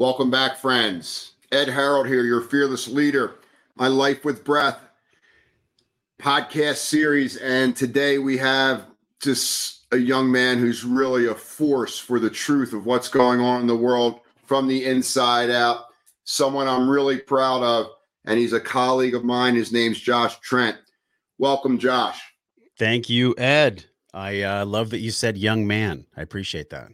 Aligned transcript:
Welcome 0.00 0.30
back, 0.30 0.58
friends. 0.58 1.32
Ed 1.50 1.66
Harrold 1.66 2.06
here, 2.06 2.22
your 2.22 2.40
fearless 2.40 2.86
leader. 2.86 3.40
My 3.74 3.88
Life 3.88 4.24
with 4.24 4.44
Breath 4.44 4.78
podcast 6.22 6.76
series. 6.76 7.36
And 7.38 7.74
today 7.74 8.18
we 8.18 8.36
have 8.36 8.86
just 9.20 9.86
a 9.90 9.96
young 9.96 10.30
man 10.30 10.58
who's 10.58 10.84
really 10.84 11.26
a 11.26 11.34
force 11.34 11.98
for 11.98 12.20
the 12.20 12.30
truth 12.30 12.72
of 12.72 12.86
what's 12.86 13.08
going 13.08 13.40
on 13.40 13.62
in 13.62 13.66
the 13.66 13.74
world 13.74 14.20
from 14.46 14.68
the 14.68 14.84
inside 14.84 15.50
out. 15.50 15.86
Someone 16.22 16.68
I'm 16.68 16.88
really 16.88 17.18
proud 17.18 17.64
of. 17.64 17.88
And 18.24 18.38
he's 18.38 18.52
a 18.52 18.60
colleague 18.60 19.16
of 19.16 19.24
mine. 19.24 19.56
His 19.56 19.72
name's 19.72 19.98
Josh 19.98 20.38
Trent. 20.38 20.76
Welcome, 21.38 21.76
Josh. 21.76 22.20
Thank 22.78 23.10
you, 23.10 23.34
Ed. 23.36 23.86
I 24.14 24.42
uh, 24.42 24.64
love 24.64 24.90
that 24.90 25.00
you 25.00 25.10
said 25.10 25.36
young 25.36 25.66
man. 25.66 26.06
I 26.16 26.22
appreciate 26.22 26.70
that. 26.70 26.92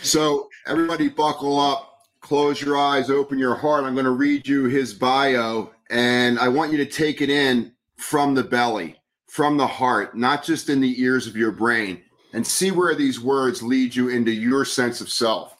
So, 0.00 0.48
everybody, 0.66 1.08
buckle 1.08 1.58
up, 1.58 1.98
close 2.20 2.60
your 2.60 2.76
eyes, 2.76 3.10
open 3.10 3.38
your 3.38 3.54
heart. 3.54 3.84
I'm 3.84 3.94
going 3.94 4.04
to 4.04 4.10
read 4.10 4.46
you 4.46 4.64
his 4.64 4.94
bio, 4.94 5.70
and 5.90 6.38
I 6.38 6.48
want 6.48 6.72
you 6.72 6.78
to 6.78 6.86
take 6.86 7.20
it 7.20 7.30
in 7.30 7.72
from 7.96 8.34
the 8.34 8.44
belly, 8.44 9.00
from 9.26 9.56
the 9.56 9.66
heart, 9.66 10.16
not 10.16 10.44
just 10.44 10.68
in 10.68 10.80
the 10.80 11.00
ears 11.00 11.26
of 11.26 11.36
your 11.36 11.52
brain, 11.52 12.02
and 12.32 12.46
see 12.46 12.70
where 12.70 12.94
these 12.94 13.20
words 13.20 13.62
lead 13.62 13.94
you 13.94 14.08
into 14.08 14.30
your 14.30 14.64
sense 14.64 15.00
of 15.00 15.10
self. 15.10 15.56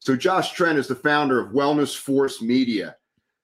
So, 0.00 0.16
Josh 0.16 0.52
Trent 0.52 0.78
is 0.78 0.88
the 0.88 0.94
founder 0.94 1.40
of 1.40 1.52
Wellness 1.52 1.96
Force 1.96 2.40
Media, 2.40 2.96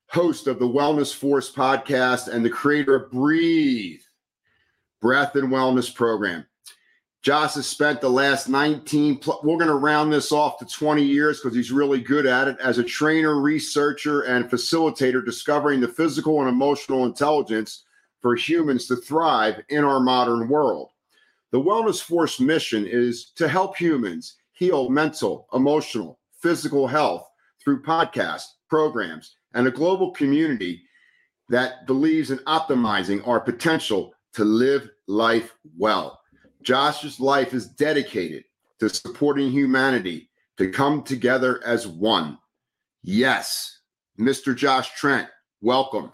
host 0.08 0.46
of 0.46 0.58
the 0.58 0.68
Wellness 0.68 1.14
Force 1.14 1.50
podcast, 1.50 2.28
and 2.28 2.44
the 2.44 2.50
creator 2.50 2.94
of 2.94 3.10
Breathe 3.10 4.00
Breath 5.00 5.34
and 5.34 5.48
Wellness 5.48 5.92
Program. 5.92 6.46
Josh 7.22 7.54
has 7.54 7.66
spent 7.66 8.00
the 8.00 8.10
last 8.10 8.48
19, 8.48 9.20
we're 9.44 9.56
going 9.56 9.68
to 9.68 9.74
round 9.74 10.12
this 10.12 10.32
off 10.32 10.58
to 10.58 10.66
20 10.66 11.04
years 11.04 11.40
because 11.40 11.54
he's 11.54 11.70
really 11.70 12.00
good 12.00 12.26
at 12.26 12.48
it 12.48 12.56
as 12.58 12.78
a 12.78 12.84
trainer, 12.84 13.40
researcher, 13.40 14.22
and 14.22 14.50
facilitator, 14.50 15.24
discovering 15.24 15.80
the 15.80 15.86
physical 15.86 16.40
and 16.40 16.48
emotional 16.48 17.04
intelligence 17.06 17.84
for 18.20 18.34
humans 18.34 18.88
to 18.88 18.96
thrive 18.96 19.62
in 19.68 19.84
our 19.84 20.00
modern 20.00 20.48
world. 20.48 20.90
The 21.52 21.60
Wellness 21.60 22.02
Force 22.02 22.40
mission 22.40 22.86
is 22.86 23.30
to 23.36 23.46
help 23.46 23.76
humans 23.76 24.34
heal 24.52 24.88
mental, 24.88 25.46
emotional, 25.52 26.18
physical 26.40 26.88
health 26.88 27.28
through 27.62 27.82
podcasts, 27.82 28.46
programs, 28.68 29.36
and 29.54 29.68
a 29.68 29.70
global 29.70 30.10
community 30.10 30.82
that 31.50 31.86
believes 31.86 32.32
in 32.32 32.38
optimizing 32.38 33.26
our 33.28 33.38
potential 33.38 34.12
to 34.32 34.44
live 34.44 34.90
life 35.06 35.54
well. 35.78 36.21
Josh's 36.62 37.20
life 37.20 37.54
is 37.54 37.66
dedicated 37.66 38.44
to 38.80 38.88
supporting 38.88 39.50
humanity 39.50 40.28
to 40.58 40.70
come 40.70 41.02
together 41.02 41.62
as 41.64 41.86
one. 41.86 42.38
Yes, 43.02 43.80
Mr. 44.18 44.54
Josh 44.54 44.94
Trent, 44.94 45.28
welcome. 45.60 46.12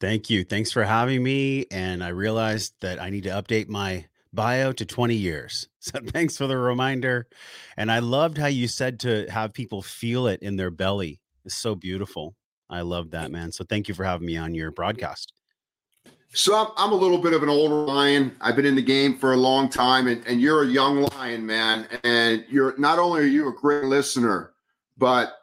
Thank 0.00 0.28
you. 0.28 0.44
Thanks 0.44 0.70
for 0.70 0.84
having 0.84 1.22
me. 1.22 1.66
And 1.70 2.04
I 2.04 2.08
realized 2.08 2.74
that 2.80 3.00
I 3.00 3.10
need 3.10 3.24
to 3.24 3.30
update 3.30 3.68
my 3.68 4.06
bio 4.32 4.72
to 4.72 4.84
20 4.84 5.14
years. 5.14 5.68
So 5.84 6.00
thanks 6.00 6.38
for 6.38 6.46
the 6.46 6.56
reminder. 6.56 7.26
And 7.76 7.92
I 7.92 7.98
loved 7.98 8.38
how 8.38 8.46
you 8.46 8.68
said 8.68 9.00
to 9.00 9.26
have 9.30 9.52
people 9.52 9.82
feel 9.82 10.28
it 10.28 10.40
in 10.40 10.56
their 10.56 10.70
belly. 10.70 11.20
It's 11.44 11.56
so 11.56 11.74
beautiful. 11.74 12.34
I 12.70 12.80
love 12.80 13.10
that, 13.10 13.30
man. 13.30 13.52
So 13.52 13.64
thank 13.68 13.86
you 13.88 13.94
for 13.94 14.02
having 14.02 14.26
me 14.26 14.38
on 14.38 14.54
your 14.54 14.70
broadcast. 14.70 15.34
So 16.34 16.56
I'm, 16.56 16.66
I'm 16.76 16.92
a 16.92 16.96
little 16.96 17.18
bit 17.18 17.32
of 17.32 17.44
an 17.44 17.48
older 17.48 17.76
lion. 17.76 18.34
I've 18.40 18.56
been 18.56 18.66
in 18.66 18.74
the 18.74 18.82
game 18.82 19.16
for 19.16 19.34
a 19.34 19.36
long 19.36 19.68
time, 19.68 20.08
and, 20.08 20.26
and 20.26 20.40
you're 20.40 20.64
a 20.64 20.66
young 20.66 21.02
lion, 21.14 21.46
man. 21.46 21.86
And 22.02 22.44
you're 22.48 22.76
not 22.76 22.98
only 22.98 23.22
are 23.22 23.26
you 23.26 23.48
a 23.48 23.52
great 23.52 23.84
listener, 23.84 24.52
but 24.98 25.36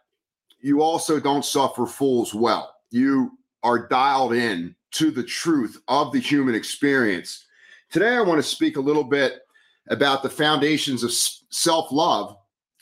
you 0.60 0.82
also 0.82 1.18
don't 1.18 1.46
suffer 1.46 1.86
fools 1.86 2.34
well. 2.34 2.76
You 2.90 3.38
are 3.64 3.88
dialed 3.88 4.34
in 4.34 4.76
to 4.92 5.12
the 5.12 5.24
truth 5.24 5.82
of 5.88 6.12
the 6.12 6.20
human 6.20 6.56
experience. 6.56 7.46
Today, 7.90 8.16
I 8.16 8.22
want 8.22 8.40
to 8.40 8.44
speak 8.44 8.76
a 8.76 8.82
little 8.82 9.06
bit 9.06 9.40
about 9.88 10.24
the 10.24 10.30
foundations 10.30 11.04
of 11.04 11.14
self 11.14 11.90
love 11.94 12.36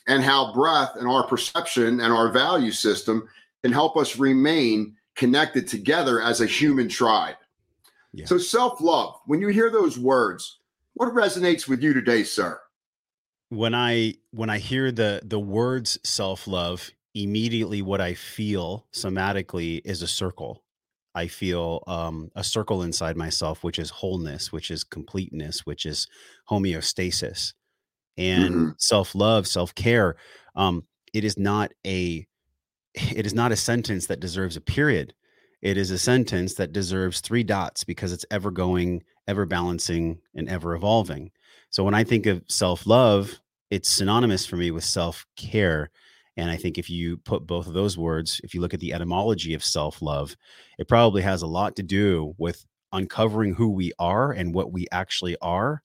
and 0.08 0.24
how 0.24 0.52
breath 0.52 0.96
and 0.96 1.06
our 1.06 1.24
perception 1.28 2.00
and 2.00 2.12
our 2.12 2.32
value 2.32 2.72
system 2.72 3.28
can 3.62 3.72
help 3.72 3.96
us 3.96 4.18
remain 4.18 4.96
connected 5.14 5.68
together 5.68 6.20
as 6.20 6.40
a 6.40 6.46
human 6.46 6.88
tribe. 6.88 7.36
Yeah. 8.12 8.26
So 8.26 8.38
self 8.38 8.80
love, 8.80 9.16
when 9.26 9.40
you 9.40 9.48
hear 9.48 9.70
those 9.70 9.98
words, 9.98 10.58
what 10.94 11.14
resonates 11.14 11.68
with 11.68 11.82
you 11.82 11.92
today, 11.92 12.24
sir? 12.24 12.60
When 13.50 13.74
I 13.74 14.14
when 14.32 14.50
I 14.50 14.58
hear 14.58 14.92
the 14.92 15.20
the 15.24 15.38
words 15.38 15.98
self 16.04 16.46
love, 16.46 16.90
immediately 17.14 17.82
what 17.82 18.00
I 18.00 18.14
feel 18.14 18.86
somatically 18.92 19.80
is 19.84 20.02
a 20.02 20.08
circle. 20.08 20.62
I 21.14 21.26
feel 21.26 21.82
um, 21.88 22.30
a 22.36 22.44
circle 22.44 22.82
inside 22.82 23.16
myself, 23.16 23.64
which 23.64 23.80
is 23.80 23.90
wholeness, 23.90 24.52
which 24.52 24.70
is 24.70 24.84
completeness, 24.84 25.66
which 25.66 25.84
is 25.84 26.06
homeostasis, 26.48 27.54
and 28.16 28.54
mm-hmm. 28.54 28.70
self 28.78 29.14
love, 29.14 29.46
self 29.46 29.74
care. 29.74 30.16
Um, 30.54 30.84
it 31.12 31.24
is 31.24 31.38
not 31.38 31.72
a 31.86 32.26
it 32.94 33.26
is 33.26 33.34
not 33.34 33.52
a 33.52 33.56
sentence 33.56 34.06
that 34.06 34.20
deserves 34.20 34.56
a 34.56 34.60
period 34.60 35.14
it 35.62 35.76
is 35.76 35.90
a 35.90 35.98
sentence 35.98 36.54
that 36.54 36.72
deserves 36.72 37.20
three 37.20 37.42
dots 37.42 37.84
because 37.84 38.12
it's 38.12 38.24
ever 38.30 38.50
going, 38.50 39.02
ever 39.28 39.44
balancing, 39.44 40.18
and 40.34 40.48
ever 40.48 40.74
evolving. 40.74 41.30
So 41.70 41.84
when 41.84 41.94
I 41.94 42.04
think 42.04 42.26
of 42.26 42.42
self 42.48 42.86
love, 42.86 43.40
it's 43.70 43.90
synonymous 43.90 44.46
for 44.46 44.56
me 44.56 44.70
with 44.70 44.84
self 44.84 45.26
care. 45.36 45.90
And 46.36 46.50
I 46.50 46.56
think 46.56 46.78
if 46.78 46.88
you 46.88 47.18
put 47.18 47.46
both 47.46 47.66
of 47.66 47.74
those 47.74 47.98
words, 47.98 48.40
if 48.42 48.54
you 48.54 48.60
look 48.60 48.72
at 48.72 48.80
the 48.80 48.94
etymology 48.94 49.54
of 49.54 49.64
self 49.64 50.00
love, 50.00 50.36
it 50.78 50.88
probably 50.88 51.22
has 51.22 51.42
a 51.42 51.46
lot 51.46 51.76
to 51.76 51.82
do 51.82 52.34
with 52.38 52.64
uncovering 52.92 53.54
who 53.54 53.70
we 53.70 53.92
are 53.98 54.32
and 54.32 54.54
what 54.54 54.72
we 54.72 54.86
actually 54.90 55.36
are 55.42 55.82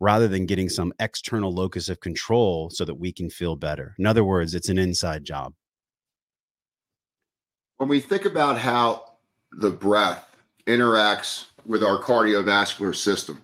rather 0.00 0.28
than 0.28 0.44
getting 0.44 0.68
some 0.68 0.92
external 0.98 1.52
locus 1.52 1.88
of 1.88 2.00
control 2.00 2.68
so 2.70 2.84
that 2.84 2.94
we 2.94 3.12
can 3.12 3.30
feel 3.30 3.56
better. 3.56 3.94
In 3.98 4.06
other 4.06 4.24
words, 4.24 4.54
it's 4.54 4.68
an 4.68 4.78
inside 4.78 5.24
job. 5.24 5.54
When 7.78 7.88
we 7.88 8.00
think 8.00 8.26
about 8.26 8.58
how 8.58 9.11
the 9.52 9.70
breath 9.70 10.28
interacts 10.66 11.46
with 11.66 11.82
our 11.82 11.98
cardiovascular 12.02 12.94
system, 12.94 13.40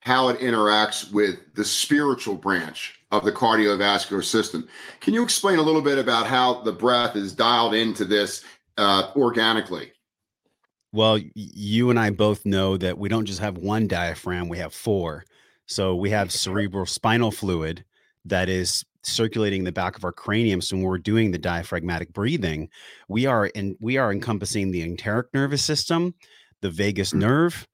how 0.00 0.28
it 0.28 0.38
interacts 0.40 1.12
with 1.12 1.38
the 1.54 1.64
spiritual 1.64 2.34
branch 2.34 3.00
of 3.10 3.24
the 3.24 3.32
cardiovascular 3.32 4.24
system. 4.24 4.68
Can 5.00 5.14
you 5.14 5.22
explain 5.22 5.58
a 5.58 5.62
little 5.62 5.82
bit 5.82 5.98
about 5.98 6.26
how 6.26 6.62
the 6.62 6.72
breath 6.72 7.16
is 7.16 7.32
dialed 7.32 7.74
into 7.74 8.04
this 8.04 8.44
uh, 8.78 9.10
organically? 9.16 9.92
Well, 10.92 11.18
you 11.34 11.90
and 11.90 11.98
I 11.98 12.10
both 12.10 12.44
know 12.44 12.76
that 12.76 12.98
we 12.98 13.08
don't 13.08 13.26
just 13.26 13.40
have 13.40 13.58
one 13.58 13.86
diaphragm, 13.86 14.48
we 14.48 14.58
have 14.58 14.74
four. 14.74 15.24
So 15.66 15.94
we 15.94 16.10
have 16.10 16.32
cerebral 16.32 16.86
spinal 16.86 17.30
fluid 17.30 17.84
that 18.24 18.48
is 18.48 18.84
circulating 19.02 19.60
in 19.60 19.64
the 19.64 19.72
back 19.72 19.96
of 19.96 20.04
our 20.04 20.12
cranium 20.12 20.60
so 20.60 20.76
when 20.76 20.84
we're 20.84 20.98
doing 20.98 21.30
the 21.30 21.38
diaphragmatic 21.38 22.12
breathing 22.12 22.68
we 23.08 23.24
are 23.26 23.46
in 23.46 23.76
we 23.80 23.96
are 23.96 24.12
encompassing 24.12 24.70
the 24.70 24.82
enteric 24.82 25.26
nervous 25.32 25.64
system 25.64 26.14
the 26.60 26.70
vagus 26.70 27.10
mm-hmm. 27.10 27.20
nerve. 27.20 27.66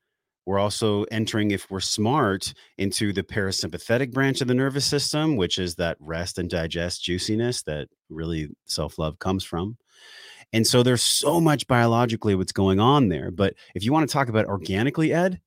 We're 0.45 0.61
also 0.61 1.03
entering 1.05 1.51
if 1.51 1.69
we're 1.71 1.81
smart 1.81 2.55
into 2.79 3.13
the 3.13 3.25
parasympathetic 3.25 4.13
branch 4.13 4.41
of 4.41 4.47
the 4.47 4.55
nervous 4.55 4.85
system 4.85 5.37
which 5.37 5.59
is 5.59 5.75
that 5.75 5.97
rest 5.99 6.39
and 6.39 6.49
digest 6.49 7.03
juiciness 7.03 7.63
that 7.63 7.89
really 8.09 8.49
self-love 8.67 9.19
comes 9.19 9.43
from. 9.43 9.77
And 10.53 10.65
so 10.65 10.85
there's 10.85 11.03
so 11.03 11.41
much 11.41 11.67
biologically 11.67 12.37
what's 12.37 12.53
going 12.53 12.79
on 12.79 13.09
there 13.09 13.33
but 13.33 13.55
if 13.75 13.85
you 13.85 13.93
want 13.93 14.09
to 14.09 14.13
talk 14.13 14.29
about 14.29 14.47
organically 14.47 15.13
ed 15.13 15.41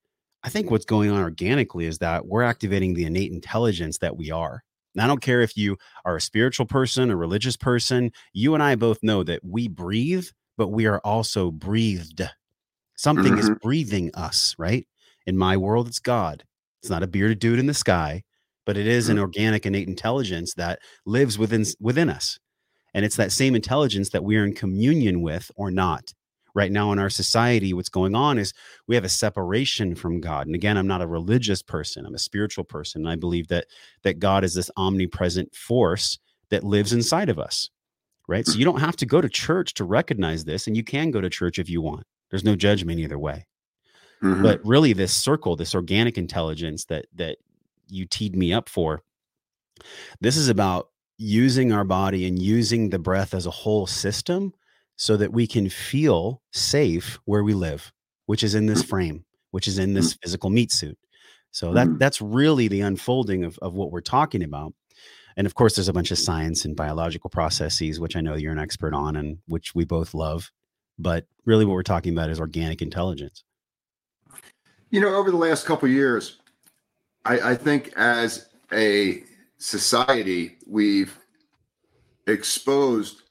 i 0.44 0.50
think 0.50 0.70
what's 0.70 0.86
going 0.86 1.10
on 1.10 1.22
organically 1.22 1.86
is 1.86 2.00
that 2.00 2.26
we're 2.26 2.44
activating 2.44 2.94
the 2.94 3.06
innate 3.06 3.32
intelligence 3.32 4.00
that 4.00 4.18
we 4.18 4.30
are 4.30 4.62
and 4.96 5.04
I 5.04 5.08
don't 5.08 5.22
care 5.22 5.42
if 5.42 5.56
you 5.56 5.78
are 6.06 6.16
a 6.16 6.22
spiritual 6.22 6.66
person, 6.66 7.12
a 7.12 7.16
religious 7.16 7.56
person, 7.56 8.12
you 8.34 8.54
and 8.54 8.64
I 8.64 8.76
both 8.76 9.04
know 9.04 9.24
that 9.24 9.44
we 9.44 9.68
breathe, 9.68 10.28
but 10.58 10.70
we 10.70 10.88
are 10.88 11.00
also 11.00 11.52
breathed. 11.52 12.22
Something 12.96 13.34
mm-hmm. 13.34 13.52
is 13.52 13.60
breathing 13.62 14.12
us, 14.14 14.56
right? 14.58 14.88
In 15.26 15.38
my 15.38 15.58
world, 15.58 15.88
it's 15.88 16.00
God. 16.00 16.44
It's 16.82 16.90
not 16.90 17.04
a 17.04 17.08
bearded 17.08 17.40
dude 17.40 17.60
in 17.60 17.68
the 17.68 17.74
sky, 17.74 18.24
but 18.66 18.78
it 18.78 18.88
is 18.88 19.06
mm-hmm. 19.06 19.14
an 19.14 19.20
organic 19.20 19.66
innate 19.66 19.88
intelligence 19.88 20.54
that 20.56 20.80
lives 21.06 21.38
within 21.38 21.66
within 21.80 22.10
us. 22.10 22.40
And 22.94 23.06
it's 23.06 23.18
that 23.18 23.32
same 23.32 23.56
intelligence 23.56 24.10
that 24.10 24.24
we 24.24 24.38
are 24.38 24.46
in 24.46 24.54
communion 24.54 25.22
with 25.22 25.52
or 25.56 25.70
not 25.70 26.14
right 26.54 26.72
now 26.72 26.92
in 26.92 27.00
our 27.00 27.10
society 27.10 27.74
what's 27.74 27.90
going 27.90 28.16
on 28.16 28.38
is 28.38 28.54
we 28.88 28.96
have 28.96 29.04
a 29.04 29.10
separation 29.10 29.96
from 29.96 30.20
god. 30.20 30.48
And 30.48 30.56
again 30.56 30.78
i'm 30.78 30.88
not 30.88 31.02
a 31.02 31.08
religious 31.08 31.62
person 31.62 32.06
i'm 32.06 32.16
a 32.16 32.20
spiritual 32.20 32.64
person 32.64 33.02
and 33.02 33.10
i 33.10 33.16
believe 33.16 33.48
that 33.50 33.68
that 34.04 34.20
god 34.20 34.44
is 34.44 34.54
this 34.54 34.72
omnipresent 34.78 35.56
force 35.56 36.20
that 36.50 36.64
lives 36.64 36.94
inside 36.94 37.30
of 37.30 37.40
us 37.40 37.70
right? 38.30 38.46
So 38.46 38.60
you 38.60 38.64
don't 38.64 38.80
have 38.80 38.96
to 38.98 39.08
go 39.08 39.22
to 39.22 39.28
church 39.28 39.74
to 39.74 39.84
recognize 39.84 40.46
this 40.46 40.68
and 40.68 40.78
you 40.78 40.84
can 40.84 41.10
go 41.10 41.20
to 41.20 41.32
church 41.32 41.58
if 41.58 41.68
you 41.68 41.82
want. 41.82 42.06
There's 42.30 42.44
no 42.44 42.56
judgment 42.56 43.00
either 43.00 43.18
way. 43.18 43.48
Mm-hmm. 44.22 44.44
but 44.44 44.60
really 44.66 44.92
this 44.92 45.14
circle 45.14 45.56
this 45.56 45.74
organic 45.74 46.18
intelligence 46.18 46.84
that 46.86 47.06
that 47.16 47.38
you 47.88 48.06
teed 48.06 48.36
me 48.36 48.52
up 48.52 48.68
for 48.68 49.02
this 50.20 50.36
is 50.36 50.50
about 50.50 50.90
using 51.18 51.72
our 51.72 51.86
body 51.86 52.28
and 52.28 52.38
using 52.38 52.90
the 52.90 53.00
breath 53.00 53.34
as 53.34 53.46
a 53.46 53.52
whole 53.52 53.88
system 53.88 54.54
so 55.00 55.16
that 55.16 55.32
we 55.32 55.48
can 55.48 55.70
feel 55.70 56.42
safe 56.52 57.18
where 57.24 57.42
we 57.42 57.54
live, 57.54 57.94
which 58.26 58.44
is 58.44 58.54
in 58.54 58.66
this 58.66 58.82
mm-hmm. 58.82 58.90
frame, 58.90 59.26
which 59.52 59.66
is 59.66 59.80
in 59.80 59.94
this 59.94 60.10
mm-hmm. 60.10 60.20
physical 60.22 60.50
meat 60.50 60.74
suit. 60.74 60.98
So 61.52 61.74
that 61.74 61.88
mm-hmm. 61.88 61.98
that's 61.98 62.22
really 62.22 62.68
the 62.68 62.82
unfolding 62.82 63.46
of, 63.46 63.58
of 63.60 63.74
what 63.74 63.92
we're 63.92 64.02
talking 64.02 64.44
about. 64.44 64.74
And 65.38 65.48
of 65.48 65.56
course, 65.56 65.76
there's 65.76 65.88
a 65.88 65.94
bunch 65.94 66.12
of 66.12 66.20
science 66.20 66.66
and 66.66 66.76
biological 66.76 67.30
processes, 67.30 67.98
which 67.98 68.18
I 68.18 68.22
know 68.22 68.36
you're 68.36 68.52
an 68.52 68.60
expert 68.60 68.94
on 68.94 69.16
and 69.16 69.38
which 69.48 69.74
we 69.74 69.86
both 69.86 70.14
love. 70.14 70.52
But 71.00 71.26
really, 71.46 71.64
what 71.64 71.76
we're 71.76 71.84
talking 71.84 72.12
about 72.12 72.30
is 72.30 72.42
organic 72.42 72.82
intelligence. 72.82 73.46
You 74.90 75.00
know, 75.00 75.16
over 75.16 75.32
the 75.32 75.38
last 75.38 75.66
couple 75.66 75.88
years, 75.88 76.40
I, 77.24 77.52
I 77.52 77.56
think 77.56 77.94
as 77.96 78.50
a 78.74 79.24
society, 79.60 80.58
we've 80.68 81.18
exposed 82.28 83.22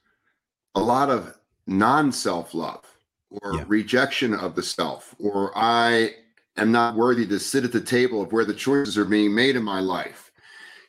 a 0.73 0.81
lot 0.81 1.11
of 1.11 1.35
non 1.69 2.11
self 2.11 2.53
love 2.53 2.83
or 3.29 3.55
yeah. 3.55 3.63
rejection 3.67 4.33
of 4.33 4.55
the 4.55 4.63
self, 4.63 5.15
or 5.19 5.51
I 5.55 6.15
am 6.57 6.71
not 6.71 6.95
worthy 6.95 7.25
to 7.27 7.39
sit 7.39 7.63
at 7.63 7.71
the 7.71 7.81
table 7.81 8.21
of 8.21 8.31
where 8.31 8.45
the 8.45 8.53
choices 8.53 8.97
are 8.97 9.05
being 9.05 9.33
made 9.33 9.55
in 9.55 9.63
my 9.63 9.79
life. 9.79 10.31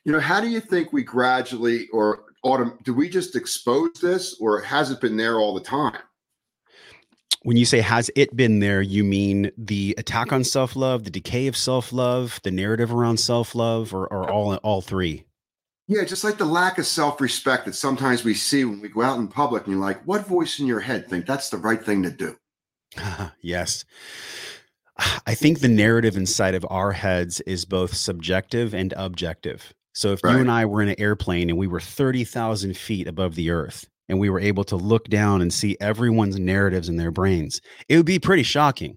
You 0.04 0.12
know, 0.12 0.20
how 0.20 0.40
do 0.40 0.48
you 0.48 0.60
think 0.60 0.92
we 0.92 1.02
gradually 1.02 1.88
or 1.92 2.24
autumn 2.42 2.78
do 2.84 2.94
we 2.94 3.08
just 3.08 3.36
expose 3.36 3.92
this 4.00 4.36
or 4.40 4.60
has 4.62 4.90
it 4.90 5.00
been 5.00 5.16
there 5.16 5.38
all 5.38 5.54
the 5.54 5.60
time? 5.60 5.98
When 7.42 7.56
you 7.56 7.64
say 7.64 7.80
has 7.80 8.10
it 8.16 8.34
been 8.34 8.60
there, 8.60 8.82
you 8.82 9.04
mean 9.04 9.50
the 9.56 9.94
attack 9.98 10.32
on 10.32 10.44
self 10.44 10.76
love, 10.76 11.04
the 11.04 11.10
decay 11.10 11.46
of 11.46 11.56
self 11.56 11.92
love, 11.92 12.40
the 12.42 12.50
narrative 12.50 12.92
around 12.92 13.18
self 13.18 13.54
love, 13.54 13.94
or, 13.94 14.06
or 14.12 14.30
all 14.30 14.54
all 14.56 14.80
three? 14.80 15.24
Yeah, 15.90 16.04
just 16.04 16.22
like 16.22 16.38
the 16.38 16.44
lack 16.44 16.78
of 16.78 16.86
self 16.86 17.20
respect 17.20 17.64
that 17.64 17.74
sometimes 17.74 18.22
we 18.22 18.32
see 18.32 18.64
when 18.64 18.80
we 18.80 18.88
go 18.88 19.02
out 19.02 19.18
in 19.18 19.26
public 19.26 19.64
and 19.64 19.72
you're 19.72 19.84
like, 19.84 20.00
what 20.04 20.24
voice 20.24 20.60
in 20.60 20.66
your 20.66 20.78
head 20.78 21.08
think 21.10 21.26
that's 21.26 21.50
the 21.50 21.56
right 21.56 21.84
thing 21.84 22.04
to 22.04 22.12
do? 22.12 22.36
yes. 23.42 23.84
I 25.26 25.34
think 25.34 25.58
the 25.58 25.68
narrative 25.68 26.16
inside 26.16 26.54
of 26.54 26.64
our 26.70 26.92
heads 26.92 27.40
is 27.40 27.64
both 27.64 27.96
subjective 27.96 28.72
and 28.72 28.94
objective. 28.96 29.74
So 29.92 30.12
if 30.12 30.22
right. 30.22 30.34
you 30.34 30.38
and 30.38 30.48
I 30.48 30.64
were 30.64 30.80
in 30.80 30.90
an 30.90 31.00
airplane 31.00 31.50
and 31.50 31.58
we 31.58 31.66
were 31.66 31.80
30,000 31.80 32.76
feet 32.76 33.08
above 33.08 33.34
the 33.34 33.50
earth 33.50 33.84
and 34.08 34.20
we 34.20 34.30
were 34.30 34.38
able 34.38 34.62
to 34.64 34.76
look 34.76 35.08
down 35.08 35.42
and 35.42 35.52
see 35.52 35.76
everyone's 35.80 36.38
narratives 36.38 36.88
in 36.88 36.98
their 36.98 37.10
brains, 37.10 37.60
it 37.88 37.96
would 37.96 38.06
be 38.06 38.20
pretty 38.20 38.44
shocking 38.44 38.96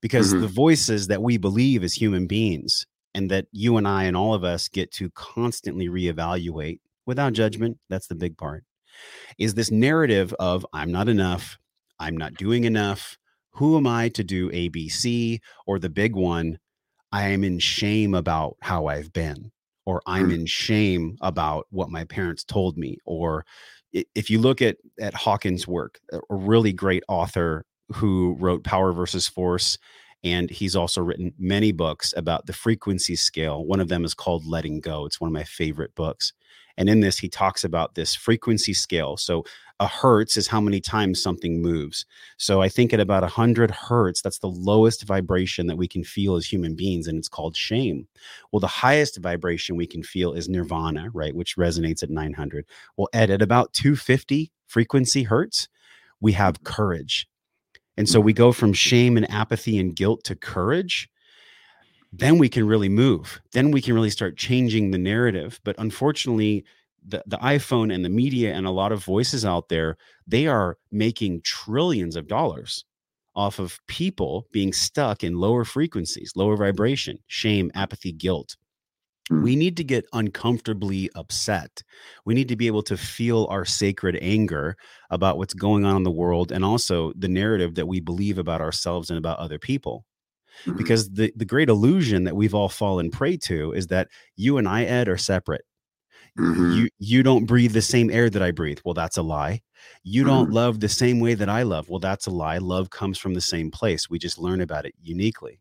because 0.00 0.32
mm-hmm. 0.32 0.40
the 0.40 0.48
voices 0.48 1.08
that 1.08 1.22
we 1.22 1.36
believe 1.36 1.84
as 1.84 1.92
human 1.92 2.26
beings 2.26 2.86
and 3.14 3.30
that 3.30 3.46
you 3.52 3.76
and 3.76 3.86
I 3.86 4.04
and 4.04 4.16
all 4.16 4.34
of 4.34 4.44
us 4.44 4.68
get 4.68 4.90
to 4.92 5.10
constantly 5.10 5.88
reevaluate 5.88 6.80
without 7.06 7.32
judgment. 7.32 7.78
That's 7.88 8.06
the 8.06 8.14
big 8.14 8.36
part. 8.36 8.64
Is 9.38 9.54
this 9.54 9.70
narrative 9.70 10.34
of 10.38 10.66
I'm 10.72 10.92
not 10.92 11.08
enough, 11.08 11.58
I'm 11.98 12.16
not 12.16 12.34
doing 12.34 12.64
enough. 12.64 13.18
Who 13.52 13.76
am 13.76 13.86
I 13.86 14.08
to 14.10 14.24
do 14.24 14.50
ABC? 14.50 15.40
Or 15.66 15.78
the 15.78 15.90
big 15.90 16.14
one, 16.14 16.58
I 17.10 17.28
am 17.28 17.44
in 17.44 17.58
shame 17.58 18.14
about 18.14 18.56
how 18.62 18.86
I've 18.86 19.12
been, 19.12 19.52
or 19.84 20.02
I'm 20.06 20.30
mm. 20.30 20.34
in 20.34 20.46
shame 20.46 21.16
about 21.20 21.66
what 21.70 21.90
my 21.90 22.04
parents 22.04 22.44
told 22.44 22.78
me. 22.78 22.96
Or 23.04 23.44
if 23.92 24.30
you 24.30 24.38
look 24.38 24.62
at, 24.62 24.78
at 24.98 25.14
Hawkins' 25.14 25.68
work, 25.68 26.00
a 26.12 26.20
really 26.30 26.72
great 26.72 27.02
author 27.08 27.66
who 27.92 28.36
wrote 28.38 28.64
Power 28.64 28.92
versus 28.92 29.28
Force 29.28 29.76
and 30.24 30.50
he's 30.50 30.76
also 30.76 31.02
written 31.02 31.32
many 31.38 31.72
books 31.72 32.14
about 32.16 32.46
the 32.46 32.52
frequency 32.52 33.16
scale. 33.16 33.64
One 33.64 33.80
of 33.80 33.88
them 33.88 34.04
is 34.04 34.14
called 34.14 34.46
Letting 34.46 34.80
Go. 34.80 35.04
It's 35.04 35.20
one 35.20 35.28
of 35.28 35.34
my 35.34 35.44
favorite 35.44 35.94
books. 35.94 36.32
And 36.76 36.88
in 36.88 37.00
this, 37.00 37.18
he 37.18 37.28
talks 37.28 37.64
about 37.64 37.94
this 37.94 38.14
frequency 38.14 38.72
scale. 38.72 39.16
So 39.16 39.44
a 39.80 39.86
hertz 39.86 40.36
is 40.36 40.46
how 40.46 40.60
many 40.60 40.80
times 40.80 41.22
something 41.22 41.60
moves. 41.60 42.06
So 42.38 42.62
I 42.62 42.68
think 42.68 42.92
at 42.92 43.00
about 43.00 43.22
100 43.22 43.70
hertz, 43.70 44.22
that's 44.22 44.38
the 44.38 44.48
lowest 44.48 45.04
vibration 45.04 45.66
that 45.66 45.76
we 45.76 45.88
can 45.88 46.04
feel 46.04 46.36
as 46.36 46.46
human 46.46 46.74
beings, 46.74 47.08
and 47.08 47.18
it's 47.18 47.28
called 47.28 47.56
shame. 47.56 48.06
Well, 48.50 48.60
the 48.60 48.66
highest 48.68 49.18
vibration 49.18 49.76
we 49.76 49.86
can 49.86 50.02
feel 50.02 50.32
is 50.32 50.48
nirvana, 50.48 51.10
right, 51.12 51.34
which 51.34 51.56
resonates 51.56 52.02
at 52.02 52.10
900. 52.10 52.64
Well, 52.96 53.08
Ed, 53.12 53.30
at 53.30 53.42
about 53.42 53.72
250 53.72 54.52
frequency 54.66 55.24
hertz, 55.24 55.68
we 56.20 56.32
have 56.32 56.62
courage. 56.64 57.26
And 57.96 58.08
so 58.08 58.20
we 58.20 58.32
go 58.32 58.52
from 58.52 58.72
shame 58.72 59.16
and 59.16 59.30
apathy 59.30 59.78
and 59.78 59.94
guilt 59.94 60.24
to 60.24 60.34
courage. 60.34 61.08
Then 62.12 62.38
we 62.38 62.48
can 62.48 62.66
really 62.66 62.88
move. 62.88 63.40
Then 63.52 63.70
we 63.70 63.82
can 63.82 63.94
really 63.94 64.10
start 64.10 64.36
changing 64.36 64.90
the 64.90 64.98
narrative. 64.98 65.60
But 65.64 65.76
unfortunately, 65.78 66.64
the, 67.06 67.22
the 67.26 67.38
iPhone 67.38 67.92
and 67.92 68.04
the 68.04 68.10
media 68.10 68.54
and 68.54 68.66
a 68.66 68.70
lot 68.70 68.92
of 68.92 69.04
voices 69.04 69.44
out 69.44 69.68
there, 69.68 69.96
they 70.26 70.46
are 70.46 70.78
making 70.90 71.42
trillions 71.42 72.16
of 72.16 72.28
dollars 72.28 72.84
off 73.34 73.58
of 73.58 73.80
people 73.86 74.46
being 74.52 74.72
stuck 74.72 75.24
in 75.24 75.38
lower 75.38 75.64
frequencies, 75.64 76.32
lower 76.36 76.56
vibration, 76.56 77.18
shame, 77.26 77.70
apathy, 77.74 78.12
guilt 78.12 78.56
we 79.30 79.56
need 79.56 79.76
to 79.76 79.84
get 79.84 80.06
uncomfortably 80.12 81.08
upset. 81.14 81.82
We 82.24 82.34
need 82.34 82.48
to 82.48 82.56
be 82.56 82.66
able 82.66 82.82
to 82.84 82.96
feel 82.96 83.46
our 83.50 83.64
sacred 83.64 84.18
anger 84.20 84.76
about 85.10 85.38
what's 85.38 85.54
going 85.54 85.84
on 85.84 85.96
in 85.96 86.02
the 86.02 86.10
world 86.10 86.50
and 86.50 86.64
also 86.64 87.12
the 87.16 87.28
narrative 87.28 87.76
that 87.76 87.86
we 87.86 88.00
believe 88.00 88.38
about 88.38 88.60
ourselves 88.60 89.10
and 89.10 89.18
about 89.18 89.38
other 89.38 89.58
people. 89.58 90.04
Mm-hmm. 90.66 90.76
Because 90.76 91.10
the, 91.10 91.32
the 91.36 91.44
great 91.44 91.68
illusion 91.68 92.24
that 92.24 92.36
we've 92.36 92.54
all 92.54 92.68
fallen 92.68 93.10
prey 93.10 93.36
to 93.38 93.72
is 93.72 93.86
that 93.86 94.08
you 94.36 94.58
and 94.58 94.68
I, 94.68 94.84
Ed, 94.84 95.08
are 95.08 95.16
separate. 95.16 95.64
Mm-hmm. 96.38 96.72
You 96.72 96.88
you 96.98 97.22
don't 97.22 97.44
breathe 97.44 97.72
the 97.72 97.82
same 97.82 98.10
air 98.10 98.30
that 98.30 98.42
I 98.42 98.52
breathe. 98.52 98.78
Well, 98.84 98.94
that's 98.94 99.18
a 99.18 99.22
lie. 99.22 99.60
You 100.02 100.24
don't 100.24 100.46
mm-hmm. 100.46 100.54
love 100.54 100.80
the 100.80 100.88
same 100.88 101.20
way 101.20 101.34
that 101.34 101.48
I 101.48 101.62
love. 101.62 101.88
Well, 101.90 101.98
that's 102.00 102.26
a 102.26 102.30
lie. 102.30 102.58
Love 102.58 102.90
comes 102.90 103.18
from 103.18 103.34
the 103.34 103.40
same 103.40 103.70
place. 103.70 104.08
We 104.08 104.18
just 104.18 104.38
learn 104.38 104.62
about 104.62 104.86
it 104.86 104.94
uniquely. 105.00 105.60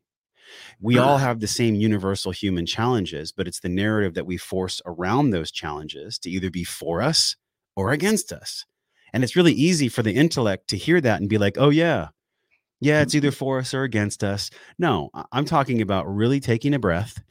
We 0.80 0.98
all 0.98 1.18
have 1.19 1.39
the 1.39 1.48
same 1.48 1.75
universal 1.75 2.31
human 2.31 2.65
challenges, 2.65 3.31
but 3.31 3.48
it's 3.48 3.59
the 3.59 3.69
narrative 3.69 4.13
that 4.15 4.25
we 4.25 4.38
force 4.38 4.81
around 4.86 5.30
those 5.30 5.51
challenges 5.51 6.18
to 6.19 6.30
either 6.30 6.50
be 6.50 6.63
for 6.63 7.01
us 7.01 7.36
or 7.75 7.92
against 7.92 8.31
us. 8.31 8.65
And 9.13 9.24
it's 9.24 9.36
really 9.36 9.53
easy 9.53 9.89
for 9.89 10.03
the 10.03 10.13
intellect 10.13 10.69
to 10.69 10.77
hear 10.77 11.01
that 11.01 11.19
and 11.19 11.30
be 11.30 11.38
like, 11.38 11.57
oh, 11.57 11.69
yeah, 11.69 12.09
yeah, 12.80 13.01
it's 13.01 13.13
either 13.13 13.31
for 13.31 13.59
us 13.59 13.74
or 13.74 13.83
against 13.83 14.24
us. 14.24 14.50
No, 14.80 15.12
I'm 15.31 15.45
talking 15.45 15.81
about 15.81 16.12
really 16.12 16.39
taking 16.39 16.74
a 16.74 16.80
breath 16.80 17.21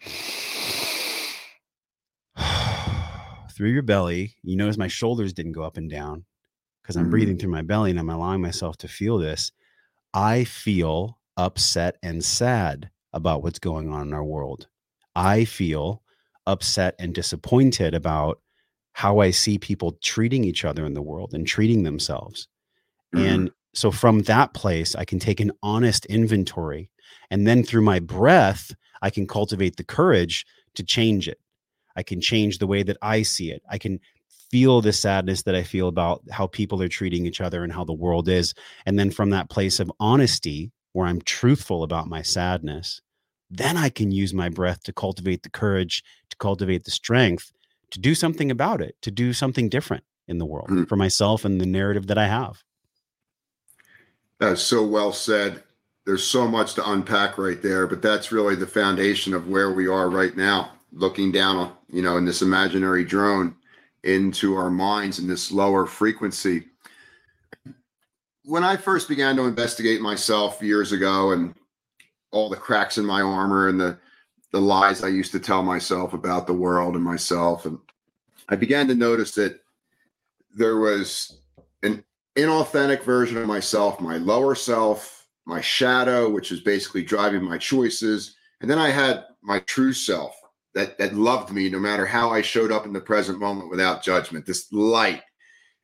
through 3.52 3.70
your 3.70 3.82
belly. 3.82 4.36
You 4.42 4.56
notice 4.56 4.78
my 4.78 4.88
shoulders 4.88 5.32
didn't 5.32 5.52
go 5.52 5.62
up 5.62 5.76
and 5.76 5.90
down 5.90 6.24
because 6.82 6.96
I'm 6.96 7.10
breathing 7.10 7.34
mm-hmm. 7.34 7.40
through 7.40 7.50
my 7.50 7.62
belly 7.62 7.90
and 7.90 7.98
I'm 7.98 8.10
allowing 8.10 8.40
myself 8.40 8.76
to 8.78 8.88
feel 8.88 9.18
this. 9.18 9.50
I 10.14 10.44
feel 10.44 11.18
upset 11.36 11.96
and 12.02 12.24
sad 12.24 12.90
about 13.12 13.42
what's 13.42 13.58
going 13.58 13.92
on 13.92 14.08
in 14.08 14.14
our 14.14 14.24
world. 14.24 14.68
I 15.14 15.44
feel 15.44 16.02
upset 16.46 16.94
and 16.98 17.14
disappointed 17.14 17.94
about 17.94 18.40
how 18.92 19.20
I 19.20 19.30
see 19.30 19.58
people 19.58 19.98
treating 20.02 20.44
each 20.44 20.64
other 20.64 20.84
in 20.84 20.94
the 20.94 21.02
world 21.02 21.34
and 21.34 21.46
treating 21.46 21.82
themselves. 21.82 22.48
Mm-hmm. 23.14 23.26
And 23.26 23.50
so 23.74 23.90
from 23.90 24.20
that 24.22 24.52
place, 24.54 24.94
I 24.94 25.04
can 25.04 25.18
take 25.18 25.40
an 25.40 25.52
honest 25.62 26.06
inventory. 26.06 26.90
And 27.30 27.46
then 27.46 27.62
through 27.62 27.82
my 27.82 28.00
breath, 28.00 28.74
I 29.02 29.10
can 29.10 29.26
cultivate 29.26 29.76
the 29.76 29.84
courage 29.84 30.44
to 30.74 30.82
change 30.82 31.28
it. 31.28 31.38
I 31.96 32.02
can 32.02 32.20
change 32.20 32.58
the 32.58 32.66
way 32.66 32.82
that 32.82 32.96
I 33.02 33.22
see 33.22 33.50
it. 33.50 33.62
I 33.68 33.78
can 33.78 34.00
feel 34.50 34.80
the 34.80 34.92
sadness 34.92 35.42
that 35.42 35.54
I 35.54 35.62
feel 35.62 35.88
about 35.88 36.22
how 36.30 36.46
people 36.46 36.82
are 36.82 36.88
treating 36.88 37.26
each 37.26 37.40
other 37.40 37.62
and 37.62 37.72
how 37.72 37.84
the 37.84 37.92
world 37.92 38.28
is. 38.28 38.54
And 38.86 38.98
then 38.98 39.10
from 39.10 39.30
that 39.30 39.50
place 39.50 39.78
of 39.80 39.92
honesty, 40.00 40.72
where 40.92 41.06
I'm 41.06 41.20
truthful 41.22 41.82
about 41.82 42.08
my 42.08 42.22
sadness, 42.22 43.00
then 43.50 43.76
I 43.76 43.88
can 43.88 44.12
use 44.12 44.32
my 44.32 44.48
breath 44.48 44.82
to 44.84 44.92
cultivate 44.92 45.42
the 45.42 45.50
courage, 45.50 46.04
to 46.30 46.36
cultivate 46.36 46.84
the 46.84 46.90
strength 46.90 47.52
to 47.90 47.98
do 47.98 48.14
something 48.14 48.50
about 48.50 48.80
it, 48.80 48.96
to 49.02 49.10
do 49.10 49.32
something 49.32 49.68
different 49.68 50.04
in 50.28 50.38
the 50.38 50.46
world 50.46 50.68
mm. 50.68 50.88
for 50.88 50.96
myself 50.96 51.44
and 51.44 51.60
the 51.60 51.66
narrative 51.66 52.06
that 52.06 52.18
I 52.18 52.26
have. 52.26 52.62
That's 54.38 54.62
so 54.62 54.86
well 54.86 55.12
said. 55.12 55.62
There's 56.06 56.24
so 56.24 56.48
much 56.48 56.74
to 56.74 56.90
unpack 56.90 57.36
right 57.36 57.60
there, 57.60 57.86
but 57.86 58.00
that's 58.00 58.32
really 58.32 58.54
the 58.54 58.66
foundation 58.66 59.34
of 59.34 59.48
where 59.48 59.72
we 59.72 59.86
are 59.86 60.08
right 60.08 60.36
now, 60.36 60.72
looking 60.92 61.30
down, 61.30 61.72
you 61.92 62.02
know, 62.02 62.16
in 62.16 62.24
this 62.24 62.42
imaginary 62.42 63.04
drone 63.04 63.54
into 64.02 64.56
our 64.56 64.70
minds 64.70 65.18
in 65.18 65.28
this 65.28 65.52
lower 65.52 65.84
frequency 65.84 66.64
when 68.44 68.64
I 68.64 68.76
first 68.76 69.08
began 69.08 69.36
to 69.36 69.44
investigate 69.44 70.00
myself 70.00 70.62
years 70.62 70.92
ago 70.92 71.32
and 71.32 71.54
all 72.32 72.48
the 72.48 72.56
cracks 72.56 72.98
in 72.98 73.04
my 73.04 73.20
armor 73.20 73.68
and 73.68 73.80
the 73.80 73.98
the 74.52 74.60
lies 74.60 75.04
I 75.04 75.08
used 75.08 75.30
to 75.32 75.38
tell 75.38 75.62
myself 75.62 76.12
about 76.12 76.48
the 76.48 76.52
world 76.52 76.96
and 76.96 77.04
myself 77.04 77.66
and 77.66 77.78
I 78.48 78.56
began 78.56 78.88
to 78.88 78.94
notice 78.96 79.30
that 79.36 79.60
there 80.54 80.78
was 80.78 81.40
an 81.84 82.02
inauthentic 82.36 83.04
version 83.04 83.36
of 83.38 83.46
myself, 83.46 84.00
my 84.00 84.16
lower 84.16 84.56
self, 84.56 85.26
my 85.46 85.60
shadow, 85.60 86.28
which 86.28 86.50
is 86.50 86.60
basically 86.60 87.04
driving 87.04 87.44
my 87.44 87.58
choices. 87.58 88.34
And 88.60 88.68
then 88.68 88.78
I 88.78 88.90
had 88.90 89.24
my 89.42 89.60
true 89.60 89.92
self, 89.92 90.34
that 90.74 90.98
that 90.98 91.14
loved 91.14 91.52
me 91.52 91.68
no 91.68 91.78
matter 91.78 92.06
how 92.06 92.30
I 92.30 92.42
showed 92.42 92.72
up 92.72 92.86
in 92.86 92.92
the 92.92 93.00
present 93.00 93.38
moment 93.38 93.70
without 93.70 94.02
judgment. 94.02 94.46
This 94.46 94.72
light, 94.72 95.22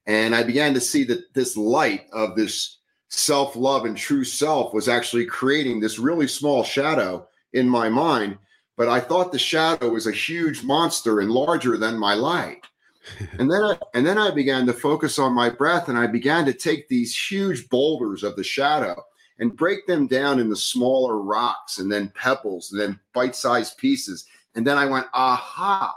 and 0.06 0.34
I 0.34 0.42
began 0.42 0.74
to 0.74 0.80
see 0.80 1.04
that 1.04 1.34
this 1.34 1.56
light 1.56 2.06
of 2.12 2.36
this 2.36 2.78
self 3.08 3.56
love 3.56 3.84
and 3.84 3.96
true 3.96 4.24
self 4.24 4.72
was 4.72 4.88
actually 4.88 5.26
creating 5.26 5.80
this 5.80 5.98
really 5.98 6.28
small 6.28 6.62
shadow 6.62 7.26
in 7.52 7.68
my 7.68 7.88
mind. 7.88 8.38
But 8.76 8.88
I 8.88 9.00
thought 9.00 9.32
the 9.32 9.38
shadow 9.38 9.88
was 9.88 10.06
a 10.06 10.12
huge 10.12 10.62
monster 10.62 11.20
and 11.20 11.30
larger 11.30 11.76
than 11.76 11.98
my 11.98 12.14
light. 12.14 12.64
and 13.38 13.50
then 13.50 13.62
I, 13.62 13.78
and 13.94 14.06
then 14.06 14.18
I 14.18 14.30
began 14.30 14.66
to 14.66 14.72
focus 14.72 15.18
on 15.18 15.32
my 15.32 15.48
breath 15.48 15.88
and 15.88 15.96
I 15.96 16.06
began 16.06 16.44
to 16.46 16.52
take 16.52 16.88
these 16.88 17.16
huge 17.16 17.68
boulders 17.68 18.22
of 18.22 18.36
the 18.36 18.44
shadow 18.44 19.02
and 19.38 19.56
break 19.56 19.86
them 19.86 20.06
down 20.06 20.40
into 20.40 20.56
smaller 20.56 21.20
rocks 21.20 21.78
and 21.78 21.90
then 21.90 22.12
pebbles 22.14 22.72
and 22.72 22.80
then 22.80 22.98
bite-sized 23.14 23.78
pieces 23.78 24.26
and 24.54 24.66
then 24.66 24.76
I 24.76 24.86
went 24.86 25.06
aha 25.14 25.94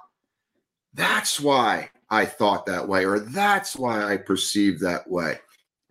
that's 0.94 1.40
why 1.40 1.90
I 2.12 2.26
thought 2.26 2.66
that 2.66 2.88
way 2.88 3.06
or 3.06 3.20
that's 3.20 3.76
why 3.76 4.04
I 4.04 4.18
perceived 4.18 4.82
that 4.82 5.10
way. 5.10 5.40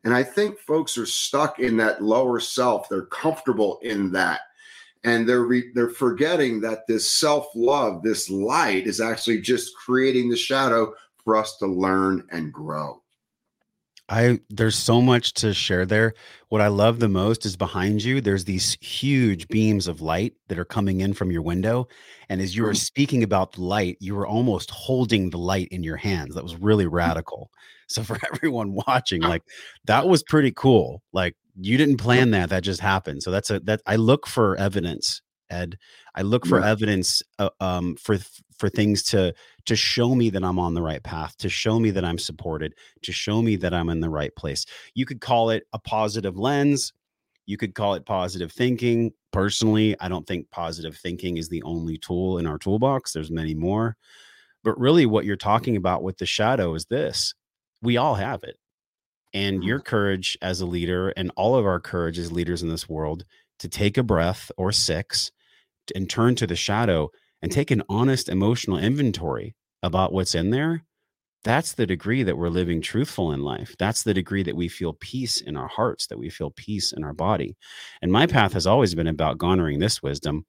And 0.04 0.14
I 0.14 0.22
think 0.22 0.58
folks 0.58 0.96
are 0.96 1.06
stuck 1.06 1.58
in 1.58 1.76
that 1.78 2.02
lower 2.02 2.40
self. 2.40 2.88
They're 2.88 3.06
comfortable 3.06 3.78
in 3.82 4.12
that. 4.12 4.40
And 5.04 5.28
they're 5.28 5.44
re- 5.44 5.70
they're 5.74 5.90
forgetting 5.90 6.60
that 6.62 6.86
this 6.88 7.10
self-love 7.10 8.02
this 8.02 8.28
light 8.28 8.86
is 8.86 9.00
actually 9.00 9.40
just 9.40 9.76
creating 9.76 10.28
the 10.28 10.36
shadow 10.36 10.92
for 11.22 11.36
us 11.36 11.56
to 11.58 11.66
learn 11.66 12.26
and 12.32 12.52
grow. 12.52 13.02
I 14.08 14.40
there's 14.48 14.76
so 14.76 15.02
much 15.02 15.34
to 15.34 15.52
share 15.52 15.84
there. 15.84 16.14
What 16.48 16.60
I 16.60 16.68
love 16.68 16.98
the 16.98 17.08
most 17.08 17.44
is 17.44 17.56
behind 17.56 18.02
you 18.02 18.20
there's 18.20 18.44
these 18.44 18.78
huge 18.80 19.48
beams 19.48 19.86
of 19.86 20.00
light 20.00 20.34
that 20.48 20.58
are 20.58 20.64
coming 20.64 21.00
in 21.00 21.12
from 21.12 21.30
your 21.30 21.42
window 21.42 21.88
and 22.28 22.40
as 22.40 22.56
you 22.56 22.62
were 22.62 22.72
mm. 22.72 22.76
speaking 22.76 23.22
about 23.22 23.52
the 23.52 23.62
light 23.62 23.98
you 24.00 24.14
were 24.14 24.26
almost 24.26 24.70
holding 24.70 25.30
the 25.30 25.38
light 25.38 25.68
in 25.68 25.82
your 25.82 25.96
hands. 25.96 26.34
That 26.34 26.44
was 26.44 26.56
really 26.56 26.86
mm. 26.86 26.92
radical. 26.92 27.50
So 27.90 28.02
for 28.02 28.18
everyone 28.34 28.74
watching 28.86 29.22
like 29.22 29.44
that 29.86 30.06
was 30.06 30.22
pretty 30.22 30.52
cool. 30.54 31.00
Like 31.14 31.34
you 31.58 31.78
didn't 31.78 31.96
plan 31.96 32.32
that 32.32 32.50
that 32.50 32.62
just 32.62 32.82
happened. 32.82 33.22
So 33.22 33.30
that's 33.30 33.48
a 33.48 33.60
that 33.60 33.80
I 33.86 33.96
look 33.96 34.26
for 34.26 34.56
evidence 34.56 35.22
ed 35.50 35.78
i 36.14 36.20
look 36.20 36.46
for 36.46 36.62
evidence 36.62 37.22
uh, 37.38 37.48
um, 37.60 37.96
for 37.96 38.18
for 38.58 38.68
things 38.68 39.02
to 39.04 39.34
to 39.64 39.76
show 39.76 40.14
me 40.14 40.30
that 40.30 40.44
i'm 40.44 40.58
on 40.58 40.74
the 40.74 40.82
right 40.82 41.02
path 41.02 41.36
to 41.38 41.48
show 41.48 41.78
me 41.78 41.90
that 41.90 42.04
i'm 42.04 42.18
supported 42.18 42.74
to 43.02 43.12
show 43.12 43.40
me 43.42 43.56
that 43.56 43.74
i'm 43.74 43.88
in 43.88 44.00
the 44.00 44.10
right 44.10 44.34
place. 44.36 44.66
You 44.94 45.06
could 45.06 45.20
call 45.20 45.50
it 45.50 45.66
a 45.72 45.78
positive 45.78 46.36
lens. 46.36 46.92
You 47.46 47.56
could 47.56 47.74
call 47.74 47.94
it 47.94 48.04
positive 48.04 48.52
thinking. 48.52 49.12
Personally 49.32 49.96
i 50.00 50.08
don't 50.08 50.26
think 50.26 50.50
positive 50.50 50.96
thinking 50.96 51.36
is 51.36 51.48
the 51.48 51.62
only 51.62 51.98
tool 51.98 52.38
in 52.38 52.46
our 52.46 52.58
toolbox. 52.58 53.12
There's 53.12 53.30
many 53.30 53.54
more. 53.54 53.96
But 54.64 54.78
really 54.78 55.06
what 55.06 55.24
you're 55.24 55.36
talking 55.36 55.76
about 55.76 56.02
with 56.02 56.18
the 56.18 56.26
shadow 56.26 56.74
is 56.74 56.86
this. 56.86 57.34
We 57.80 57.96
all 57.96 58.14
have 58.14 58.42
it. 58.42 58.56
And 59.32 59.62
your 59.62 59.78
mm-hmm. 59.78 59.88
courage 59.88 60.38
as 60.42 60.60
a 60.60 60.66
leader 60.66 61.10
and 61.10 61.30
all 61.36 61.54
of 61.54 61.66
our 61.66 61.80
courage 61.80 62.18
as 62.18 62.32
leaders 62.32 62.62
in 62.62 62.68
this 62.68 62.88
world 62.88 63.24
to 63.60 63.68
take 63.68 63.98
a 63.98 64.02
breath 64.02 64.50
or 64.56 64.72
six 64.72 65.30
and 65.94 66.08
turn 66.08 66.34
to 66.36 66.46
the 66.46 66.56
shadow 66.56 67.10
and 67.42 67.52
take 67.52 67.70
an 67.70 67.82
honest 67.88 68.28
emotional 68.28 68.78
inventory 68.78 69.54
about 69.82 70.12
what's 70.12 70.34
in 70.34 70.50
there, 70.50 70.84
that's 71.44 71.72
the 71.72 71.86
degree 71.86 72.22
that 72.24 72.36
we're 72.36 72.48
living 72.48 72.80
truthful 72.80 73.32
in 73.32 73.42
life. 73.42 73.74
That's 73.78 74.02
the 74.02 74.14
degree 74.14 74.42
that 74.42 74.56
we 74.56 74.68
feel 74.68 74.94
peace 74.94 75.40
in 75.40 75.56
our 75.56 75.68
hearts, 75.68 76.08
that 76.08 76.18
we 76.18 76.30
feel 76.30 76.50
peace 76.50 76.92
in 76.92 77.04
our 77.04 77.12
body. 77.12 77.56
And 78.02 78.10
my 78.10 78.26
path 78.26 78.52
has 78.54 78.66
always 78.66 78.94
been 78.94 79.06
about 79.06 79.38
garnering 79.38 79.78
this 79.78 80.02
wisdom. 80.02 80.44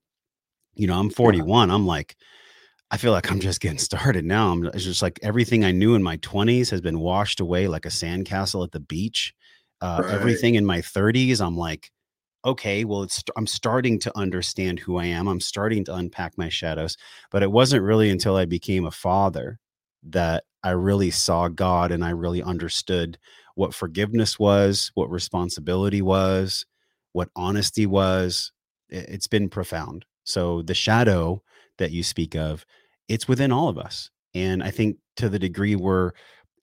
You 0.76 0.88
know, 0.88 1.00
I'm 1.00 1.10
41. 1.10 1.70
I'm 1.70 1.86
like, 1.86 2.16
I 2.92 2.98
feel 2.98 3.12
like 3.12 3.30
I'm 3.32 3.40
just 3.40 3.62
getting 3.62 3.78
started 3.78 4.26
now. 4.26 4.52
I'm 4.52 4.66
it's 4.66 4.84
just 4.84 5.02
like 5.02 5.20
everything 5.22 5.64
I 5.64 5.72
knew 5.72 5.94
in 5.94 6.02
my 6.02 6.18
20s 6.18 6.72
has 6.72 6.82
been 6.82 7.00
washed 7.00 7.40
away 7.40 7.68
like 7.68 7.86
a 7.86 7.90
sandcastle 7.90 8.64
at 8.66 8.72
the 8.72 8.80
beach. 8.80 9.34
Uh, 9.82 10.02
right. 10.04 10.14
Everything 10.14 10.56
in 10.56 10.66
my 10.66 10.80
30s, 10.80 11.40
I'm 11.40 11.56
like, 11.56 11.92
okay, 12.46 12.86
well, 12.86 13.04
it's 13.04 13.24
I'm 13.36 13.48
starting 13.48 14.00
to 14.00 14.18
understand 14.18 14.80
who 14.80 14.98
I 14.98 15.06
am. 15.06 15.28
I'm 15.28 15.42
starting 15.42 15.84
to 15.86 15.96
unpack 15.96 16.38
my 16.38 16.50
shadows. 16.50 16.98
But 17.32 17.44
it 17.44 17.52
wasn't 17.52 17.84
really 17.84 18.10
until 18.10 18.36
I 18.36 18.46
became 18.46 18.86
a 18.86 18.92
father 18.92 19.60
that 20.04 20.46
I 20.64 20.72
really 20.72 21.12
saw 21.12 21.48
God 21.48 21.92
and 21.92 22.04
I 22.04 22.10
really 22.12 22.44
understood 22.44 23.18
what 23.56 23.74
forgiveness 23.74 24.40
was, 24.40 24.92
what 24.96 25.10
responsibility 25.10 26.02
was, 26.02 26.66
what 27.14 27.30
honesty 27.36 27.86
was. 27.86 28.52
It's 28.90 29.28
been 29.28 29.50
profound. 29.50 30.06
So 30.24 30.62
the 30.62 30.74
shadow 30.74 31.44
that 31.78 31.92
you 31.92 32.04
speak 32.04 32.36
of, 32.36 32.66
it's 33.08 33.28
within 33.28 33.52
all 33.52 33.68
of 33.68 33.78
us. 33.78 34.10
And 34.34 34.64
I 34.64 34.72
think 34.72 34.98
to 35.18 35.30
the 35.30 35.40
degree 35.40 35.76
we're 35.76 36.12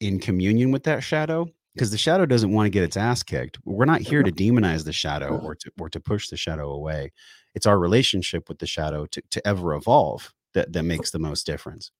in 0.00 0.20
communion 0.20 0.70
with 0.70 0.84
that 0.84 1.02
shadow, 1.02 1.48
because 1.76 1.90
the 1.90 1.98
shadow 1.98 2.24
doesn't 2.24 2.52
want 2.52 2.64
to 2.64 2.70
get 2.70 2.82
its 2.82 2.96
ass 2.96 3.22
kicked. 3.22 3.58
We're 3.66 3.84
not 3.84 4.00
here 4.00 4.22
to 4.22 4.32
demonize 4.32 4.86
the 4.86 4.94
shadow 4.94 5.36
or 5.36 5.54
to 5.56 5.70
or 5.78 5.90
to 5.90 6.00
push 6.00 6.30
the 6.30 6.36
shadow 6.36 6.72
away. 6.72 7.12
It's 7.54 7.66
our 7.66 7.78
relationship 7.78 8.48
with 8.48 8.58
the 8.58 8.66
shadow 8.66 9.04
to, 9.06 9.22
to 9.30 9.46
ever 9.46 9.74
evolve 9.74 10.32
that, 10.54 10.72
that 10.72 10.84
makes 10.84 11.10
the 11.10 11.18
most 11.18 11.44
difference. 11.44 11.90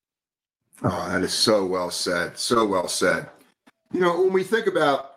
Oh, 0.82 1.08
that 1.10 1.22
is 1.22 1.34
so 1.34 1.66
well 1.66 1.90
said. 1.90 2.38
So 2.38 2.64
well 2.64 2.88
said. 2.88 3.28
You 3.92 4.00
know, 4.00 4.18
when 4.22 4.32
we 4.32 4.44
think 4.44 4.66
about 4.66 5.10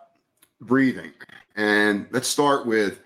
breathing, 0.60 1.12
and 1.56 2.06
let's 2.10 2.28
start 2.28 2.66
with 2.66 3.00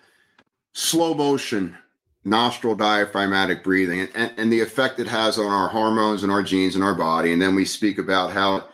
slow 0.73 1.14
motion 1.14 1.76
nostril 2.25 2.75
diaphragmatic 2.75 3.62
breathing 3.62 4.00
and, 4.00 4.11
and, 4.14 4.32
and 4.38 4.52
the 4.52 4.61
effect 4.61 4.99
it 4.99 5.06
has 5.06 5.38
on 5.38 5.46
our 5.46 5.68
hormones 5.68 6.23
and 6.23 6.32
our 6.32 6.42
genes 6.42 6.75
in 6.75 6.82
our 6.82 6.94
body. 6.94 7.32
And 7.32 7.40
then 7.40 7.54
we 7.54 7.64
speak 7.64 7.99
about 7.99 8.32
how 8.32 8.66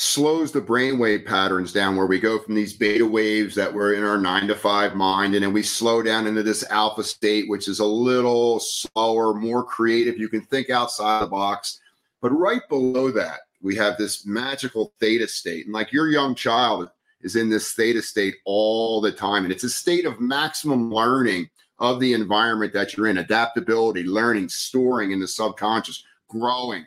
slows 0.00 0.52
the 0.52 0.60
brainwave 0.60 1.26
patterns 1.26 1.72
down 1.72 1.96
where 1.96 2.06
we 2.06 2.20
go 2.20 2.38
from 2.38 2.54
these 2.54 2.72
beta 2.72 3.04
waves 3.04 3.52
that 3.52 3.74
were 3.74 3.94
in 3.94 4.04
our 4.04 4.16
nine 4.16 4.46
to 4.46 4.54
five 4.54 4.94
mind 4.94 5.34
and 5.34 5.42
then 5.42 5.52
we 5.52 5.60
slow 5.60 6.04
down 6.04 6.28
into 6.28 6.40
this 6.40 6.62
alpha 6.70 7.02
state 7.02 7.48
which 7.48 7.66
is 7.66 7.80
a 7.80 7.84
little 7.84 8.60
slower 8.60 9.34
more 9.34 9.64
creative. 9.64 10.16
You 10.16 10.28
can 10.28 10.42
think 10.42 10.70
outside 10.70 11.22
the 11.22 11.26
box 11.26 11.80
but 12.22 12.30
right 12.30 12.60
below 12.68 13.10
that 13.10 13.40
we 13.60 13.74
have 13.74 13.98
this 13.98 14.24
magical 14.24 14.92
theta 15.00 15.26
state. 15.26 15.64
And 15.64 15.74
like 15.74 15.90
your 15.90 16.06
young 16.06 16.36
child 16.36 16.88
is 17.22 17.34
in 17.34 17.48
this 17.48 17.72
theta 17.72 18.00
state 18.00 18.36
all 18.44 19.00
the 19.00 19.10
time 19.10 19.42
and 19.42 19.52
it's 19.52 19.64
a 19.64 19.68
state 19.68 20.06
of 20.06 20.20
maximum 20.20 20.92
learning 20.94 21.50
of 21.80 21.98
the 21.98 22.12
environment 22.12 22.72
that 22.72 22.96
you're 22.96 23.08
in. 23.08 23.18
Adaptability 23.18 24.04
learning 24.04 24.48
storing 24.48 25.10
in 25.10 25.18
the 25.18 25.26
subconscious 25.26 26.04
growing 26.28 26.86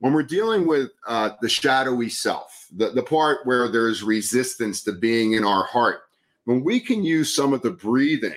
when 0.00 0.12
we're 0.12 0.22
dealing 0.22 0.66
with 0.66 0.90
uh, 1.06 1.30
the 1.40 1.48
shadowy 1.48 2.08
self, 2.08 2.66
the, 2.76 2.90
the 2.90 3.02
part 3.02 3.46
where 3.46 3.68
there's 3.68 4.02
resistance 4.02 4.82
to 4.82 4.92
being 4.92 5.32
in 5.32 5.44
our 5.44 5.64
heart, 5.64 6.02
when 6.44 6.62
we 6.62 6.80
can 6.80 7.04
use 7.04 7.34
some 7.34 7.52
of 7.52 7.62
the 7.62 7.70
breathing 7.70 8.34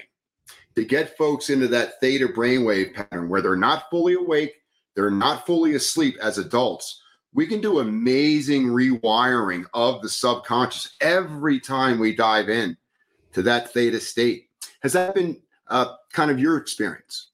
to 0.76 0.86
get 0.86 1.18
folks 1.18 1.50
into 1.50 1.68
that 1.68 2.00
theta 2.00 2.28
brainwave 2.28 2.94
pattern 2.94 3.30
where 3.30 3.42
they're 3.42 3.56
not 3.56 3.90
fully 3.90 4.14
awake, 4.14 4.54
they're 4.96 5.12
not 5.12 5.46
fully 5.46 5.76
asleep 5.76 6.18
as 6.22 6.38
adults, 6.38 7.02
we 7.34 7.46
can 7.46 7.62
do 7.62 7.80
amazing 7.80 8.66
rewiring 8.66 9.66
of 9.74 10.02
the 10.02 10.10
subconscious 10.10 10.96
every 11.02 11.60
time 11.60 12.00
we 12.00 12.16
dive 12.16 12.50
in 12.50 12.76
to 13.34 13.42
that 13.44 13.72
theta 13.72 14.00
state. 14.00 14.50
Has 14.82 14.94
that 14.94 15.14
been 15.14 15.40
uh, 15.68 15.96
kind 16.12 16.32
of 16.32 16.40
your 16.40 16.58
experience? 16.58 17.30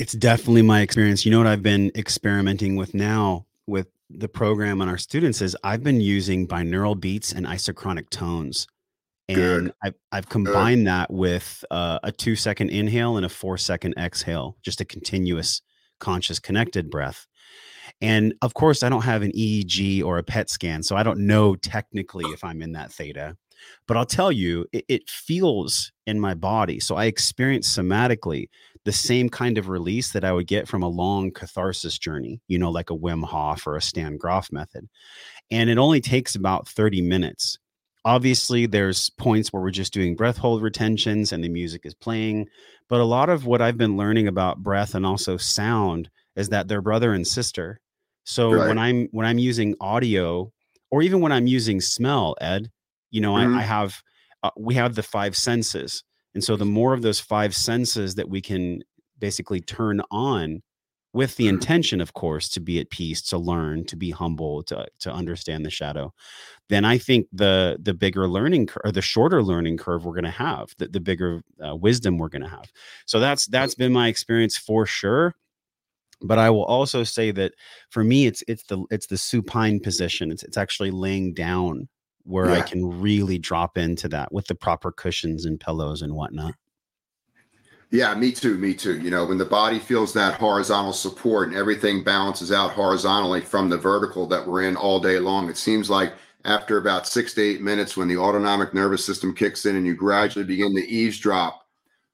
It's 0.00 0.12
definitely 0.12 0.62
my 0.62 0.82
experience. 0.82 1.24
You 1.24 1.32
know 1.32 1.38
what 1.38 1.48
I've 1.48 1.62
been 1.62 1.90
experimenting 1.96 2.76
with 2.76 2.94
now 2.94 3.46
with 3.66 3.88
the 4.08 4.28
program 4.28 4.80
and 4.80 4.88
our 4.88 4.96
students 4.96 5.42
is 5.42 5.56
I've 5.64 5.82
been 5.82 6.00
using 6.00 6.46
binaural 6.46 6.98
beats 6.98 7.32
and 7.32 7.44
isochronic 7.44 8.08
tones. 8.08 8.68
And 9.28 9.36
Good. 9.36 9.72
I've, 9.82 9.94
I've 10.12 10.28
combined 10.28 10.82
Good. 10.82 10.86
that 10.86 11.10
with 11.12 11.64
uh, 11.72 11.98
a 12.04 12.12
two 12.12 12.36
second 12.36 12.70
inhale 12.70 13.16
and 13.16 13.26
a 13.26 13.28
four 13.28 13.58
second 13.58 13.94
exhale, 13.98 14.56
just 14.62 14.80
a 14.80 14.84
continuous 14.84 15.62
conscious 15.98 16.38
connected 16.38 16.90
breath. 16.90 17.26
And 18.00 18.34
of 18.40 18.54
course, 18.54 18.84
I 18.84 18.88
don't 18.90 19.02
have 19.02 19.22
an 19.22 19.32
EEG 19.32 20.04
or 20.04 20.18
a 20.18 20.22
PET 20.22 20.48
scan, 20.48 20.84
so 20.84 20.94
I 20.94 21.02
don't 21.02 21.26
know 21.26 21.56
technically 21.56 22.26
if 22.26 22.44
I'm 22.44 22.62
in 22.62 22.70
that 22.72 22.92
theta. 22.92 23.36
But 23.88 23.96
I'll 23.96 24.06
tell 24.06 24.30
you, 24.30 24.66
it, 24.72 24.84
it 24.88 25.10
feels 25.10 25.90
in 26.06 26.20
my 26.20 26.34
body. 26.34 26.78
So 26.78 26.94
I 26.94 27.06
experience 27.06 27.76
somatically 27.76 28.48
the 28.84 28.92
same 28.92 29.28
kind 29.28 29.58
of 29.58 29.68
release 29.68 30.12
that 30.12 30.24
I 30.24 30.32
would 30.32 30.46
get 30.46 30.68
from 30.68 30.82
a 30.82 30.88
long 30.88 31.30
catharsis 31.30 31.98
journey, 31.98 32.40
you 32.48 32.58
know, 32.58 32.70
like 32.70 32.90
a 32.90 32.96
Wim 32.96 33.24
Hof 33.24 33.66
or 33.66 33.76
a 33.76 33.82
Stan 33.82 34.16
Grof 34.16 34.50
method. 34.52 34.88
And 35.50 35.70
it 35.70 35.78
only 35.78 36.00
takes 36.00 36.34
about 36.34 36.68
30 36.68 37.02
minutes. 37.02 37.58
Obviously, 38.04 38.66
there's 38.66 39.10
points 39.10 39.52
where 39.52 39.62
we're 39.62 39.70
just 39.70 39.92
doing 39.92 40.16
breath 40.16 40.38
hold 40.38 40.62
retentions 40.62 41.32
and 41.32 41.42
the 41.42 41.48
music 41.48 41.82
is 41.84 41.94
playing. 41.94 42.46
But 42.88 43.00
a 43.00 43.04
lot 43.04 43.28
of 43.28 43.46
what 43.46 43.60
I've 43.60 43.76
been 43.76 43.96
learning 43.96 44.28
about 44.28 44.62
breath 44.62 44.94
and 44.94 45.04
also 45.04 45.36
sound 45.36 46.08
is 46.36 46.48
that 46.50 46.68
they're 46.68 46.80
brother 46.80 47.12
and 47.12 47.26
sister. 47.26 47.80
So 48.24 48.52
right. 48.52 48.68
when 48.68 48.78
I'm 48.78 49.08
when 49.10 49.26
I'm 49.26 49.38
using 49.38 49.74
audio 49.80 50.52
or 50.90 51.02
even 51.02 51.20
when 51.20 51.32
I'm 51.32 51.46
using 51.46 51.80
smell, 51.80 52.36
Ed, 52.40 52.70
you 53.10 53.20
know, 53.20 53.34
mm-hmm. 53.34 53.56
I, 53.56 53.60
I, 53.60 53.62
have 53.62 54.02
uh, 54.42 54.50
we 54.56 54.74
have 54.74 54.94
the 54.94 55.02
five 55.02 55.36
senses 55.36 56.04
and 56.34 56.44
so 56.44 56.56
the 56.56 56.64
more 56.64 56.94
of 56.94 57.02
those 57.02 57.20
five 57.20 57.54
senses 57.54 58.14
that 58.14 58.28
we 58.28 58.40
can 58.40 58.82
basically 59.18 59.60
turn 59.60 60.00
on 60.10 60.62
with 61.14 61.36
the 61.36 61.48
intention 61.48 62.00
of 62.00 62.12
course 62.12 62.48
to 62.48 62.60
be 62.60 62.78
at 62.78 62.90
peace 62.90 63.22
to 63.22 63.38
learn 63.38 63.84
to 63.84 63.96
be 63.96 64.10
humble 64.10 64.62
to 64.62 64.86
to 65.00 65.10
understand 65.10 65.64
the 65.64 65.70
shadow 65.70 66.12
then 66.68 66.84
i 66.84 66.98
think 66.98 67.26
the 67.32 67.78
the 67.80 67.94
bigger 67.94 68.28
learning 68.28 68.68
or 68.84 68.92
the 68.92 69.02
shorter 69.02 69.42
learning 69.42 69.76
curve 69.76 70.04
we're 70.04 70.12
going 70.12 70.24
to 70.24 70.30
have 70.30 70.68
the, 70.78 70.88
the 70.88 71.00
bigger 71.00 71.42
uh, 71.66 71.74
wisdom 71.74 72.18
we're 72.18 72.28
going 72.28 72.42
to 72.42 72.48
have. 72.48 72.70
So 73.06 73.20
that's 73.20 73.46
that's 73.46 73.74
been 73.74 73.92
my 73.92 74.08
experience 74.08 74.56
for 74.56 74.86
sure. 74.86 75.34
But 76.20 76.38
i 76.38 76.50
will 76.50 76.64
also 76.64 77.04
say 77.04 77.30
that 77.32 77.52
for 77.90 78.02
me 78.02 78.26
it's 78.26 78.42
it's 78.48 78.64
the 78.64 78.84
it's 78.90 79.06
the 79.06 79.18
supine 79.18 79.80
position. 79.80 80.30
It's 80.30 80.42
it's 80.42 80.56
actually 80.56 80.90
laying 80.90 81.32
down 81.32 81.88
where 82.28 82.50
yeah. 82.50 82.58
i 82.58 82.60
can 82.60 83.00
really 83.00 83.38
drop 83.38 83.78
into 83.78 84.08
that 84.08 84.32
with 84.32 84.46
the 84.46 84.54
proper 84.54 84.92
cushions 84.92 85.44
and 85.44 85.58
pillows 85.60 86.02
and 86.02 86.14
whatnot 86.14 86.54
yeah, 87.90 88.14
me 88.14 88.32
too. 88.32 88.58
Me 88.58 88.74
too. 88.74 89.00
You 89.00 89.10
know, 89.10 89.24
when 89.24 89.38
the 89.38 89.46
body 89.46 89.78
feels 89.78 90.12
that 90.12 90.34
horizontal 90.34 90.92
support 90.92 91.48
and 91.48 91.56
everything 91.56 92.04
balances 92.04 92.52
out 92.52 92.72
horizontally 92.72 93.40
from 93.40 93.70
the 93.70 93.78
vertical 93.78 94.26
that 94.26 94.46
we're 94.46 94.64
in 94.64 94.76
all 94.76 95.00
day 95.00 95.18
long, 95.18 95.48
it 95.48 95.56
seems 95.56 95.88
like 95.88 96.12
after 96.44 96.76
about 96.76 97.06
six 97.06 97.32
to 97.34 97.42
eight 97.42 97.62
minutes, 97.62 97.96
when 97.96 98.08
the 98.08 98.18
autonomic 98.18 98.74
nervous 98.74 99.04
system 99.04 99.34
kicks 99.34 99.64
in 99.64 99.76
and 99.76 99.86
you 99.86 99.94
gradually 99.94 100.44
begin 100.44 100.74
to 100.74 100.86
eavesdrop 100.86 101.66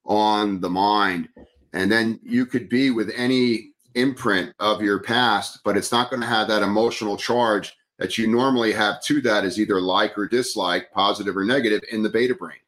on 0.04 0.60
the 0.60 0.70
mind, 0.70 1.28
and 1.72 1.90
then 1.90 2.20
you 2.22 2.46
could 2.46 2.68
be 2.68 2.90
with 2.90 3.10
any 3.16 3.72
imprint 3.94 4.52
of 4.60 4.80
your 4.80 5.00
past, 5.00 5.60
but 5.64 5.76
it's 5.76 5.90
not 5.90 6.08
going 6.08 6.22
to 6.22 6.28
have 6.28 6.46
that 6.48 6.62
emotional 6.62 7.16
charge 7.16 7.74
that 7.98 8.18
you 8.18 8.26
normally 8.26 8.72
have 8.72 9.02
to 9.02 9.20
that 9.22 9.44
is 9.44 9.58
either 9.58 9.80
like 9.80 10.18
or 10.18 10.26
dislike, 10.26 10.90
positive 10.92 11.36
or 11.36 11.44
negative 11.44 11.82
in 11.90 12.02
the 12.02 12.08
beta 12.08 12.34
brain. 12.34 12.58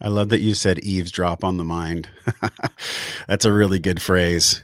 I 0.00 0.08
love 0.08 0.30
that 0.30 0.40
you 0.40 0.54
said 0.54 0.80
eavesdrop 0.80 1.44
on 1.44 1.58
the 1.58 1.64
mind. 1.64 2.08
That's 3.28 3.44
a 3.44 3.52
really 3.52 3.78
good 3.78 4.02
phrase. 4.02 4.62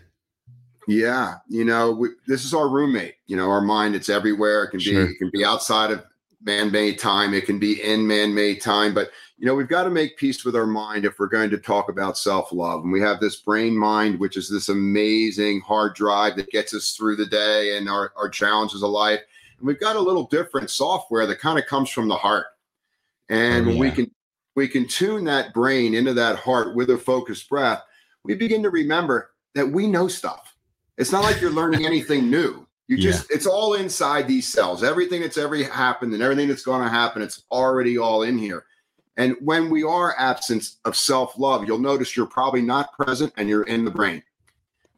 Yeah, 0.88 1.34
you 1.48 1.64
know, 1.64 1.92
we, 1.92 2.08
this 2.26 2.44
is 2.44 2.54
our 2.54 2.68
roommate. 2.68 3.16
You 3.26 3.36
know, 3.36 3.50
our 3.50 3.60
mind. 3.60 3.94
It's 3.94 4.08
everywhere. 4.08 4.64
It 4.64 4.70
can 4.70 4.80
sure. 4.80 5.06
be. 5.06 5.12
It 5.12 5.18
can 5.18 5.30
be 5.30 5.44
outside 5.44 5.90
of 5.90 6.02
man-made 6.42 6.98
time. 6.98 7.34
It 7.34 7.44
can 7.44 7.58
be 7.58 7.82
in 7.82 8.06
man-made 8.06 8.62
time. 8.62 8.94
But 8.94 9.10
you 9.36 9.46
know, 9.46 9.54
we've 9.54 9.68
got 9.68 9.84
to 9.84 9.90
make 9.90 10.16
peace 10.16 10.44
with 10.44 10.56
our 10.56 10.66
mind 10.66 11.04
if 11.04 11.18
we're 11.18 11.26
going 11.26 11.50
to 11.50 11.58
talk 11.58 11.88
about 11.88 12.18
self-love. 12.18 12.82
And 12.82 12.92
we 12.92 13.00
have 13.02 13.20
this 13.20 13.36
brain 13.36 13.76
mind, 13.76 14.18
which 14.18 14.36
is 14.36 14.50
this 14.50 14.70
amazing 14.70 15.60
hard 15.60 15.94
drive 15.94 16.34
that 16.36 16.50
gets 16.50 16.74
us 16.74 16.92
through 16.92 17.16
the 17.16 17.26
day 17.26 17.76
and 17.76 17.88
our 17.88 18.12
our 18.16 18.30
challenges 18.30 18.82
of 18.82 18.90
life. 18.90 19.20
And 19.58 19.66
we've 19.66 19.80
got 19.80 19.96
a 19.96 20.00
little 20.00 20.24
different 20.24 20.70
software 20.70 21.26
that 21.26 21.40
kind 21.40 21.58
of 21.58 21.66
comes 21.66 21.90
from 21.90 22.08
the 22.08 22.16
heart. 22.16 22.46
And 23.28 23.66
oh, 23.66 23.70
yeah. 23.70 23.78
when 23.78 23.78
we 23.78 23.90
can 23.90 24.10
we 24.54 24.68
can 24.68 24.88
tune 24.88 25.24
that 25.24 25.54
brain 25.54 25.94
into 25.94 26.12
that 26.14 26.38
heart 26.38 26.74
with 26.74 26.90
a 26.90 26.98
focused 26.98 27.48
breath, 27.48 27.82
we 28.24 28.34
begin 28.34 28.62
to 28.64 28.70
remember 28.70 29.30
that 29.54 29.68
we 29.68 29.86
know 29.86 30.08
stuff. 30.08 30.54
It's 30.96 31.12
not 31.12 31.22
like 31.22 31.40
you're 31.40 31.50
learning 31.50 31.86
anything 31.86 32.28
new. 32.30 32.66
You 32.88 32.96
just, 32.96 33.28
yeah. 33.28 33.36
it's 33.36 33.46
all 33.46 33.74
inside 33.74 34.26
these 34.26 34.48
cells. 34.48 34.82
Everything 34.82 35.20
that's 35.20 35.36
ever 35.36 35.62
happened 35.62 36.14
and 36.14 36.22
everything 36.22 36.48
that's 36.48 36.62
going 36.62 36.82
to 36.82 36.88
happen, 36.88 37.20
it's 37.20 37.42
already 37.50 37.98
all 37.98 38.22
in 38.22 38.38
here. 38.38 38.64
And 39.18 39.36
when 39.40 39.68
we 39.68 39.82
are 39.82 40.14
absent 40.18 40.70
of 40.86 40.96
self 40.96 41.38
love, 41.38 41.66
you'll 41.66 41.78
notice 41.78 42.16
you're 42.16 42.26
probably 42.26 42.62
not 42.62 42.92
present 42.94 43.32
and 43.36 43.48
you're 43.48 43.64
in 43.64 43.84
the 43.84 43.90
brain. 43.90 44.22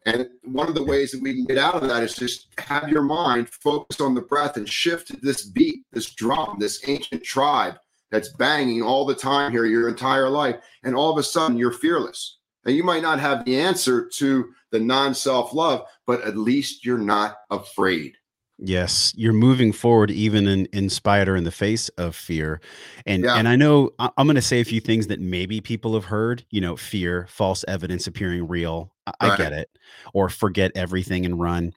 And 0.06 0.28
one 0.44 0.68
of 0.68 0.74
the 0.74 0.84
ways 0.84 1.10
that 1.12 1.20
we 1.20 1.34
can 1.34 1.44
get 1.44 1.58
out 1.58 1.74
of 1.74 1.88
that 1.88 2.02
is 2.02 2.14
just 2.14 2.48
have 2.58 2.88
your 2.88 3.02
mind 3.02 3.48
focused 3.50 4.00
on 4.00 4.14
the 4.14 4.22
breath 4.22 4.56
and 4.56 4.68
shift 4.68 5.08
to 5.08 5.16
this 5.16 5.44
beat, 5.44 5.84
this 5.92 6.14
drum, 6.14 6.56
this 6.58 6.88
ancient 6.88 7.22
tribe 7.22 7.76
that's 8.10 8.32
banging 8.34 8.82
all 8.82 9.04
the 9.04 9.14
time 9.14 9.52
here 9.52 9.66
your 9.66 9.88
entire 9.88 10.28
life. 10.28 10.56
And 10.82 10.94
all 10.94 11.10
of 11.10 11.18
a 11.18 11.22
sudden 11.22 11.58
you're 11.58 11.72
fearless. 11.72 12.38
And 12.64 12.74
you 12.74 12.82
might 12.82 13.02
not 13.02 13.20
have 13.20 13.44
the 13.44 13.58
answer 13.58 14.08
to 14.14 14.50
the 14.70 14.80
non 14.80 15.14
self 15.14 15.52
love, 15.54 15.86
but 16.06 16.22
at 16.22 16.36
least 16.36 16.84
you're 16.84 16.98
not 16.98 17.36
afraid. 17.50 18.16
Yes, 18.62 19.14
you're 19.16 19.32
moving 19.32 19.72
forward 19.72 20.10
even 20.10 20.46
in 20.46 20.66
in 20.66 20.90
spite 20.90 21.28
or 21.28 21.36
in 21.36 21.44
the 21.44 21.50
face 21.50 21.88
of 21.90 22.14
fear. 22.14 22.60
And 23.06 23.24
yeah. 23.24 23.36
and 23.36 23.48
I 23.48 23.56
know 23.56 23.92
I'm 23.98 24.26
going 24.26 24.34
to 24.34 24.42
say 24.42 24.60
a 24.60 24.64
few 24.64 24.80
things 24.80 25.06
that 25.06 25.18
maybe 25.18 25.62
people 25.62 25.94
have 25.94 26.04
heard, 26.04 26.44
you 26.50 26.60
know, 26.60 26.76
fear, 26.76 27.26
false 27.30 27.64
evidence 27.66 28.06
appearing 28.06 28.46
real. 28.46 28.92
I, 29.20 29.28
right. 29.28 29.40
I 29.40 29.42
get 29.42 29.52
it. 29.52 29.70
Or 30.12 30.28
forget 30.28 30.72
everything 30.74 31.24
and 31.24 31.40
run. 31.40 31.72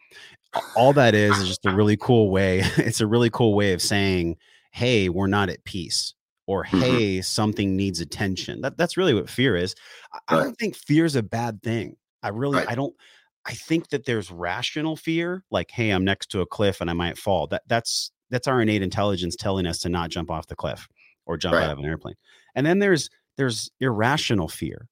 All 0.76 0.94
that 0.94 1.16
is 1.16 1.38
is 1.38 1.48
just 1.48 1.66
a 1.66 1.74
really 1.74 1.98
cool 1.98 2.30
way. 2.30 2.64
It's 2.78 3.02
a 3.02 3.08
really 3.08 3.30
cool 3.30 3.56
way 3.56 3.74
of 3.74 3.82
saying, 3.82 4.38
"Hey, 4.72 5.10
we're 5.10 5.28
not 5.28 5.50
at 5.50 5.64
peace." 5.64 6.14
or 6.48 6.66
mm-hmm. 6.66 6.80
hey 6.80 7.22
something 7.22 7.76
needs 7.76 8.00
attention 8.00 8.62
that 8.62 8.78
that's 8.78 8.98
really 8.98 9.14
what 9.14 9.30
fear 9.30 9.56
is 9.56 9.76
I. 10.28 10.36
I 10.36 10.44
don't 10.44 10.58
think 10.58 10.76
fear 10.76 11.06
is 11.06 11.16
a 11.16 11.24
bad 11.24 11.62
thing 11.64 11.96
i 12.22 12.30
really 12.30 12.58
right. 12.58 12.70
i 12.70 12.76
don't 12.76 12.94
i 13.46 13.54
think 13.54 13.90
that 13.90 14.06
there's 14.06 14.32
rational 14.32 14.96
fear 14.96 15.44
like 15.52 15.72
hey 15.72 15.92
i'm 15.92 16.04
next 16.04 16.28
to 16.32 16.42
a 16.42 16.46
cliff 16.46 16.82
and 16.82 16.90
i 16.90 16.94
might 16.94 17.18
fall 17.18 17.48
that 17.48 17.64
that's 17.68 18.12
that's 18.30 18.48
our 18.48 18.62
innate 18.62 18.82
intelligence 18.82 19.36
telling 19.36 19.66
us 19.66 19.80
to 19.80 19.90
not 19.90 20.10
jump 20.10 20.30
off 20.32 20.48
the 20.48 20.56
cliff 20.56 20.88
or 21.26 21.38
jump 21.38 21.56
right. 21.56 21.64
out 21.64 21.72
of 21.72 21.80
an 21.80 21.86
airplane 21.86 22.16
and 22.56 22.66
then 22.66 22.80
there's 22.80 23.10
there's 23.38 23.72
irrational 23.80 24.48
fear 24.48 24.88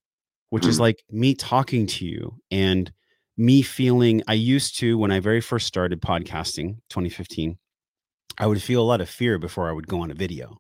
which 0.52 0.66
is 0.66 0.80
like 0.80 1.04
me 1.10 1.34
talking 1.34 1.88
to 1.88 2.06
you 2.06 2.38
and 2.52 2.92
me 3.38 3.62
feeling 3.62 4.22
i 4.28 4.34
used 4.34 4.78
to 4.78 4.98
when 4.98 5.12
i 5.12 5.20
very 5.20 5.42
first 5.42 5.66
started 5.66 6.02
podcasting 6.02 6.76
2015 6.90 7.58
i 8.38 8.46
would 8.46 8.62
feel 8.62 8.82
a 8.82 8.86
lot 8.86 9.02
of 9.02 9.10
fear 9.10 9.38
before 9.38 9.68
i 9.68 9.74
would 9.74 9.88
go 9.88 10.02
on 10.02 10.12
a 10.12 10.16
video 10.16 10.58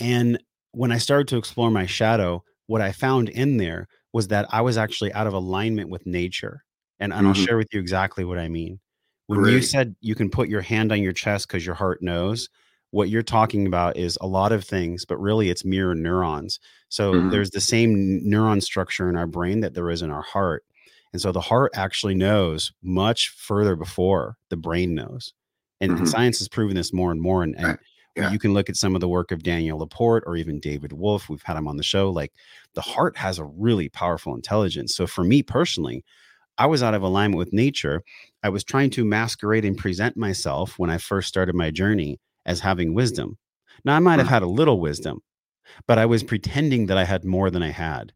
and 0.00 0.38
when 0.72 0.90
I 0.90 0.98
started 0.98 1.28
to 1.28 1.36
explore 1.36 1.70
my 1.70 1.86
shadow, 1.86 2.42
what 2.66 2.80
I 2.80 2.92
found 2.92 3.28
in 3.28 3.58
there 3.58 3.86
was 4.12 4.28
that 4.28 4.46
I 4.50 4.60
was 4.62 4.76
actually 4.76 5.12
out 5.12 5.26
of 5.26 5.34
alignment 5.34 5.90
with 5.90 6.06
nature. 6.06 6.64
And, 6.98 7.12
and 7.12 7.20
mm-hmm. 7.20 7.28
I'll 7.28 7.46
share 7.46 7.56
with 7.56 7.68
you 7.72 7.80
exactly 7.80 8.24
what 8.24 8.38
I 8.38 8.48
mean. 8.48 8.80
When 9.26 9.40
Great. 9.40 9.52
you 9.52 9.62
said 9.62 9.94
you 10.00 10.14
can 10.14 10.30
put 10.30 10.48
your 10.48 10.60
hand 10.60 10.92
on 10.92 11.00
your 11.02 11.12
chest 11.12 11.48
because 11.48 11.64
your 11.64 11.74
heart 11.74 12.02
knows, 12.02 12.48
what 12.92 13.08
you're 13.08 13.22
talking 13.22 13.66
about 13.66 13.96
is 13.96 14.16
a 14.20 14.26
lot 14.26 14.52
of 14.52 14.64
things, 14.64 15.04
but 15.04 15.16
really 15.16 15.48
it's 15.48 15.64
mirror 15.64 15.94
neurons. 15.94 16.60
So 16.90 17.14
mm-hmm. 17.14 17.30
there's 17.30 17.50
the 17.50 17.60
same 17.60 18.20
neuron 18.24 18.62
structure 18.62 19.08
in 19.08 19.16
our 19.16 19.26
brain 19.26 19.60
that 19.60 19.74
there 19.74 19.90
is 19.90 20.02
in 20.02 20.10
our 20.10 20.22
heart. 20.22 20.64
And 21.12 21.20
so 21.20 21.32
the 21.32 21.40
heart 21.40 21.72
actually 21.74 22.14
knows 22.14 22.70
much 22.82 23.30
further 23.30 23.76
before 23.76 24.36
the 24.50 24.58
brain 24.58 24.94
knows. 24.94 25.32
And, 25.80 25.92
mm-hmm. 25.92 26.00
and 26.00 26.08
science 26.08 26.38
has 26.38 26.48
proven 26.48 26.76
this 26.76 26.92
more 26.92 27.10
and 27.10 27.20
more. 27.20 27.42
And, 27.42 27.56
and 27.56 27.66
right. 27.66 27.78
Yeah. 28.14 28.30
You 28.30 28.38
can 28.38 28.52
look 28.52 28.68
at 28.68 28.76
some 28.76 28.94
of 28.94 29.00
the 29.00 29.08
work 29.08 29.32
of 29.32 29.42
Daniel 29.42 29.78
Laporte 29.78 30.24
or 30.26 30.36
even 30.36 30.60
David 30.60 30.92
Wolfe. 30.92 31.30
We've 31.30 31.42
had 31.42 31.56
him 31.56 31.66
on 31.66 31.78
the 31.78 31.82
show. 31.82 32.10
Like 32.10 32.34
the 32.74 32.82
heart 32.82 33.16
has 33.16 33.38
a 33.38 33.46
really 33.46 33.88
powerful 33.88 34.34
intelligence. 34.34 34.94
So 34.94 35.06
for 35.06 35.24
me 35.24 35.42
personally, 35.42 36.04
I 36.58 36.66
was 36.66 36.82
out 36.82 36.92
of 36.92 37.02
alignment 37.02 37.38
with 37.38 37.54
nature. 37.54 38.02
I 38.42 38.50
was 38.50 38.64
trying 38.64 38.90
to 38.90 39.04
masquerade 39.06 39.64
and 39.64 39.78
present 39.78 40.14
myself 40.14 40.78
when 40.78 40.90
I 40.90 40.98
first 40.98 41.28
started 41.28 41.54
my 41.54 41.70
journey 41.70 42.20
as 42.46 42.60
having 42.60 42.94
wisdom. 42.94 43.38
Now, 43.84 43.96
I 43.96 44.00
might 44.00 44.18
have 44.18 44.28
had 44.28 44.42
a 44.42 44.46
little 44.46 44.80
wisdom, 44.80 45.20
but 45.86 45.98
I 45.98 46.06
was 46.06 46.22
pretending 46.22 46.86
that 46.86 46.98
I 46.98 47.04
had 47.04 47.24
more 47.24 47.50
than 47.50 47.62
I 47.62 47.70
had. 47.70 48.12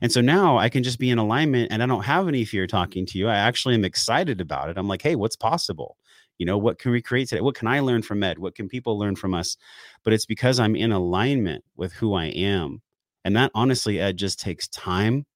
And 0.00 0.12
so 0.12 0.20
now 0.20 0.56
I 0.56 0.68
can 0.68 0.82
just 0.82 0.98
be 0.98 1.10
in 1.10 1.18
alignment 1.18 1.72
and 1.72 1.82
I 1.82 1.86
don't 1.86 2.04
have 2.04 2.28
any 2.28 2.44
fear 2.44 2.66
talking 2.66 3.06
to 3.06 3.18
you. 3.18 3.28
I 3.28 3.36
actually 3.36 3.74
am 3.74 3.84
excited 3.84 4.40
about 4.40 4.68
it. 4.68 4.78
I'm 4.78 4.86
like, 4.86 5.02
hey, 5.02 5.16
what's 5.16 5.36
possible? 5.36 5.96
you 6.40 6.46
know 6.46 6.56
what 6.56 6.78
can 6.78 6.90
we 6.90 7.02
create 7.02 7.28
today 7.28 7.42
what 7.42 7.54
can 7.54 7.68
i 7.68 7.78
learn 7.78 8.02
from 8.02 8.22
ed 8.22 8.38
what 8.38 8.54
can 8.54 8.68
people 8.68 8.98
learn 8.98 9.14
from 9.14 9.34
us 9.34 9.56
but 10.02 10.12
it's 10.12 10.26
because 10.26 10.58
i'm 10.58 10.74
in 10.74 10.90
alignment 10.90 11.62
with 11.76 11.92
who 11.92 12.14
i 12.14 12.24
am 12.24 12.80
and 13.24 13.36
that 13.36 13.52
honestly 13.54 14.00
ed 14.00 14.16
just 14.16 14.40
takes 14.40 14.66
time 14.66 15.26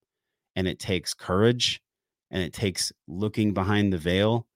and 0.56 0.66
it 0.66 0.78
takes 0.80 1.14
courage 1.14 1.80
and 2.30 2.42
it 2.42 2.52
takes 2.52 2.90
looking 3.06 3.52
behind 3.52 3.92
the 3.92 3.98
veil 3.98 4.46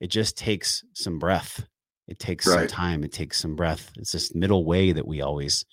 it 0.00 0.08
just 0.08 0.36
takes 0.36 0.82
some 0.94 1.18
breath 1.18 1.68
it 2.08 2.18
takes 2.18 2.46
right. 2.46 2.60
some 2.60 2.66
time 2.68 3.04
it 3.04 3.12
takes 3.12 3.38
some 3.38 3.54
breath 3.54 3.90
it's 3.96 4.12
this 4.12 4.34
middle 4.34 4.64
way 4.64 4.92
that 4.92 5.06
we 5.06 5.20
always 5.20 5.64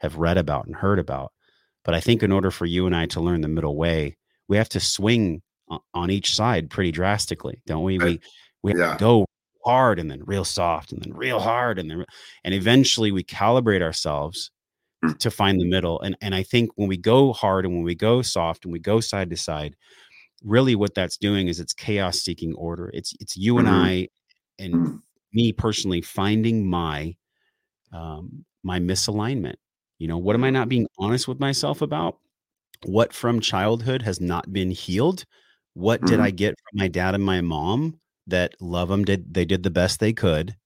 have 0.00 0.16
read 0.16 0.36
about 0.36 0.66
and 0.66 0.76
heard 0.76 0.98
about 0.98 1.32
but 1.84 1.94
i 1.94 2.00
think 2.00 2.22
in 2.22 2.32
order 2.32 2.50
for 2.50 2.66
you 2.66 2.86
and 2.86 2.94
i 2.94 3.06
to 3.06 3.20
learn 3.20 3.40
the 3.40 3.48
middle 3.48 3.76
way 3.76 4.16
we 4.48 4.56
have 4.56 4.68
to 4.68 4.80
swing 4.80 5.40
on 5.94 6.10
each 6.10 6.34
side 6.34 6.68
pretty 6.68 6.90
drastically 6.90 7.62
don't 7.66 7.82
we 7.82 7.98
we 7.98 8.20
we 8.62 8.72
have 8.72 8.78
yeah. 8.78 8.96
go 8.98 9.24
hard 9.64 9.98
and 9.98 10.10
then 10.10 10.22
real 10.26 10.44
soft 10.44 10.92
and 10.92 11.02
then 11.02 11.12
real 11.14 11.38
hard 11.38 11.78
and 11.78 11.90
then 11.90 12.04
and 12.44 12.54
eventually 12.54 13.10
we 13.10 13.24
calibrate 13.24 13.80
ourselves 13.80 14.50
mm. 15.02 15.16
to 15.18 15.30
find 15.30 15.58
the 15.58 15.64
middle 15.64 16.00
and 16.02 16.16
and 16.20 16.34
i 16.34 16.42
think 16.42 16.70
when 16.76 16.88
we 16.88 16.98
go 16.98 17.32
hard 17.32 17.64
and 17.64 17.74
when 17.74 17.84
we 17.84 17.94
go 17.94 18.20
soft 18.20 18.64
and 18.64 18.72
we 18.72 18.78
go 18.78 19.00
side 19.00 19.30
to 19.30 19.36
side 19.36 19.74
really 20.42 20.74
what 20.74 20.94
that's 20.94 21.16
doing 21.16 21.48
is 21.48 21.60
it's 21.60 21.72
chaos 21.72 22.18
seeking 22.18 22.54
order 22.56 22.90
it's 22.92 23.14
it's 23.20 23.36
you 23.36 23.56
and 23.56 23.68
mm-hmm. 23.68 23.84
i 23.84 24.08
and 24.58 24.74
mm. 24.74 25.00
Me 25.34 25.52
personally 25.52 26.00
finding 26.00 26.66
my 26.66 27.14
um 27.92 28.44
my 28.62 28.78
misalignment. 28.78 29.56
You 29.98 30.08
know 30.08 30.18
what 30.18 30.34
am 30.34 30.44
i 30.44 30.50
not 30.50 30.68
being 30.68 30.86
honest 30.98 31.28
with 31.28 31.40
myself 31.40 31.82
about? 31.82 32.18
What 32.84 33.12
from 33.12 33.40
childhood 33.40 34.02
has 34.02 34.20
not 34.20 34.52
been 34.52 34.70
healed? 34.70 35.24
What 35.74 36.00
mm-hmm. 36.00 36.10
did 36.10 36.20
i 36.20 36.30
get 36.30 36.54
from 36.58 36.78
my 36.78 36.88
dad 36.88 37.14
and 37.14 37.24
my 37.24 37.40
mom 37.40 37.98
that 38.26 38.54
love 38.60 38.88
them 38.88 39.04
did 39.04 39.34
they 39.34 39.44
did 39.44 39.62
the 39.62 39.70
best 39.70 40.00
they 40.00 40.12
could 40.12 40.56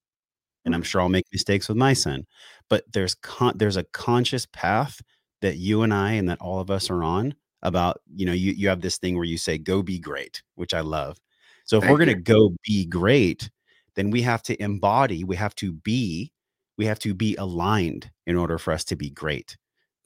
and 0.65 0.75
i'm 0.75 0.83
sure 0.83 1.01
i'll 1.01 1.09
make 1.09 1.27
mistakes 1.33 1.69
with 1.69 1.77
my 1.77 1.93
son. 1.93 2.25
But 2.71 2.85
there's 2.93 3.15
con- 3.15 3.57
there's 3.57 3.77
a 3.77 3.85
conscious 3.85 4.47
path 4.47 5.01
that 5.41 5.57
you 5.57 5.83
and 5.83 5.93
i 5.95 6.13
and 6.13 6.29
that 6.29 6.41
all 6.41 6.61
of 6.61 6.71
us 6.71 6.91
are 6.91 7.03
on 7.03 7.35
about 7.63 8.01
you 8.15 8.27
know 8.27 8.33
you 8.33 8.53
you 8.53 8.69
have 8.69 8.81
this 8.81 8.99
thing 8.99 9.17
where 9.17 9.25
you 9.25 9.39
say 9.39 9.59
go 9.59 9.83
be 9.83 9.99
great 9.99 10.43
which 10.55 10.75
i 10.75 10.81
love. 10.81 11.19
So 11.65 11.79
if 11.79 11.85
Thank 11.85 11.99
we're 11.99 12.05
you. 12.07 12.15
to 12.15 12.21
go 12.21 12.51
be 12.65 12.87
great, 12.87 13.51
then 13.99 14.11
we 14.11 14.23
have 14.23 14.43
to 14.45 14.63
embody, 14.63 15.25
we 15.25 15.35
have 15.35 15.57
to 15.57 15.73
be, 15.73 16.33
we 16.77 16.87
have 16.87 17.01
to 17.01 17.13
be 17.13 17.35
aligned 17.35 18.09
in 18.29 18.37
order 18.37 18.57
for 18.57 18.73
us 18.73 18.85
to 18.85 18.95
be 18.95 19.11
great. 19.11 19.57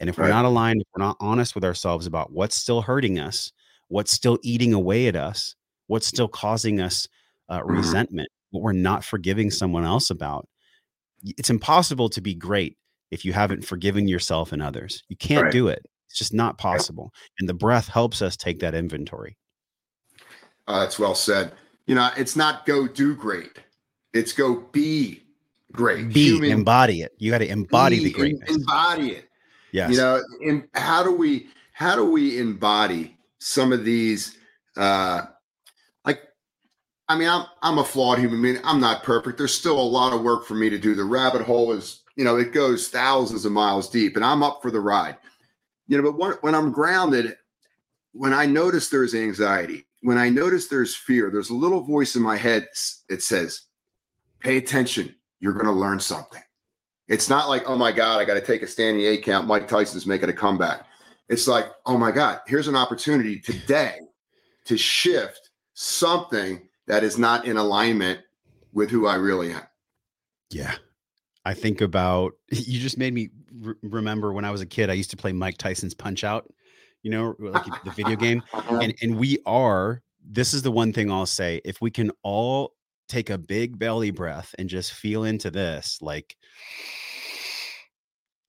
And 0.01 0.09
if 0.09 0.17
we're 0.17 0.29
not 0.29 0.47
aligned, 0.47 0.81
if 0.81 0.87
we're 0.97 1.05
not 1.05 1.19
honest 1.21 1.55
with 1.55 1.63
ourselves 1.63 2.07
about 2.07 2.33
what's 2.33 2.57
still 2.57 2.81
hurting 2.81 3.19
us, 3.19 3.53
what's 3.89 4.11
still 4.11 4.39
eating 4.43 4.73
away 4.73 5.09
at 5.09 5.15
us, 5.15 5.55
what's 5.89 6.07
still 6.07 6.27
causing 6.27 6.81
us 6.81 7.07
uh, 7.51 7.59
Mhm. 7.59 7.67
resentment, 7.67 8.29
what 8.51 8.63
we're 8.63 8.73
not 8.73 9.05
forgiving 9.05 9.51
someone 9.51 9.85
else 9.85 10.09
about, 10.09 10.49
it's 11.23 11.51
impossible 11.51 12.09
to 12.09 12.23
be 12.23 12.35
great 12.35 12.79
if 13.11 13.27
you 13.27 13.35
haven't 13.35 13.67
forgiven 13.67 14.09
yourself 14.09 14.53
and 14.53 14.63
others. 14.63 15.03
You 15.11 15.17
can't 15.19 15.45
Right. 15.45 15.53
do 15.53 15.69
it. 15.69 15.85
It's 16.09 16.19
just 16.19 16.33
not 16.33 16.57
possible. 16.57 17.13
And 17.39 17.47
the 17.47 17.53
breath 17.55 17.89
helps 17.89 18.23
us 18.23 18.39
take 18.39 18.61
that 18.61 18.75
inventory. 18.75 19.37
Uh, 20.67 20.81
that's 20.81 20.99
well 20.99 21.15
said. 21.15 21.53
You 21.87 21.95
know, 21.95 22.11
it's 22.17 22.37
not 22.37 22.65
go 22.65 22.87
do 22.89 23.15
great. 23.15 23.59
It's 24.13 24.33
go 24.33 24.61
be 24.73 25.23
great. 25.73 26.13
Be, 26.13 26.25
Human 26.25 26.51
embody 26.51 27.03
it. 27.03 27.13
You 27.19 27.31
got 27.31 27.39
to 27.39 27.49
embody 27.49 27.99
be, 27.99 28.05
the 28.05 28.11
greatness. 28.11 28.51
embody 28.51 29.13
it. 29.13 29.29
yes. 29.73 29.91
You 29.91 29.97
know, 29.97 30.23
in, 30.41 30.69
how 30.75 31.03
do 31.03 31.15
we 31.15 31.49
how 31.73 31.97
do 31.97 32.05
we 32.05 32.39
embody 32.39 33.17
some 33.39 33.73
of 33.73 33.85
these 33.85 34.37
uh 34.77 35.23
like 36.05 36.21
I 37.09 37.17
mean, 37.17 37.29
I'm 37.29 37.47
I'm 37.63 37.79
a 37.79 37.85
flawed 37.85 38.19
human 38.19 38.43
being. 38.43 38.59
I'm 38.65 38.81
not 38.81 39.03
perfect. 39.03 39.39
There's 39.39 39.55
still 39.55 39.79
a 39.79 39.83
lot 39.83 40.13
of 40.13 40.23
work 40.23 40.47
for 40.47 40.55
me 40.55 40.71
to 40.71 40.79
do. 40.79 40.95
The 40.95 41.05
rabbit 41.05 41.43
hole 41.43 41.73
is, 41.73 42.03
you 42.17 42.25
know, 42.25 42.37
it 42.37 42.53
goes 42.53 42.89
thousands 42.89 43.45
of 43.45 43.53
miles 43.53 43.89
deep, 43.89 44.17
and 44.17 44.25
I'm 44.25 44.43
up 44.43 44.61
for 44.63 44.71
the 44.71 44.81
ride. 44.81 45.17
You 45.89 46.01
know, 46.01 46.11
but 46.11 46.19
when, 46.19 46.33
when 46.41 46.55
I'm 46.55 46.73
grounded, 46.73 47.37
when 48.13 48.33
I 48.33 48.47
notice 48.47 48.89
there's 48.89 49.15
anxiety, 49.15 49.87
when 50.03 50.19
I 50.19 50.29
notice 50.29 50.69
there's 50.69 50.95
fear, 50.95 51.31
there's 51.31 51.51
a 51.51 51.55
little 51.55 51.81
voice 51.81 52.17
in 52.17 52.23
my 52.23 52.37
head 52.37 52.69
that 53.09 53.23
says, 53.23 53.63
"Pay 54.43 54.57
attention. 54.57 55.15
You're 55.41 55.53
going 55.53 55.67
to 55.67 55.73
learn 55.73 56.01
something." 56.01 56.43
It's 57.09 57.29
not 57.29 57.49
like, 57.49 57.63
"Oh 57.67 57.77
my 57.77 57.93
God, 57.93 58.21
I 58.21 58.25
got 58.25 58.35
to 58.35 58.41
take 58.41 58.63
a 58.63 58.67
standing 58.67 59.05
eight 59.05 59.25
count." 59.25 59.47
Mike 59.47 59.69
Tyson's 59.69 60.07
making 60.07 60.29
a 60.29 60.33
comeback. 60.33 60.87
It's 61.29 61.49
like, 61.49 61.67
"Oh 61.87 61.99
my 61.99 62.11
God, 62.11 62.41
here's 62.47 62.69
an 62.69 62.77
opportunity 62.77 63.39
today 63.39 64.01
to 64.67 64.77
shift 64.77 65.51
something 65.75 66.69
that 66.87 67.05
is 67.05 67.19
not 67.19 67.47
in 67.47 67.57
alignment 67.57 68.21
with 68.73 68.91
who 68.91 69.07
I 69.07 69.17
really 69.17 69.53
am." 69.53 69.63
Yeah. 70.51 70.75
I 71.45 71.55
think 71.55 71.81
about 71.81 72.33
you 72.51 72.81
just 72.81 72.99
made 72.99 73.15
me 73.15 73.31
re- 73.53 73.75
remember 73.83 74.33
when 74.33 74.45
I 74.45 74.51
was 74.51 74.61
a 74.61 74.67
kid, 74.67 74.91
I 74.91 74.95
used 74.95 75.11
to 75.11 75.17
play 75.17 75.33
Mike 75.33 75.59
Tyson's 75.59 75.95
Punch 75.95 76.25
Out, 76.25 76.53
you 77.03 77.11
know, 77.11 77.37
like 77.39 77.85
the 77.85 77.91
video 77.91 78.17
game. 78.17 78.43
Uh-huh. 78.53 78.79
And 78.79 78.95
and 79.03 79.17
we 79.17 79.39
are, 79.47 80.03
this 80.25 80.55
is 80.55 80.63
the 80.63 80.71
one 80.71 80.93
thing 80.93 81.11
I'll 81.11 81.27
say, 81.27 81.61
if 81.65 81.81
we 81.81 81.91
can 81.91 82.11
all 82.23 82.75
take 83.09 83.31
a 83.31 83.39
big 83.39 83.79
belly 83.79 84.11
breath 84.11 84.55
and 84.59 84.69
just 84.69 84.93
feel 84.93 85.25
into 85.25 85.51
this, 85.51 85.99
like 86.01 86.37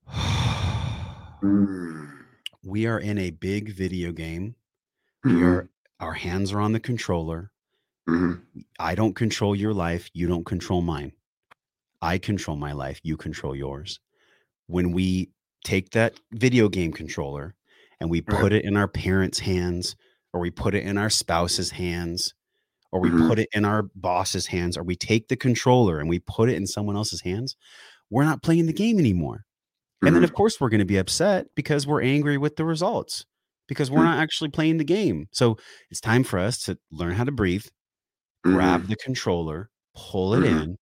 we 2.63 2.85
are 2.87 2.99
in 2.99 3.17
a 3.17 3.31
big 3.31 3.69
video 3.69 4.11
game. 4.11 4.55
We 5.23 5.31
Mhm. 5.33 5.43
are 5.45 5.69
our 5.99 6.13
hands 6.13 6.51
are 6.51 6.59
on 6.59 6.73
the 6.73 6.79
controller. 6.79 7.51
Mhm. 8.07 8.41
I 8.79 8.95
don't 8.95 9.15
control 9.15 9.55
your 9.55 9.73
life. 9.73 10.09
You 10.13 10.27
don't 10.27 10.45
control 10.45 10.81
mine. 10.81 11.13
I 12.01 12.17
control 12.17 12.57
my 12.57 12.73
life. 12.73 12.99
You 13.03 13.15
control 13.15 13.55
yours. 13.55 13.99
When 14.67 14.91
we 14.91 15.29
take 15.63 15.91
that 15.91 16.19
video 16.33 16.67
game 16.67 16.91
controller 16.91 17.55
and 18.01 18.09
we 18.09 18.19
Right. 18.19 18.39
put 18.41 18.51
it 18.53 18.65
in 18.65 18.75
our 18.75 18.87
parents' 18.89 19.39
hands, 19.39 19.95
or 20.33 20.41
we 20.41 20.51
put 20.51 20.75
it 20.75 20.83
in 20.83 20.97
our 20.97 21.09
spouse's 21.09 21.71
hands, 21.71 22.33
or 22.93 23.01
we 23.01 23.11
Mhm. 23.11 23.27
put 23.27 23.39
it 23.39 23.49
in 23.53 23.65
our 23.65 23.83
boss's 23.95 24.47
hands, 24.47 24.77
or 24.77 24.83
we 24.83 24.95
take 24.95 25.29
the 25.29 25.37
controller 25.37 25.99
and 25.99 26.09
we 26.09 26.19
put 26.21 26.49
it 26.49 26.55
in 26.57 26.67
someone 26.67 26.95
else's 26.97 27.21
hands, 27.23 27.57
we're 28.11 28.25
not 28.25 28.43
playing 28.43 28.67
the 28.67 28.73
game 28.73 28.99
anymore. 28.99 29.45
And 30.05 30.15
then, 30.15 30.23
Mhm. 30.23 30.25
of 30.25 30.33
course, 30.33 30.59
we're 30.61 30.69
going 30.69 30.79
to 30.79 30.85
be 30.85 30.97
upset 30.97 31.47
because 31.55 31.87
we're 31.87 32.01
angry 32.03 32.37
with 32.37 32.57
the 32.57 32.65
results 32.65 33.25
because 33.67 33.91
we're 33.91 34.03
Mm. 34.03 34.05
not 34.05 34.19
actually 34.19 34.49
playing 34.51 34.77
the 34.77 34.85
game. 34.85 35.27
So 35.33 35.57
it's 35.91 36.01
time 36.01 36.23
for 36.23 36.39
us 36.39 36.63
to 36.65 36.77
learn 36.91 37.13
how 37.13 37.25
to 37.25 37.31
breathe, 37.31 37.65
grab 38.43 38.81
Mhm. 38.81 38.87
the 38.87 38.95
controller, 38.97 39.69
pull 39.95 40.33
it 40.33 40.43
Mhm. 40.43 40.45
in, 40.45 40.77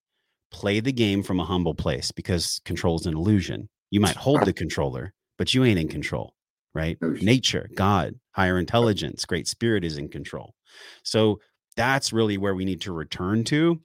play 0.52 0.80
the 0.80 0.93
game 0.93 1.24
from 1.24 1.39
a 1.39 1.45
humble 1.45 1.76
place 1.76 2.12
because 2.12 2.62
control 2.65 2.97
is 2.97 3.06
an 3.08 3.15
illusion. 3.15 3.69
You 3.91 4.02
might 4.02 4.17
hold 4.17 4.45
the 4.45 4.54
controller, 4.54 5.13
but 5.38 5.54
you 5.54 5.63
ain't 5.65 5.80
in 5.80 5.89
control, 5.89 6.36
right? 6.76 7.00
Nature, 7.21 7.69
God, 7.76 8.15
higher 8.34 8.60
intelligence, 8.60 9.26
great 9.26 9.47
spirit 9.47 9.86
is 9.86 9.97
in 9.97 10.10
control. 10.10 10.56
So 11.04 11.39
that's 11.75 12.13
really 12.13 12.38
where 12.38 12.55
we 12.55 12.65
need 12.65 12.81
to 12.81 12.91
return 12.93 13.43
to. 13.45 13.79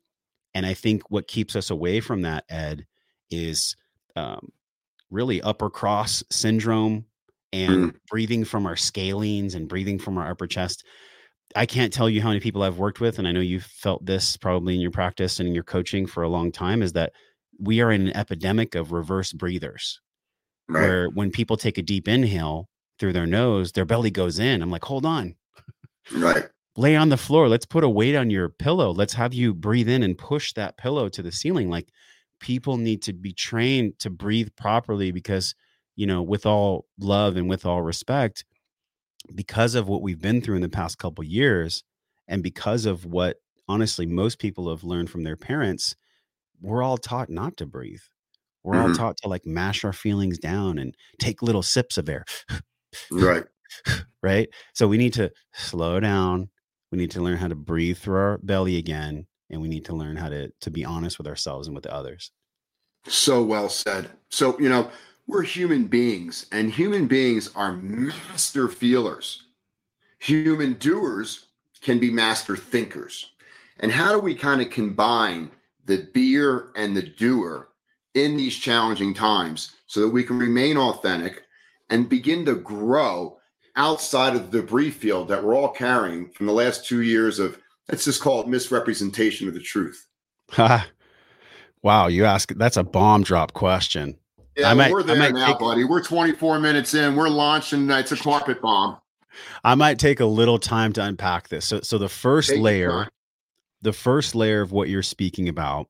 And 0.54 0.64
I 0.64 0.74
think 0.74 1.10
what 1.10 1.28
keeps 1.28 1.54
us 1.54 1.70
away 1.70 2.00
from 2.00 2.22
that, 2.22 2.44
Ed, 2.48 2.86
is 3.30 3.76
um, 4.16 4.50
really 5.10 5.42
upper 5.42 5.68
cross 5.70 6.24
syndrome 6.30 7.04
and 7.52 7.94
breathing 8.10 8.44
from 8.44 8.66
our 8.66 8.74
scalenes 8.74 9.54
and 9.54 9.68
breathing 9.68 9.98
from 9.98 10.18
our 10.18 10.30
upper 10.30 10.46
chest. 10.46 10.84
I 11.54 11.64
can't 11.64 11.92
tell 11.92 12.10
you 12.10 12.20
how 12.20 12.28
many 12.28 12.40
people 12.40 12.62
I've 12.62 12.78
worked 12.78 13.00
with, 13.00 13.18
and 13.18 13.28
I 13.28 13.32
know 13.32 13.40
you've 13.40 13.64
felt 13.64 14.04
this 14.04 14.36
probably 14.36 14.74
in 14.74 14.80
your 14.80 14.90
practice 14.90 15.38
and 15.38 15.48
in 15.48 15.54
your 15.54 15.64
coaching 15.64 16.06
for 16.06 16.22
a 16.22 16.28
long 16.28 16.50
time, 16.50 16.82
is 16.82 16.92
that 16.94 17.12
we 17.58 17.80
are 17.80 17.92
in 17.92 18.08
an 18.08 18.16
epidemic 18.16 18.74
of 18.74 18.92
reverse 18.92 19.32
breathers 19.32 20.00
Right. 20.68 20.80
where 20.80 21.08
when 21.10 21.30
people 21.30 21.56
take 21.56 21.78
a 21.78 21.82
deep 21.82 22.08
inhale 22.08 22.68
through 22.98 23.12
their 23.12 23.26
nose, 23.26 23.72
their 23.72 23.84
belly 23.84 24.10
goes 24.10 24.38
in. 24.40 24.60
I'm 24.60 24.70
like, 24.70 24.84
hold 24.84 25.06
on, 25.06 25.36
Right. 26.12 26.46
Lay 26.76 26.96
on 26.96 27.08
the 27.08 27.16
floor. 27.16 27.48
Let's 27.48 27.66
put 27.66 27.84
a 27.84 27.88
weight 27.88 28.14
on 28.16 28.30
your 28.30 28.48
pillow. 28.48 28.92
Let's 28.92 29.14
have 29.14 29.34
you 29.34 29.54
breathe 29.54 29.88
in 29.88 30.02
and 30.02 30.16
push 30.18 30.52
that 30.54 30.76
pillow 30.76 31.08
to 31.10 31.22
the 31.22 31.32
ceiling. 31.32 31.70
Like 31.70 31.90
people 32.40 32.76
need 32.76 33.02
to 33.02 33.12
be 33.12 33.32
trained 33.32 33.98
to 34.00 34.10
breathe 34.10 34.48
properly 34.56 35.10
because, 35.10 35.54
you 35.96 36.06
know, 36.06 36.22
with 36.22 36.46
all 36.46 36.86
love 36.98 37.36
and 37.36 37.48
with 37.48 37.64
all 37.66 37.82
respect, 37.82 38.44
because 39.34 39.74
of 39.74 39.88
what 39.88 40.02
we've 40.02 40.20
been 40.20 40.40
through 40.40 40.56
in 40.56 40.62
the 40.62 40.68
past 40.68 40.98
couple 40.98 41.24
years 41.24 41.84
and 42.28 42.42
because 42.42 42.86
of 42.86 43.04
what 43.06 43.38
honestly 43.68 44.06
most 44.06 44.38
people 44.38 44.70
have 44.70 44.84
learned 44.84 45.10
from 45.10 45.24
their 45.24 45.36
parents, 45.36 45.96
we're 46.60 46.82
all 46.82 46.98
taught 46.98 47.30
not 47.30 47.56
to 47.58 47.66
breathe. 47.66 48.02
We're 48.64 48.76
all 48.76 48.90
Mhm. 48.90 48.90
taught 48.90 49.18
to 49.18 49.28
like 49.28 49.46
mash 49.46 49.84
our 49.84 49.92
feelings 49.94 50.38
down 50.38 50.78
and 50.78 50.96
take 51.20 51.42
little 51.42 51.62
sips 51.62 51.98
of 51.98 52.08
air 52.08 52.24
Right. 53.10 53.46
right? 54.22 54.48
So 54.74 54.88
we 54.88 54.98
need 54.98 55.12
to 55.14 55.30
slow 55.54 56.00
down. 56.00 56.50
We 56.90 56.98
need 56.98 57.10
to 57.12 57.22
learn 57.22 57.36
how 57.36 57.48
to 57.48 57.54
breathe 57.54 57.98
through 57.98 58.16
our 58.16 58.38
belly 58.38 58.76
again, 58.76 59.26
and 59.50 59.60
we 59.60 59.68
need 59.68 59.84
to 59.86 59.96
learn 59.96 60.16
how 60.16 60.28
to 60.28 60.50
to 60.60 60.70
be 60.70 60.84
honest 60.84 61.18
with 61.18 61.26
ourselves 61.26 61.66
and 61.66 61.74
with 61.74 61.86
others. 61.86 62.30
So 63.08 63.42
well 63.42 63.68
said. 63.68 64.10
So, 64.30 64.58
you 64.58 64.68
know, 64.68 64.90
we're 65.26 65.42
human 65.42 65.86
beings, 65.86 66.46
and 66.52 66.70
human 66.70 67.06
beings 67.06 67.50
are 67.54 67.72
master 67.72 68.68
feelers. 68.68 69.42
Human 70.20 70.74
doers 70.74 71.46
can 71.80 71.98
be 71.98 72.10
master 72.10 72.56
thinkers. 72.56 73.30
And 73.80 73.92
how 73.92 74.12
do 74.12 74.18
we 74.18 74.34
kind 74.34 74.60
of 74.60 74.70
combine 74.70 75.50
the 75.84 76.08
beer 76.14 76.70
and 76.76 76.96
the 76.96 77.02
doer 77.02 77.68
in 78.14 78.36
these 78.36 78.56
challenging 78.56 79.14
times 79.14 79.76
so 79.86 80.00
that 80.00 80.08
we 80.08 80.24
can 80.24 80.38
remain 80.38 80.76
authentic 80.76 81.42
and 81.90 82.08
begin 82.08 82.44
to 82.46 82.54
grow 82.56 83.38
outside 83.76 84.34
of 84.34 84.50
the 84.50 84.60
debris 84.60 84.90
field 84.90 85.28
that 85.28 85.42
we're 85.42 85.54
all 85.54 85.68
carrying 85.70 86.30
from 86.30 86.46
the 86.46 86.52
last 86.52 86.86
two 86.86 87.02
years 87.02 87.38
of, 87.38 87.58
let's 87.90 88.04
just 88.04 88.20
call 88.20 88.40
it 88.40 88.48
misrepresentation 88.48 89.48
of 89.48 89.54
the 89.54 89.60
truth? 89.60 90.06
wow, 91.82 92.06
you 92.06 92.24
ask 92.24 92.52
that's 92.54 92.76
a 92.76 92.84
bomb 92.84 93.22
drop 93.22 93.52
question. 93.52 94.16
Yeah, 94.56 94.70
I 94.70 94.74
might- 94.74 94.90
we're 94.92 95.00
I 95.00 95.04
there 95.04 95.16
might 95.16 95.34
now, 95.34 95.48
take- 95.48 95.58
buddy. 95.58 95.84
We're 95.84 96.02
24 96.02 96.58
minutes 96.60 96.94
in. 96.94 97.14
We're 97.16 97.28
launching. 97.28 97.90
Uh, 97.90 97.98
it's 97.98 98.12
a 98.12 98.16
carpet 98.16 98.62
bomb. 98.62 98.98
I 99.64 99.74
might 99.74 99.98
take 99.98 100.20
a 100.20 100.24
little 100.26 100.58
time 100.58 100.94
to 100.94 101.02
unpack 101.02 101.48
this. 101.48 101.66
So 101.66 101.82
so 101.82 101.98
the 101.98 102.08
first 102.08 102.48
Take 102.48 102.60
layer, 102.60 103.06
the 103.82 103.92
first 103.92 104.34
layer 104.34 104.62
of 104.62 104.72
what 104.72 104.88
you're 104.88 105.02
speaking 105.02 105.48
about 105.48 105.88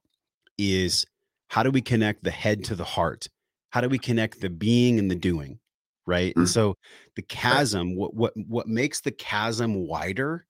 is 0.59 1.07
how 1.49 1.63
do 1.63 1.71
we 1.71 1.81
connect 1.81 2.25
the 2.25 2.33
head 2.33 2.65
to 2.65 2.75
the 2.75 2.83
heart? 2.85 3.29
How 3.71 3.81
do 3.81 3.89
we 3.89 3.99
connect 3.99 4.41
the 4.41 4.51
being 4.51 4.99
and 4.99 5.09
the 5.09 5.15
doing? 5.15 5.61
Right. 6.07 6.37
And 6.37 6.47
Mhm. 6.47 6.51
so 6.51 6.77
the 7.17 7.23
chasm, 7.23 7.97
what 7.97 8.15
what 8.15 8.33
what 8.37 8.69
makes 8.69 9.01
the 9.01 9.11
chasm 9.11 9.87
wider 9.89 10.47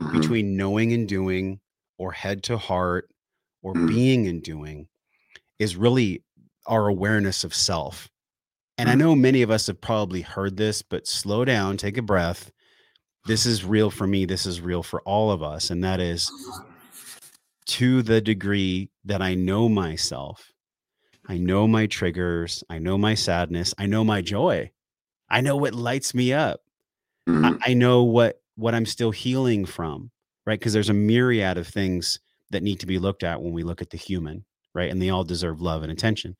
Mhm. 0.00 0.12
between 0.12 0.56
knowing 0.56 0.92
and 0.92 1.08
doing 1.08 1.60
or 1.98 2.12
head 2.12 2.42
to 2.44 2.56
heart 2.58 3.10
or 3.62 3.74
Mhm. 3.74 3.88
being 3.88 4.28
and 4.28 4.42
doing 4.42 4.88
is 5.58 5.76
really 5.76 6.22
our 6.66 6.88
awareness 6.88 7.44
of 7.44 7.54
self. 7.54 8.08
And 8.78 8.88
I 8.88 8.94
Mhm. 8.94 8.98
know 8.98 9.14
many 9.16 9.42
of 9.42 9.50
us 9.50 9.66
have 9.68 9.80
probably 9.80 10.22
heard 10.22 10.56
this, 10.56 10.82
but 10.82 11.06
slow 11.06 11.44
down, 11.44 11.76
take 11.76 11.96
a 11.98 12.02
breath. 12.02 12.50
This 13.26 13.46
is 13.46 13.64
real 13.64 13.90
for 13.90 14.06
me. 14.06 14.26
This 14.26 14.46
is 14.46 14.60
real 14.60 14.82
for 14.82 15.00
all 15.02 15.30
of 15.30 15.42
us. 15.42 15.70
And 15.70 15.82
that 15.84 16.00
is 16.00 16.30
to 17.66 18.02
the 18.02 18.20
degree 18.20 18.90
that 19.04 19.22
I 19.22 19.34
know 19.34 19.68
myself, 19.68 20.52
I 21.28 21.38
know 21.38 21.66
my 21.66 21.86
triggers, 21.86 22.62
I 22.68 22.78
know 22.78 22.98
my 22.98 23.14
sadness, 23.14 23.74
I 23.78 23.86
know 23.86 24.04
my 24.04 24.20
joy, 24.20 24.70
I 25.30 25.40
know 25.40 25.56
what 25.56 25.74
lights 25.74 26.14
me 26.14 26.32
up. 26.32 26.60
I, 27.26 27.30
Mhm. 27.30 27.58
I 27.64 27.74
know 27.74 28.02
what 28.02 28.40
what 28.56 28.74
I'm 28.74 28.86
still 28.86 29.10
healing 29.10 29.64
from. 29.64 30.10
right? 30.46 30.58
Because 30.58 30.72
there's 30.72 30.90
a 30.90 30.94
myriad 30.94 31.56
of 31.56 31.66
things 31.66 32.18
that 32.50 32.62
need 32.62 32.78
to 32.80 32.86
be 32.86 32.98
looked 32.98 33.22
at 33.24 33.40
when 33.40 33.52
we 33.52 33.62
look 33.62 33.80
at 33.82 33.90
the 33.90 33.96
human, 33.96 34.44
right? 34.74 34.90
And 34.90 35.00
they 35.00 35.10
all 35.10 35.24
deserve 35.24 35.60
love 35.60 35.82
and 35.82 35.90
attention. 35.90 36.36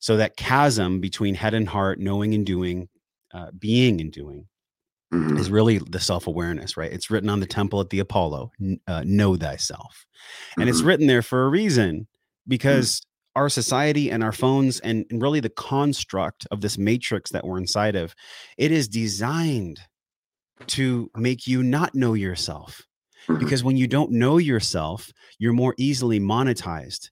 So 0.00 0.16
that 0.16 0.36
chasm 0.36 1.00
between 1.00 1.34
head 1.34 1.54
and 1.54 1.68
heart, 1.68 2.00
knowing 2.00 2.34
and 2.34 2.44
doing, 2.44 2.88
uh, 3.32 3.50
being 3.58 4.00
and 4.00 4.12
doing, 4.12 4.46
mm-hmm. 5.12 5.36
is 5.36 5.50
really 5.50 5.78
the 5.78 6.00
self 6.00 6.26
awareness, 6.26 6.76
right? 6.76 6.92
It's 6.92 7.10
written 7.10 7.30
on 7.30 7.40
the 7.40 7.46
temple 7.46 7.80
at 7.80 7.90
the 7.90 8.00
Apollo, 8.00 8.50
uh, 8.88 9.04
know 9.06 9.36
thyself. 9.36 10.04
And 10.56 10.62
mm-hmm. 10.62 10.70
it's 10.70 10.82
written 10.82 11.06
there 11.06 11.22
for 11.22 11.44
a 11.44 11.48
reason 11.48 12.00
mm. 12.00 12.06
because 12.48 13.00
mm-hmm. 13.00 13.13
Our 13.36 13.48
society 13.48 14.10
and 14.10 14.22
our 14.22 14.32
phones 14.32 14.80
and, 14.80 15.04
and 15.10 15.20
really 15.20 15.40
the 15.40 15.50
construct 15.50 16.46
of 16.50 16.60
this 16.60 16.78
matrix 16.78 17.30
that 17.32 17.44
we're 17.44 17.58
inside 17.58 17.96
of, 17.96 18.14
it 18.58 18.70
is 18.70 18.88
designed 18.88 19.80
to 20.68 21.10
make 21.16 21.46
you 21.46 21.62
not 21.62 21.94
know 21.94 22.14
yourself. 22.14 22.82
Mm-hmm. 23.26 23.38
Because 23.42 23.64
when 23.64 23.76
you 23.76 23.86
don't 23.86 24.12
know 24.12 24.38
yourself, 24.38 25.10
you're 25.38 25.52
more 25.52 25.74
easily 25.78 26.20
monetized. 26.20 27.10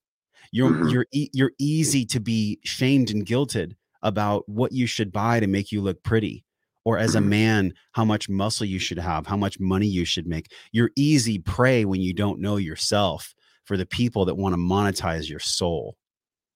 You're 0.52 0.70
mm-hmm. 0.70 0.88
you're 0.88 1.06
e- 1.12 1.30
you're 1.32 1.52
easy 1.58 2.04
to 2.06 2.20
be 2.20 2.60
shamed 2.64 3.10
and 3.10 3.26
guilted 3.26 3.72
about 4.02 4.48
what 4.48 4.72
you 4.72 4.86
should 4.86 5.12
buy 5.12 5.40
to 5.40 5.46
make 5.46 5.72
you 5.72 5.80
look 5.80 6.02
pretty 6.02 6.44
or 6.84 6.98
as 6.98 7.14
a 7.14 7.18
mm-hmm. 7.18 7.28
man 7.28 7.72
how 7.92 8.04
much 8.04 8.28
muscle 8.28 8.66
you 8.66 8.78
should 8.78 8.98
have 8.98 9.26
how 9.26 9.36
much 9.36 9.58
money 9.60 9.86
you 9.86 10.04
should 10.04 10.26
make 10.26 10.52
you're 10.72 10.90
easy 10.96 11.38
prey 11.38 11.84
when 11.84 12.00
you 12.00 12.12
don't 12.12 12.40
know 12.40 12.56
yourself 12.56 13.34
for 13.64 13.76
the 13.76 13.86
people 13.86 14.24
that 14.24 14.34
want 14.34 14.52
to 14.52 14.58
monetize 14.58 15.30
your 15.30 15.38
soul 15.38 15.96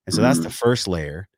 and 0.06 0.14
so 0.14 0.22
that's 0.22 0.38
the 0.38 0.44
mm-hmm. 0.44 0.52
first 0.52 0.88
layer 0.88 1.28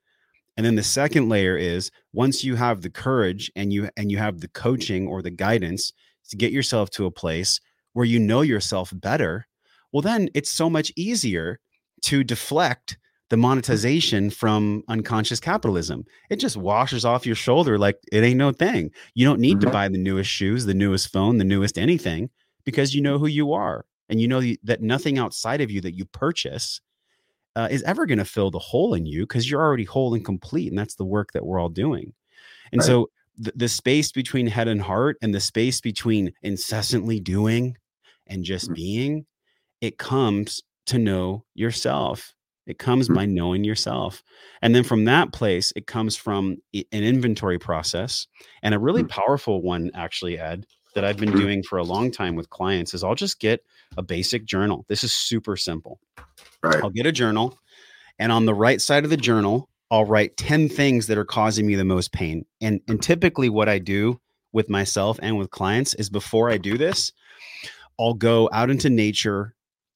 and 0.57 0.67
then 0.67 0.75
the 0.75 0.83
second 0.83 1.29
layer 1.29 1.57
is 1.57 1.91
once 2.13 2.43
you 2.43 2.57
have 2.57 2.83
the 2.83 2.91
courage 2.91 3.51
and 3.57 3.73
you 3.73 3.89
and 3.97 4.11
you 4.11 4.19
have 4.19 4.41
the 4.41 4.49
coaching 4.49 5.07
or 5.07 5.23
the 5.23 5.31
guidance 5.31 5.93
to 6.29 6.37
get 6.37 6.53
yourself 6.53 6.91
to 6.91 7.07
a 7.07 7.11
place 7.11 7.61
where 7.93 8.05
you 8.07 8.19
know 8.19 8.43
yourself 8.43 8.93
better 8.95 9.47
well 9.93 10.03
then 10.03 10.29
it's 10.35 10.51
so 10.51 10.69
much 10.69 10.93
easier 10.97 11.61
to 12.03 12.23
deflect 12.23 12.99
the 13.31 13.37
monetization 13.37 14.31
from 14.31 14.83
unconscious 14.89 15.39
capitalism. 15.39 16.05
It 16.31 16.37
just 16.37 16.57
washes 16.57 17.05
off 17.05 17.27
your 17.27 17.35
shoulder 17.35 17.79
like 17.79 17.99
it 18.11 18.25
ain't 18.25 18.39
no 18.39 18.53
thing. 18.53 18.91
You 19.15 19.27
don't 19.27 19.41
need 19.41 19.59
mm-hmm. 19.59 19.67
to 19.67 19.71
buy 19.71 19.89
the 19.89 19.99
newest 19.99 20.31
shoes, 20.31 20.65
the 20.65 20.75
newest 20.75 21.13
phone, 21.13 21.39
the 21.39 21.45
newest 21.45 21.79
anything 21.79 22.31
because 22.65 22.95
you 22.95 23.03
know 23.03 23.19
who 23.19 23.27
you 23.27 23.53
are 23.53 23.85
and 24.09 24.21
you 24.21 24.29
know 24.29 24.43
that 24.63 24.83
nothing 24.83 25.19
outside 25.19 25.61
of 25.61 25.71
you 25.71 25.81
that 25.83 25.95
you 25.95 26.05
purchase 26.07 26.81
uh, 27.59 27.69
is 27.71 27.83
ever 27.83 28.07
going 28.07 28.19
to 28.19 28.25
fill 28.25 28.51
the 28.51 28.59
hole 28.59 28.95
in 28.95 29.05
you 29.05 29.23
because 29.23 29.51
you're 29.51 29.61
already 29.61 29.85
whole 29.85 30.15
and 30.15 30.25
complete. 30.25 30.69
And 30.69 30.79
that's 30.79 30.95
the 30.95 31.05
work 31.05 31.33
that 31.33 31.45
we're 31.45 31.59
all 31.59 31.69
doing. 31.69 32.13
And 32.73 32.81
right. 32.81 32.87
so 32.87 33.11
the, 33.37 33.53
the 33.57 33.69
space 33.69 34.13
between 34.13 34.47
head 34.47 34.69
and 34.69 34.81
heart 34.81 35.17
and 35.23 35.35
the 35.35 35.41
space 35.41 35.81
between 35.81 36.33
incessantly 36.43 37.19
doing 37.19 37.77
and 38.29 38.45
just 38.45 38.67
mm-hmm. 38.67 38.75
being, 38.75 39.27
it 39.81 39.99
comes 39.99 40.63
to 40.87 40.99
know 40.99 41.45
yourself 41.55 42.33
it 42.69 42.79
comes 42.79 43.07
mm-hmm. 43.07 43.15
by 43.15 43.25
knowing 43.25 43.65
yourself. 43.65 44.23
And 44.61 44.75
then 44.75 44.85
from 44.85 45.07
that 45.07 45.33
place, 45.33 45.73
it 45.75 45.87
comes 45.87 46.15
from 46.17 46.59
an 46.75 46.85
inventory 46.93 47.59
process. 47.59 48.27
And 48.63 48.75
a 48.75 48.79
really 48.79 49.03
mm-hmm. 49.03 49.21
powerful 49.21 49.63
one, 49.63 49.91
actually, 49.95 50.39
Ed, 50.39 50.67
that 50.99 51.05
I've 51.05 51.17
been 51.17 51.31
doing 51.31 51.63
for 51.63 51.79
a 51.79 51.85
long 51.85 52.11
time 52.11 52.35
with 52.35 52.51
clients 52.51 52.93
is 52.93 53.05
I'll 53.05 53.15
just 53.15 53.39
get 53.39 53.65
a 53.97 54.03
basic 54.03 54.45
journal. 54.45 54.85
This 54.89 55.05
is 55.05 55.13
super 55.13 55.57
simple. 55.57 56.01
Right. 56.61 56.83
I'll 56.83 56.91
get 56.91 57.07
a 57.07 57.13
journal. 57.13 57.57
And 58.19 58.33
on 58.33 58.47
the 58.47 58.55
right 58.55 58.81
side 58.81 59.05
of 59.05 59.11
the 59.11 59.17
journal, 59.17 59.69
I'll 59.93 60.05
write 60.05 60.37
10 60.37 60.69
things 60.69 61.07
that 61.07 61.17
are 61.17 61.25
causing 61.25 61.69
me 61.69 61.77
the 61.77 61.85
most 61.85 62.11
pain. 62.13 62.47
And, 62.61 62.81
and 62.89 63.01
typically, 63.01 63.49
what 63.49 63.69
I 63.69 63.79
do 63.79 64.21
with 64.53 64.69
myself 64.69 65.21
and 65.23 65.39
with 65.39 65.53
clients 65.53 65.95
is 65.95 66.11
before 66.11 66.51
I 66.51 66.59
do 66.59 66.77
this, 66.77 67.13
I'll 67.97 68.15
go 68.15 68.51
out 68.53 68.69
into 68.69 68.91
nature 68.91 69.55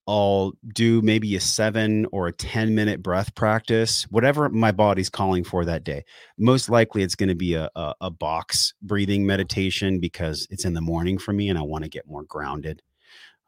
I'll 0.09 0.53
do 0.75 1.01
maybe 1.01 1.37
a 1.37 1.41
seven 1.41 2.07
or 2.11 2.27
a 2.27 2.33
10 2.33 2.75
minute 2.75 3.03
breath 3.03 3.35
practice, 3.35 4.05
whatever 4.11 4.49
my 4.49 4.73
body's 4.73 5.09
calling 5.09 5.45
for 5.45 5.65
that 5.65 5.85
day. 5.85 6.05
Most 6.38 6.69
likely 6.69 7.03
it's 7.03 7.15
going 7.15 7.29
to 7.29 7.35
be 7.37 7.55
a, 7.55 7.71
a, 7.77 7.95
a, 8.01 8.11
box 8.11 8.75
breathing 8.83 9.25
meditation 9.25 10.01
because 10.01 10.47
it's 10.51 10.65
in 10.65 10.75
the 10.75 10.81
morning 10.81 11.19
for 11.19 11.33
me 11.33 11.49
and 11.49 11.59
I 11.59 11.62
want 11.62 11.85
to 11.85 11.91
get 11.91 12.09
more 12.09 12.25
grounded. 12.25 12.83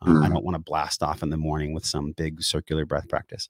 Um, 0.03 0.23
I 0.23 0.29
mm. 0.29 0.35
don't 0.35 0.45
want 0.45 0.55
to 0.55 0.61
blast 0.61 1.03
off 1.03 1.23
in 1.23 1.31
the 1.31 1.37
morning 1.37 1.73
with 1.73 1.85
some 1.85 2.13
big 2.13 2.43
circular 2.43 2.85
breath 2.85 3.09
practice. 3.09 3.49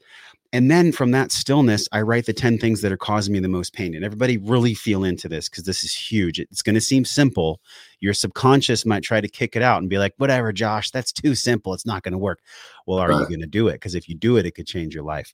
And 0.52 0.70
then 0.70 0.92
from 0.92 1.10
that 1.10 1.32
stillness, 1.32 1.88
I 1.90 2.02
write 2.02 2.26
the 2.26 2.32
10 2.32 2.58
things 2.58 2.80
that 2.82 2.92
are 2.92 2.96
causing 2.96 3.32
me 3.32 3.40
the 3.40 3.48
most 3.48 3.72
pain. 3.72 3.94
And 3.94 4.04
everybody 4.04 4.36
really 4.36 4.74
feel 4.74 5.04
into 5.04 5.28
this 5.28 5.48
because 5.48 5.64
this 5.64 5.82
is 5.82 5.94
huge. 5.94 6.38
It's 6.38 6.62
going 6.62 6.74
to 6.74 6.80
seem 6.80 7.04
simple. 7.04 7.60
Your 8.04 8.12
subconscious 8.12 8.84
might 8.84 9.02
try 9.02 9.22
to 9.22 9.28
kick 9.28 9.56
it 9.56 9.62
out 9.62 9.80
and 9.80 9.88
be 9.88 9.96
like, 9.96 10.12
whatever, 10.18 10.52
Josh, 10.52 10.90
that's 10.90 11.10
too 11.10 11.34
simple. 11.34 11.72
It's 11.72 11.86
not 11.86 12.02
going 12.02 12.12
to 12.12 12.18
work. 12.18 12.40
Well, 12.86 12.98
are 12.98 13.08
right. 13.08 13.20
you 13.20 13.26
going 13.26 13.40
to 13.40 13.46
do 13.46 13.68
it? 13.68 13.76
Because 13.76 13.94
if 13.94 14.10
you 14.10 14.14
do 14.14 14.36
it, 14.36 14.44
it 14.44 14.50
could 14.50 14.66
change 14.66 14.94
your 14.94 15.04
life. 15.04 15.32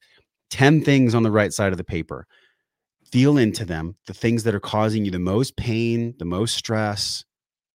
10 0.51 0.85
things 0.85 1.13
on 1.13 1.25
the 1.25 1.33
right 1.33 1.53
side 1.53 1.73
of 1.73 1.79
the 1.79 1.85
paper. 1.85 2.29
Feel 3.11 3.39
into 3.39 3.65
them, 3.65 3.97
the 4.07 4.15
things 4.15 4.45
that 4.45 4.55
are 4.55 4.61
causing 4.61 5.05
you 5.05 5.11
the 5.11 5.19
most 5.19 5.57
pain, 5.57 6.15
the 6.21 6.25
most 6.25 6.55
stress, 6.55 7.25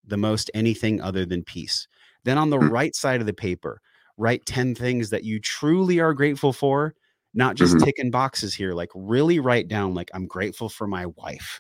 the 0.08 0.16
most 0.16 0.50
anything 0.54 1.02
other 1.02 1.26
than 1.26 1.44
peace. 1.44 1.90
Then 2.24 2.38
on 2.38 2.50
the 2.50 2.58
mm-hmm. 2.58 2.70
right 2.70 2.96
side 2.96 3.20
of 3.20 3.28
the 3.28 3.34
paper, 3.34 3.82
write 4.16 4.46
10 4.46 4.76
things 4.76 5.10
that 5.10 5.26
you 5.26 5.42
truly 5.42 6.00
are 6.00 6.14
grateful 6.14 6.54
for, 6.54 6.96
not 7.34 7.56
just 7.56 7.76
mm-hmm. 7.76 7.84
ticking 7.84 8.12
boxes 8.12 8.56
here. 8.56 8.74
Like 8.74 8.92
really 8.96 9.40
write 9.40 9.68
down, 9.68 9.94
like, 9.94 10.10
I'm 10.14 10.26
grateful 10.26 10.70
for 10.70 10.88
my 10.88 11.08
wife. 11.18 11.60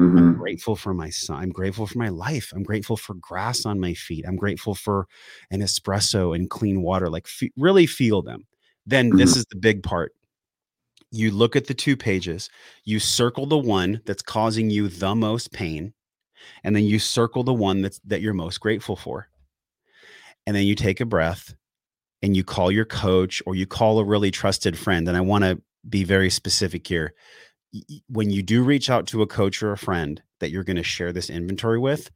Mm-hmm. 0.00 0.18
I'm 0.18 0.34
grateful 0.34 0.76
for 0.76 0.92
my 0.92 1.10
son. 1.10 1.42
I'm 1.42 1.50
grateful 1.50 1.86
for 1.86 1.98
my 1.98 2.08
life. 2.08 2.52
I'm 2.54 2.64
grateful 2.64 2.96
for 2.96 3.14
grass 3.14 3.64
on 3.64 3.78
my 3.78 3.94
feet. 3.94 4.24
I'm 4.26 4.36
grateful 4.36 4.74
for 4.74 5.06
an 5.50 5.60
espresso 5.60 6.34
and 6.34 6.50
clean 6.50 6.82
water. 6.82 7.08
Like, 7.08 7.26
f- 7.26 7.50
really 7.56 7.86
feel 7.86 8.20
them. 8.20 8.46
Then 8.86 9.10
this 9.10 9.32
mm-hmm. 9.32 9.38
is 9.38 9.46
the 9.50 9.56
big 9.56 9.82
part. 9.82 10.12
You 11.10 11.30
look 11.30 11.54
at 11.54 11.68
the 11.68 11.74
two 11.74 11.96
pages, 11.96 12.50
you 12.84 12.98
circle 12.98 13.46
the 13.46 13.58
one 13.58 14.00
that's 14.04 14.22
causing 14.22 14.68
you 14.68 14.88
the 14.88 15.14
most 15.14 15.52
pain, 15.52 15.94
and 16.64 16.74
then 16.74 16.84
you 16.84 16.98
circle 16.98 17.44
the 17.44 17.54
one 17.54 17.82
that's 17.82 18.00
that 18.00 18.20
you're 18.20 18.34
most 18.34 18.58
grateful 18.58 18.96
for 18.96 19.28
and 20.46 20.54
then 20.54 20.64
you 20.64 20.74
take 20.74 21.00
a 21.00 21.06
breath 21.06 21.54
and 22.22 22.36
you 22.36 22.44
call 22.44 22.70
your 22.70 22.84
coach 22.84 23.42
or 23.46 23.54
you 23.54 23.66
call 23.66 23.98
a 23.98 24.04
really 24.04 24.30
trusted 24.30 24.78
friend. 24.78 25.08
And 25.08 25.16
I 25.16 25.20
want 25.20 25.44
to 25.44 25.60
be 25.88 26.04
very 26.04 26.30
specific 26.30 26.86
here. 26.86 27.14
When 28.08 28.30
you 28.30 28.42
do 28.42 28.62
reach 28.62 28.90
out 28.90 29.06
to 29.08 29.22
a 29.22 29.26
coach 29.26 29.62
or 29.62 29.72
a 29.72 29.78
friend 29.78 30.22
that 30.40 30.50
you're 30.50 30.64
going 30.64 30.76
to 30.76 30.82
share 30.82 31.12
this 31.12 31.30
inventory 31.30 31.78
with, 31.78 32.10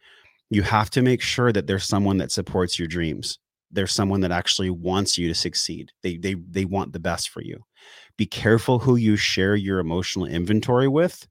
you 0.51 0.63
have 0.63 0.91
to 0.91 1.03
make 1.03 1.21
sure 1.21 1.53
that 1.53 1.67
there's 1.67 1.85
someone 1.85 2.19
that 2.19 2.33
supports 2.33 2.79
your 2.79 2.89
dreams. 2.89 3.39
There's 3.71 3.93
someone 3.93 4.21
that 4.21 4.33
actually 4.33 4.71
wants 4.71 5.19
you 5.19 5.29
to 5.29 5.35
succeed. 5.35 5.93
They 6.03 6.17
they 6.17 6.35
they 6.49 6.65
want 6.65 6.93
the 6.93 7.01
best 7.01 7.31
for 7.31 7.43
you. 7.43 7.65
Be 8.17 8.27
careful 8.27 8.79
who 8.79 8.97
you 8.97 9.17
share 9.17 9.57
your 9.57 9.79
emotional 9.79 10.27
inventory 10.27 10.89
with 10.89 11.27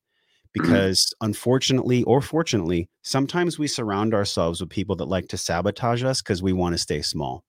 Mm-hmm. 0.57 0.71
because 0.71 1.13
unfortunately 1.21 2.03
or 2.03 2.21
fortunately, 2.21 2.89
sometimes 3.03 3.59
we 3.59 3.67
surround 3.67 4.13
ourselves 4.13 4.61
with 4.61 4.69
people 4.69 4.95
that 4.97 5.05
like 5.05 5.27
to 5.29 5.37
sabotage 5.37 6.03
us 6.03 6.21
because 6.21 6.41
we 6.41 6.53
want 6.53 6.73
to 6.73 6.77
stay 6.77 7.01
small. 7.01 7.43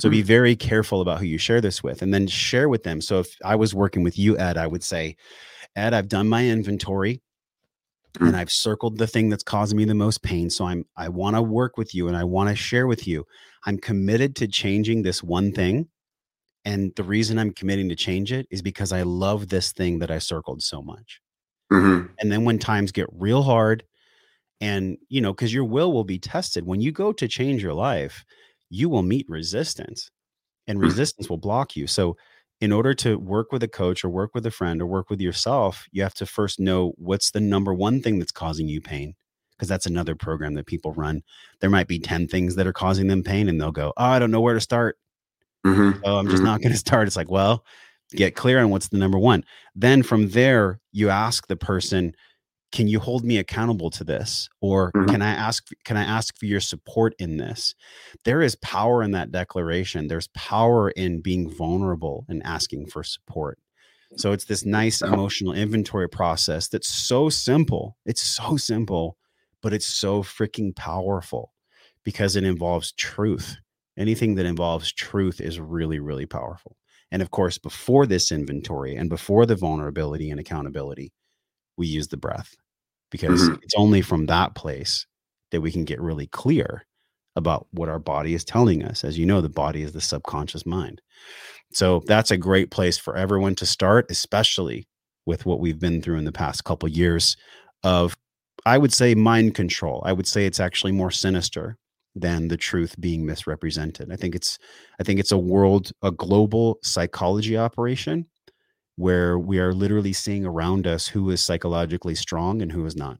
So 0.00 0.08
be 0.08 0.18
mm-hmm. 0.18 0.26
very 0.26 0.56
careful 0.56 1.00
about 1.00 1.18
who 1.18 1.26
you 1.26 1.38
share 1.38 1.60
this 1.60 1.82
with 1.82 2.02
and 2.02 2.12
then 2.12 2.26
share 2.26 2.68
with 2.68 2.82
them. 2.82 3.00
So 3.00 3.20
if 3.20 3.34
I 3.44 3.56
was 3.56 3.74
working 3.74 4.02
with 4.02 4.18
you, 4.18 4.38
Ed, 4.38 4.56
I 4.56 4.66
would 4.66 4.84
say, 4.84 5.16
Ed, 5.78 5.94
I've 5.94 6.08
done 6.08 6.28
my 6.28 6.46
inventory 6.46 7.22
and 8.20 8.32
mm. 8.32 8.34
I've 8.34 8.50
circled 8.50 8.98
the 8.98 9.06
thing 9.06 9.28
that's 9.28 9.42
causing 9.42 9.76
me 9.76 9.84
the 9.84 9.94
most 9.94 10.22
pain. 10.22 10.50
So 10.50 10.64
I'm 10.66 10.84
I 10.96 11.08
want 11.08 11.36
to 11.36 11.42
work 11.42 11.76
with 11.76 11.94
you 11.94 12.08
and 12.08 12.16
I 12.16 12.24
want 12.24 12.48
to 12.50 12.56
share 12.56 12.86
with 12.86 13.06
you. 13.06 13.24
I'm 13.66 13.78
committed 13.78 14.36
to 14.36 14.48
changing 14.48 15.02
this 15.02 15.22
one 15.22 15.52
thing. 15.52 15.88
And 16.64 16.92
the 16.96 17.04
reason 17.04 17.38
I'm 17.38 17.52
committing 17.52 17.88
to 17.88 17.96
change 17.96 18.32
it 18.32 18.46
is 18.50 18.60
because 18.60 18.92
I 18.92 19.02
love 19.02 19.48
this 19.48 19.72
thing 19.72 20.00
that 20.00 20.10
I 20.10 20.18
circled 20.18 20.62
so 20.62 20.82
much. 20.82 21.20
Mm-hmm. 21.72 22.12
And 22.18 22.32
then 22.32 22.44
when 22.44 22.58
times 22.58 22.92
get 22.92 23.06
real 23.12 23.42
hard, 23.42 23.84
and 24.60 24.98
you 25.08 25.20
know, 25.20 25.32
because 25.32 25.54
your 25.54 25.64
will 25.64 25.92
will 25.92 26.04
be 26.04 26.18
tested 26.18 26.66
when 26.66 26.80
you 26.80 26.90
go 26.90 27.12
to 27.12 27.28
change 27.28 27.62
your 27.62 27.74
life, 27.74 28.24
you 28.70 28.88
will 28.88 29.02
meet 29.02 29.26
resistance, 29.28 30.10
and 30.66 30.78
mm-hmm. 30.78 30.88
resistance 30.88 31.30
will 31.30 31.38
block 31.38 31.76
you. 31.76 31.86
So, 31.86 32.16
in 32.60 32.72
order 32.72 32.92
to 32.92 33.18
work 33.18 33.52
with 33.52 33.62
a 33.62 33.68
coach 33.68 34.04
or 34.04 34.08
work 34.08 34.34
with 34.34 34.44
a 34.44 34.50
friend 34.50 34.82
or 34.82 34.86
work 34.86 35.10
with 35.10 35.20
yourself, 35.20 35.86
you 35.92 36.02
have 36.02 36.14
to 36.14 36.26
first 36.26 36.58
know 36.58 36.92
what's 36.96 37.30
the 37.30 37.40
number 37.40 37.72
one 37.72 38.02
thing 38.02 38.18
that's 38.18 38.32
causing 38.32 38.68
you 38.68 38.80
pain. 38.80 39.14
Because 39.52 39.68
that's 39.68 39.86
another 39.86 40.14
program 40.14 40.54
that 40.54 40.66
people 40.66 40.92
run. 40.92 41.22
There 41.60 41.70
might 41.70 41.88
be 41.88 41.98
10 41.98 42.28
things 42.28 42.54
that 42.54 42.66
are 42.68 42.72
causing 42.72 43.08
them 43.08 43.24
pain, 43.24 43.48
and 43.48 43.60
they'll 43.60 43.72
go, 43.72 43.92
Oh, 43.96 44.04
I 44.04 44.20
don't 44.20 44.30
know 44.30 44.40
where 44.40 44.54
to 44.54 44.60
start. 44.60 44.98
Mm-hmm. 45.66 46.00
Oh, 46.04 46.18
I'm 46.18 46.26
just 46.26 46.36
mm-hmm. 46.36 46.44
not 46.44 46.60
going 46.60 46.72
to 46.72 46.78
start. 46.78 47.08
It's 47.08 47.16
like, 47.16 47.30
well, 47.30 47.64
get 48.12 48.36
clear 48.36 48.60
on 48.60 48.70
what's 48.70 48.88
the 48.88 48.98
number 48.98 49.18
one. 49.18 49.44
Then 49.74 50.02
from 50.02 50.28
there, 50.30 50.80
you 50.92 51.10
ask 51.10 51.46
the 51.46 51.56
person, 51.56 52.14
can 52.70 52.86
you 52.86 53.00
hold 53.00 53.24
me 53.24 53.38
accountable 53.38 53.90
to 53.90 54.04
this? 54.04 54.48
Or 54.60 54.92
mm-hmm. 54.92 55.10
can 55.10 55.22
i 55.22 55.30
ask 55.30 55.68
can 55.84 55.96
i 55.96 56.04
ask 56.04 56.38
for 56.38 56.46
your 56.46 56.60
support 56.60 57.14
in 57.18 57.36
this? 57.36 57.74
There 58.24 58.42
is 58.42 58.56
power 58.56 59.02
in 59.02 59.12
that 59.12 59.32
declaration. 59.32 60.08
There's 60.08 60.28
power 60.28 60.90
in 60.90 61.22
being 61.22 61.50
vulnerable 61.50 62.24
and 62.28 62.42
asking 62.44 62.86
for 62.86 63.02
support. 63.02 63.58
So 64.16 64.32
it's 64.32 64.46
this 64.46 64.64
nice 64.64 65.02
emotional 65.02 65.52
inventory 65.52 66.08
process 66.08 66.68
that's 66.68 66.88
so 66.88 67.28
simple. 67.28 67.96
It's 68.06 68.22
so 68.22 68.56
simple 68.56 69.18
but 69.62 69.72
it's 69.72 69.86
so 69.86 70.22
freaking 70.22 70.74
powerful 70.74 71.52
because 72.04 72.36
it 72.36 72.44
involves 72.44 72.92
truth. 72.92 73.56
Anything 73.96 74.36
that 74.36 74.46
involves 74.46 74.92
truth 74.92 75.40
is 75.40 75.58
really, 75.58 75.98
really 75.98 76.26
powerful. 76.26 76.76
And 77.10 77.22
of 77.22 77.30
course, 77.30 77.58
before 77.58 78.06
this 78.06 78.30
inventory 78.30 78.94
and 78.94 79.08
before 79.08 79.46
the 79.46 79.56
vulnerability 79.56 80.30
and 80.30 80.38
accountability, 80.38 81.12
we 81.78 81.86
use 81.86 82.08
the 82.08 82.16
breath 82.16 82.56
because 83.10 83.42
mm-hmm. 83.42 83.54
it's 83.62 83.74
only 83.76 84.02
from 84.02 84.26
that 84.26 84.54
place 84.54 85.06
that 85.50 85.60
we 85.60 85.72
can 85.72 85.84
get 85.84 86.00
really 86.00 86.26
clear 86.26 86.84
about 87.36 87.66
what 87.70 87.88
our 87.88 87.98
body 87.98 88.34
is 88.34 88.44
telling 88.44 88.84
us. 88.84 89.04
As 89.04 89.18
you 89.18 89.24
know, 89.24 89.40
the 89.40 89.48
body 89.48 89.82
is 89.82 89.92
the 89.92 90.00
subconscious 90.00 90.66
mind. 90.66 91.00
So 91.72 92.02
that's 92.06 92.30
a 92.30 92.36
great 92.36 92.70
place 92.70 92.98
for 92.98 93.16
everyone 93.16 93.54
to 93.56 93.66
start, 93.66 94.06
especially 94.10 94.88
with 95.26 95.46
what 95.46 95.60
we've 95.60 95.78
been 95.78 96.02
through 96.02 96.18
in 96.18 96.24
the 96.24 96.32
past 96.32 96.64
couple 96.64 96.88
years 96.88 97.36
of 97.82 98.16
I 98.66 98.76
would 98.76 98.92
say 98.92 99.14
mind 99.14 99.54
control. 99.54 100.02
I 100.04 100.12
would 100.12 100.26
say 100.26 100.44
it's 100.44 100.60
actually 100.60 100.92
more 100.92 101.10
sinister 101.10 101.78
than 102.14 102.48
the 102.48 102.56
truth 102.56 103.00
being 103.00 103.24
misrepresented. 103.24 104.12
I 104.12 104.16
think 104.16 104.34
it's 104.34 104.58
I 105.00 105.04
think 105.04 105.20
it's 105.20 105.32
a 105.32 105.38
world 105.38 105.92
a 106.02 106.10
global 106.10 106.78
psychology 106.82 107.56
operation 107.56 108.26
where 108.98 109.38
we 109.38 109.58
are 109.58 109.72
literally 109.72 110.12
seeing 110.12 110.44
around 110.44 110.86
us 110.86 111.08
who 111.08 111.30
is 111.30 111.42
psychologically 111.42 112.14
strong 112.14 112.60
and 112.60 112.72
who 112.72 112.84
is 112.84 112.96
not. 112.96 113.16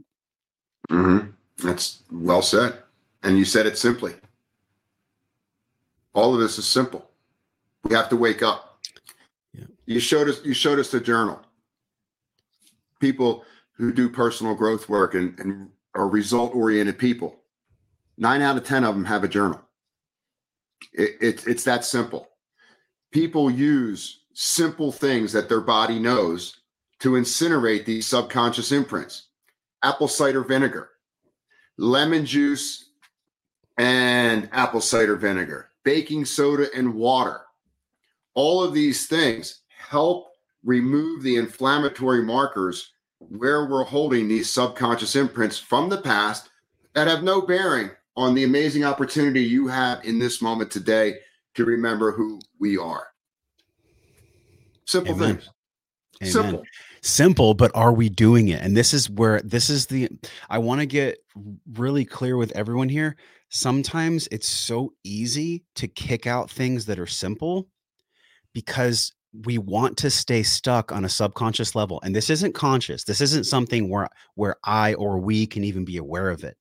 Mm-hmm. 0.91 1.31
That's 1.67 2.03
well 2.13 2.43
said. 2.43 2.79
And 3.23 3.39
you 3.39 3.45
said 3.45 3.65
it 3.65 3.79
simply. 3.79 4.15
All 6.15 6.35
of 6.35 6.41
this 6.41 6.59
is 6.59 6.67
simple. 6.67 7.09
We 7.85 7.95
have 7.95 8.09
to 8.11 8.17
wake 8.17 8.43
up. 8.43 8.81
Yeah. 9.55 9.65
You 9.87 10.01
showed 10.01 10.29
us 10.29 10.45
you 10.45 10.53
showed 10.53 10.79
us 10.79 10.91
the 10.91 11.01
journal. 11.01 11.41
People 13.01 13.45
who 13.73 13.93
do 13.93 14.09
personal 14.09 14.55
growth 14.55 14.89
work 14.89 15.15
and, 15.15 15.39
and 15.39 15.71
are 15.95 16.09
result 16.09 16.55
oriented 16.55 16.99
people 16.99 17.39
Nine 18.19 18.43
out 18.43 18.57
of 18.57 18.65
10 18.65 18.83
of 18.83 18.97
them 18.97 19.05
have 19.05 19.23
a 19.23 19.29
journal. 19.29 19.61
It, 20.93 21.17
it, 21.21 21.47
it's 21.47 21.65
that 21.65 21.85
simple. 21.85 22.29
People 23.13 23.49
use 23.49 24.21
simple 24.41 24.93
things 24.93 25.33
that 25.33 25.49
their 25.49 25.61
body 25.61 25.99
knows 25.99 26.61
to 27.01 27.15
incinerate 27.15 27.85
these 27.85 28.07
subconscious 28.07 28.71
imprints 28.71 29.27
apple 29.83 30.07
cider 30.07 30.45
vinegar, 30.45 30.91
lemon 31.77 32.25
juice 32.25 32.91
and 33.79 34.49
apple 34.53 34.81
cider 34.81 35.17
vinegar, 35.17 35.71
baking 35.83 36.25
soda 36.25 36.69
and 36.73 36.95
water. 36.95 37.41
All 38.35 38.63
of 38.63 38.73
these 38.73 39.09
things 39.09 39.63
help 39.77 40.29
remove 40.63 41.25
the 41.25 41.35
inflammatory 41.35 42.23
markers 42.23 42.93
where 43.19 43.67
we're 43.67 43.83
holding 43.83 44.29
these 44.29 44.49
subconscious 44.49 45.17
imprints 45.17 45.59
from 45.59 45.89
the 45.89 46.01
past 46.01 46.49
that 46.95 47.09
have 47.09 47.25
no 47.25 47.41
bearing 47.41 47.91
on 48.17 48.37
the 48.37 48.45
amazing 48.45 48.85
opportunity 48.85 49.43
you 49.43 49.67
have 49.67 50.05
in 50.05 50.21
this 50.21 50.41
moment 50.41 50.71
today 50.71 51.17
to 51.55 51.65
remember 51.65 52.13
who 52.13 52.41
we 52.61 52.79
are. 52.79 53.09
Simple 54.89 55.15
Amen. 55.15 55.37
things. 55.37 55.51
Amen. 56.23 56.33
Simple. 56.33 56.63
Simple, 57.03 57.55
but 57.55 57.71
are 57.75 57.93
we 57.93 58.09
doing 58.09 58.49
it? 58.49 58.63
And 58.63 58.77
this 58.77 58.95
is 58.95 59.09
where 59.11 59.41
this 59.43 59.69
is 59.69 59.87
the 59.87 60.09
I 60.49 60.59
want 60.59 60.81
to 60.81 60.87
get 60.87 61.19
really 61.75 62.07
clear 62.07 62.37
with 62.37 62.51
everyone 62.57 62.89
here. 62.89 63.17
Sometimes 63.51 64.29
it's 64.33 64.49
so 64.49 64.95
easy 65.05 65.63
to 65.77 65.89
kick 65.89 66.27
out 66.27 66.51
things 66.51 66.87
that 66.87 66.99
are 66.99 67.07
simple 67.07 67.69
because 68.55 69.13
we 69.45 69.59
want 69.59 69.99
to 69.99 70.11
stay 70.11 70.43
stuck 70.43 70.91
on 70.91 71.05
a 71.05 71.09
subconscious 71.09 71.75
level 71.75 72.01
and 72.03 72.17
this 72.17 72.31
isn't 72.31 72.55
conscious 72.55 73.05
this 73.05 73.21
isn't 73.21 73.45
something 73.45 73.91
where 73.91 74.09
where 74.37 74.57
i 74.65 74.95
or 74.95 75.19
we 75.19 75.47
can 75.47 75.65
even 75.65 75.85
be 75.85 75.99
aware 75.99 76.31
of 76.31 76.45
it 76.45 76.57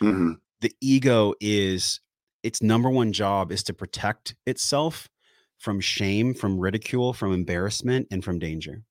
mm-hmm 0.00 0.34
the 0.60 0.72
ego 0.80 1.34
is 1.40 2.00
its 2.42 2.62
number 2.62 2.88
one 2.88 3.12
job 3.12 3.52
is 3.52 3.62
to 3.64 3.74
protect 3.74 4.34
itself 4.46 5.08
from 5.64 5.80
shame, 5.80 6.34
from 6.34 6.60
ridicule, 6.60 7.14
from 7.14 7.32
embarrassment, 7.32 8.06
and 8.10 8.22
from 8.22 8.38
danger. 8.38 8.82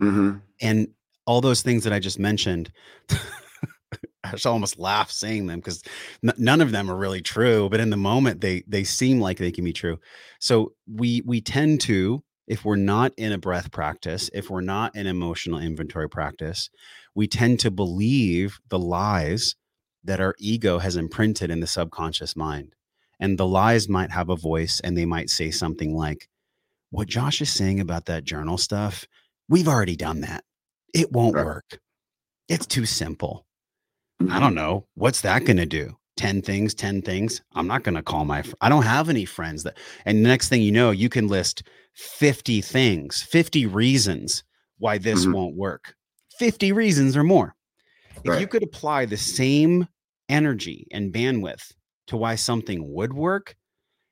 Mm-hmm. 0.00 0.38
And 0.60 0.88
all 1.26 1.40
those 1.40 1.62
things 1.62 1.82
that 1.84 1.92
I 1.92 1.98
just 1.98 2.20
mentioned, 2.20 2.70
I 3.10 4.30
just 4.30 4.46
almost 4.46 4.78
laugh 4.78 5.10
saying 5.10 5.46
them 5.46 5.58
because 5.58 5.82
n- 6.22 6.34
none 6.38 6.60
of 6.60 6.70
them 6.70 6.88
are 6.88 6.96
really 6.96 7.22
true. 7.22 7.68
But 7.68 7.80
in 7.80 7.90
the 7.90 7.96
moment, 7.96 8.40
they 8.40 8.62
they 8.68 8.84
seem 8.84 9.20
like 9.20 9.38
they 9.38 9.50
can 9.50 9.64
be 9.64 9.72
true. 9.72 9.98
So 10.38 10.72
we 10.86 11.22
we 11.26 11.40
tend 11.40 11.80
to, 11.82 12.22
if 12.46 12.64
we're 12.64 12.76
not 12.76 13.12
in 13.16 13.32
a 13.32 13.38
breath 13.38 13.72
practice, 13.72 14.30
if 14.32 14.48
we're 14.48 14.60
not 14.60 14.94
in 14.94 15.08
emotional 15.08 15.58
inventory 15.58 16.08
practice, 16.08 16.70
we 17.16 17.26
tend 17.26 17.58
to 17.60 17.70
believe 17.72 18.60
the 18.68 18.78
lies 18.78 19.56
that 20.04 20.20
our 20.20 20.36
ego 20.38 20.78
has 20.78 20.94
imprinted 20.94 21.50
in 21.50 21.58
the 21.58 21.66
subconscious 21.66 22.36
mind. 22.36 22.75
And 23.20 23.38
the 23.38 23.46
lies 23.46 23.88
might 23.88 24.10
have 24.10 24.28
a 24.28 24.36
voice 24.36 24.80
and 24.80 24.96
they 24.96 25.06
might 25.06 25.30
say 25.30 25.50
something 25.50 25.94
like, 25.96 26.28
What 26.90 27.08
Josh 27.08 27.40
is 27.40 27.52
saying 27.52 27.80
about 27.80 28.06
that 28.06 28.24
journal 28.24 28.58
stuff, 28.58 29.06
we've 29.48 29.68
already 29.68 29.96
done 29.96 30.20
that. 30.20 30.44
It 30.94 31.12
won't 31.12 31.34
right. 31.34 31.44
work. 31.44 31.78
It's 32.48 32.66
too 32.66 32.86
simple. 32.86 33.46
Mm-hmm. 34.22 34.32
I 34.32 34.40
don't 34.40 34.54
know. 34.54 34.86
What's 34.94 35.22
that 35.22 35.44
going 35.44 35.58
to 35.58 35.66
do? 35.66 35.96
10 36.16 36.42
things, 36.42 36.74
10 36.74 37.02
things. 37.02 37.42
I'm 37.54 37.66
not 37.66 37.82
going 37.82 37.94
to 37.94 38.02
call 38.02 38.24
my, 38.24 38.42
fr- 38.42 38.54
I 38.60 38.68
don't 38.68 38.84
have 38.84 39.08
any 39.08 39.24
friends 39.24 39.64
that, 39.64 39.76
and 40.06 40.24
the 40.24 40.28
next 40.28 40.48
thing 40.48 40.62
you 40.62 40.72
know, 40.72 40.90
you 40.90 41.08
can 41.08 41.28
list 41.28 41.64
50 41.94 42.62
things, 42.62 43.22
50 43.22 43.66
reasons 43.66 44.42
why 44.78 44.98
this 44.98 45.24
mm-hmm. 45.24 45.32
won't 45.32 45.56
work. 45.56 45.94
50 46.38 46.72
reasons 46.72 47.16
or 47.16 47.24
more. 47.24 47.54
If 48.24 48.40
you 48.40 48.46
could 48.46 48.62
apply 48.62 49.06
the 49.06 49.16
same 49.16 49.86
energy 50.28 50.88
and 50.90 51.12
bandwidth 51.12 51.72
to 52.06 52.16
why 52.16 52.34
something 52.34 52.92
would 52.92 53.12
work 53.12 53.56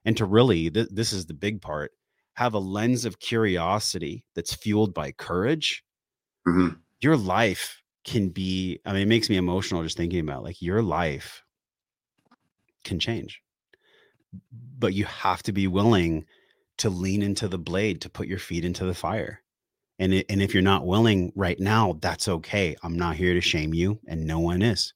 and 0.04 0.16
to 0.16 0.24
really 0.24 0.70
th- 0.70 0.88
this 0.90 1.12
is 1.12 1.26
the 1.26 1.34
big 1.34 1.60
part 1.60 1.92
have 2.34 2.54
a 2.54 2.58
lens 2.58 3.04
of 3.04 3.20
curiosity 3.20 4.24
that's 4.34 4.54
fueled 4.54 4.92
by 4.92 5.12
courage. 5.12 5.84
Mm-hmm. 6.46 6.76
your 7.00 7.16
life 7.16 7.80
can 8.04 8.28
be 8.28 8.78
i 8.84 8.92
mean 8.92 9.00
it 9.00 9.08
makes 9.08 9.30
me 9.30 9.36
emotional 9.36 9.82
just 9.82 9.96
thinking 9.96 10.20
about 10.20 10.44
like 10.44 10.60
your 10.60 10.82
life 10.82 11.42
can 12.84 12.98
change. 13.00 13.40
But 14.78 14.94
you 14.94 15.06
have 15.06 15.42
to 15.44 15.52
be 15.52 15.66
willing 15.66 16.26
to 16.78 16.90
lean 16.90 17.22
into 17.22 17.48
the 17.48 17.58
blade 17.58 18.00
to 18.02 18.10
put 18.10 18.28
your 18.28 18.38
feet 18.38 18.64
into 18.64 18.84
the 18.84 18.94
fire. 18.94 19.42
And 19.98 20.12
it, 20.12 20.26
and 20.28 20.42
if 20.42 20.52
you're 20.52 20.62
not 20.62 20.86
willing 20.86 21.32
right 21.34 21.58
now 21.58 21.98
that's 22.00 22.28
okay. 22.28 22.76
I'm 22.82 22.96
not 22.96 23.16
here 23.16 23.34
to 23.34 23.40
shame 23.40 23.74
you 23.74 23.98
and 24.06 24.26
no 24.26 24.38
one 24.38 24.62
is. 24.62 24.92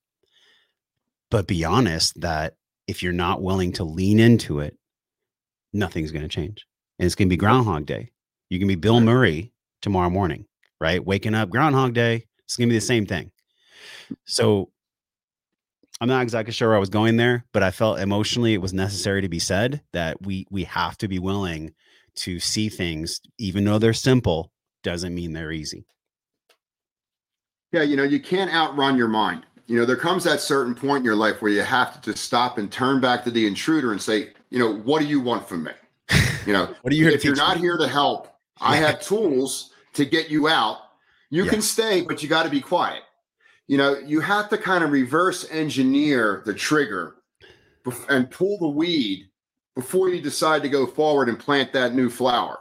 But 1.30 1.46
be 1.46 1.64
honest 1.64 2.20
that 2.20 2.56
if 2.88 3.02
you're 3.02 3.12
not 3.12 3.42
willing 3.42 3.72
to 3.74 3.84
lean 3.84 4.18
into 4.18 4.60
it, 4.60 4.76
nothing's 5.72 6.10
going 6.10 6.22
to 6.22 6.28
change. 6.28 6.66
And 6.98 7.06
it's 7.06 7.14
going 7.14 7.28
to 7.28 7.32
be 7.32 7.36
Groundhog 7.36 7.86
Day. 7.86 8.10
You 8.48 8.58
can 8.58 8.66
be 8.66 8.74
Bill 8.74 9.00
Murray 9.00 9.52
tomorrow 9.82 10.10
morning, 10.10 10.46
right? 10.80 11.04
Waking 11.04 11.34
up, 11.34 11.50
Groundhog 11.50 11.92
Day. 11.92 12.24
It's 12.44 12.56
going 12.56 12.68
to 12.68 12.72
be 12.72 12.78
the 12.78 12.84
same 12.84 13.06
thing. 13.06 13.30
So 14.24 14.70
I'm 16.00 16.08
not 16.08 16.22
exactly 16.22 16.52
sure 16.52 16.68
where 16.68 16.76
I 16.76 16.80
was 16.80 16.88
going 16.88 17.18
there, 17.18 17.44
but 17.52 17.62
I 17.62 17.70
felt 17.70 18.00
emotionally 18.00 18.54
it 18.54 18.62
was 18.62 18.72
necessary 18.72 19.20
to 19.20 19.28
be 19.28 19.38
said 19.38 19.82
that 19.92 20.16
we 20.22 20.46
we 20.50 20.64
have 20.64 20.96
to 20.98 21.08
be 21.08 21.18
willing 21.18 21.74
to 22.16 22.40
see 22.40 22.68
things, 22.68 23.20
even 23.38 23.64
though 23.64 23.78
they're 23.78 23.92
simple, 23.92 24.50
doesn't 24.82 25.14
mean 25.14 25.32
they're 25.34 25.52
easy. 25.52 25.84
Yeah, 27.70 27.82
you 27.82 27.96
know, 27.96 28.02
you 28.02 28.18
can't 28.18 28.52
outrun 28.52 28.96
your 28.96 29.08
mind 29.08 29.44
you 29.68 29.76
know, 29.76 29.84
there 29.84 29.96
comes 29.96 30.24
that 30.24 30.40
certain 30.40 30.74
point 30.74 31.00
in 31.00 31.04
your 31.04 31.14
life 31.14 31.42
where 31.42 31.52
you 31.52 31.60
have 31.60 32.00
to 32.00 32.10
just 32.10 32.24
stop 32.24 32.56
and 32.56 32.72
turn 32.72 33.00
back 33.00 33.22
to 33.24 33.30
the 33.30 33.46
intruder 33.46 33.92
and 33.92 34.00
say, 34.00 34.30
you 34.48 34.58
know, 34.58 34.74
what 34.78 35.00
do 35.00 35.06
you 35.06 35.20
want 35.20 35.46
from 35.46 35.64
me? 35.64 35.72
You 36.46 36.54
know, 36.54 36.74
what 36.82 36.90
are 36.92 36.96
you 36.96 37.08
if 37.08 37.22
you're 37.22 37.36
not 37.36 37.56
me? 37.56 37.62
here 37.62 37.76
to 37.76 37.86
help. 37.86 38.34
I 38.60 38.76
have 38.76 39.00
tools 39.02 39.72
to 39.92 40.06
get 40.06 40.30
you 40.30 40.48
out. 40.48 40.78
You 41.30 41.44
can 41.44 41.60
stay, 41.60 42.00
but 42.00 42.22
you 42.22 42.28
got 42.30 42.44
to 42.44 42.48
be 42.48 42.62
quiet. 42.62 43.02
You 43.66 43.76
know, 43.76 43.98
you 43.98 44.20
have 44.20 44.48
to 44.48 44.56
kind 44.56 44.82
of 44.82 44.90
reverse 44.90 45.46
engineer 45.50 46.42
the 46.46 46.54
trigger 46.54 47.16
and 48.08 48.30
pull 48.30 48.56
the 48.58 48.68
weed 48.68 49.28
before 49.76 50.08
you 50.08 50.22
decide 50.22 50.62
to 50.62 50.70
go 50.70 50.86
forward 50.86 51.28
and 51.28 51.38
plant 51.38 51.74
that 51.74 51.94
new 51.94 52.08
flower. 52.08 52.58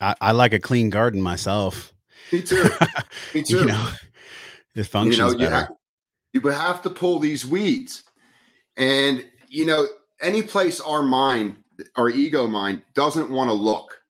I, 0.00 0.14
I 0.20 0.30
like 0.30 0.52
a 0.52 0.60
clean 0.60 0.90
garden 0.90 1.20
myself. 1.20 1.92
Me 2.30 2.42
too. 2.42 2.68
Me 3.34 3.42
too. 3.42 3.58
you 3.58 3.64
know, 3.64 3.90
it 4.74 4.84
functions 4.84 5.18
you 5.18 5.24
know, 5.24 5.44
you 5.44 5.48
have, 5.48 5.72
you 6.32 6.40
have 6.48 6.82
to 6.82 6.90
pull 6.90 7.18
these 7.18 7.46
weeds. 7.46 8.04
And, 8.76 9.24
you 9.48 9.66
know, 9.66 9.86
any 10.20 10.42
place 10.42 10.80
our 10.80 11.02
mind, 11.02 11.56
our 11.96 12.10
ego 12.10 12.46
mind 12.46 12.82
doesn't 12.94 13.30
want 13.30 13.48
to 13.50 13.54
look, 13.54 14.00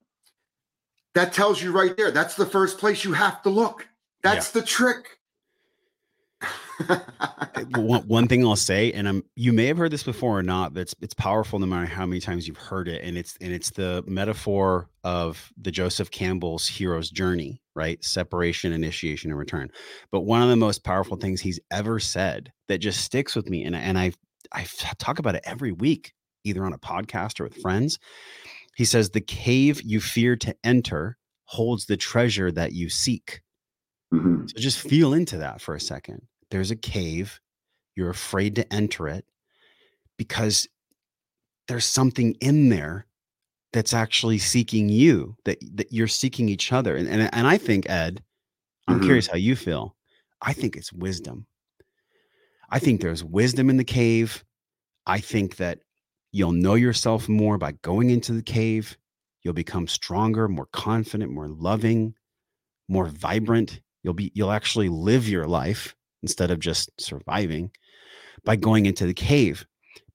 that 1.14 1.32
tells 1.32 1.62
you 1.62 1.72
right 1.72 1.96
there. 1.96 2.10
That's 2.10 2.34
the 2.34 2.46
first 2.46 2.78
place 2.78 3.04
you 3.04 3.12
have 3.12 3.42
to 3.42 3.50
look. 3.50 3.86
That's 4.22 4.54
yeah. 4.54 4.60
the 4.60 4.66
trick. 4.66 5.18
Eh, 6.80 7.64
one, 7.76 8.02
one 8.08 8.26
thing 8.26 8.44
I'll 8.44 8.56
say, 8.56 8.92
and 8.92 9.08
I'm 9.08 9.24
you 9.36 9.52
may 9.52 9.66
have 9.66 9.78
heard 9.78 9.92
this 9.92 10.02
before 10.02 10.38
or 10.38 10.42
not, 10.42 10.74
but 10.74 10.80
it's 10.80 10.94
it's 11.00 11.14
powerful 11.14 11.58
no 11.58 11.66
matter 11.66 11.86
how 11.86 12.04
many 12.04 12.20
times 12.20 12.48
you've 12.48 12.56
heard 12.56 12.88
it. 12.88 13.02
And 13.04 13.16
it's 13.16 13.36
and 13.40 13.52
it's 13.52 13.70
the 13.70 14.02
metaphor 14.06 14.88
of 15.04 15.52
the 15.56 15.70
Joseph 15.70 16.10
Campbell's 16.10 16.66
hero's 16.66 17.10
journey, 17.10 17.62
right? 17.74 18.02
Separation, 18.04 18.72
initiation, 18.72 19.30
and 19.30 19.38
return. 19.38 19.70
But 20.10 20.22
one 20.22 20.42
of 20.42 20.48
the 20.48 20.56
most 20.56 20.84
powerful 20.84 21.16
things 21.16 21.40
he's 21.40 21.60
ever 21.70 21.98
said 21.98 22.52
that 22.68 22.78
just 22.78 23.00
sticks 23.02 23.34
with 23.34 23.48
me, 23.48 23.64
and 23.64 23.74
and 23.74 23.98
I 23.98 24.12
I 24.52 24.64
talk 24.98 25.18
about 25.18 25.34
it 25.34 25.42
every 25.44 25.72
week 25.72 26.12
either 26.44 26.64
on 26.64 26.72
a 26.72 26.78
podcast 26.78 27.40
or 27.40 27.44
with 27.44 27.56
friends. 27.56 27.98
He 28.76 28.84
says, 28.84 29.10
The 29.10 29.20
cave 29.20 29.82
you 29.82 30.00
fear 30.00 30.36
to 30.36 30.54
enter 30.62 31.16
holds 31.44 31.86
the 31.86 31.96
treasure 31.96 32.52
that 32.52 32.72
you 32.72 32.88
seek. 32.88 33.40
Mm-hmm. 34.12 34.46
So 34.46 34.60
just 34.60 34.80
feel 34.80 35.14
into 35.14 35.38
that 35.38 35.60
for 35.60 35.74
a 35.74 35.80
second. 35.80 36.22
There's 36.50 36.70
a 36.70 36.76
cave, 36.76 37.40
you're 37.96 38.10
afraid 38.10 38.56
to 38.56 38.72
enter 38.72 39.08
it 39.08 39.24
because 40.16 40.68
there's 41.66 41.86
something 41.86 42.36
in 42.40 42.68
there 42.68 43.06
that's 43.74 43.92
actually 43.92 44.38
seeking 44.38 44.88
you 44.88 45.36
that 45.44 45.58
that 45.74 45.92
you're 45.92 46.08
seeking 46.08 46.48
each 46.48 46.72
other 46.72 46.96
and 46.96 47.06
and, 47.08 47.28
and 47.34 47.46
i 47.46 47.58
think 47.58 47.88
ed 47.90 48.22
i'm 48.88 48.96
mm-hmm. 48.96 49.04
curious 49.04 49.26
how 49.26 49.36
you 49.36 49.56
feel. 49.56 49.94
I 50.44 50.52
think 50.52 50.76
it's 50.76 50.92
wisdom. 50.92 51.46
I 52.70 52.78
think 52.78 53.00
there's 53.00 53.24
wisdom 53.24 53.70
in 53.70 53.78
the 53.78 53.84
cave. 53.84 54.44
I 55.06 55.20
think 55.20 55.56
that 55.56 55.78
you'll 56.32 56.52
know 56.52 56.74
yourself 56.74 57.28
more 57.28 57.56
by 57.56 57.72
going 57.72 58.10
into 58.10 58.32
the 58.32 58.42
cave. 58.42 58.98
You'll 59.42 59.54
become 59.54 59.86
stronger 59.86 60.48
more 60.48 60.68
confident 60.72 61.32
more 61.32 61.48
loving 61.48 62.14
more 62.88 63.06
vibrant. 63.06 63.80
You'll 64.02 64.14
be 64.14 64.30
you'll 64.34 64.52
actually 64.52 64.90
live 64.90 65.28
your 65.28 65.46
life 65.46 65.94
instead 66.22 66.50
of 66.50 66.58
just 66.58 66.90
surviving 67.00 67.70
by 68.44 68.56
going 68.56 68.84
into 68.84 69.06
the 69.06 69.14
cave. 69.14 69.66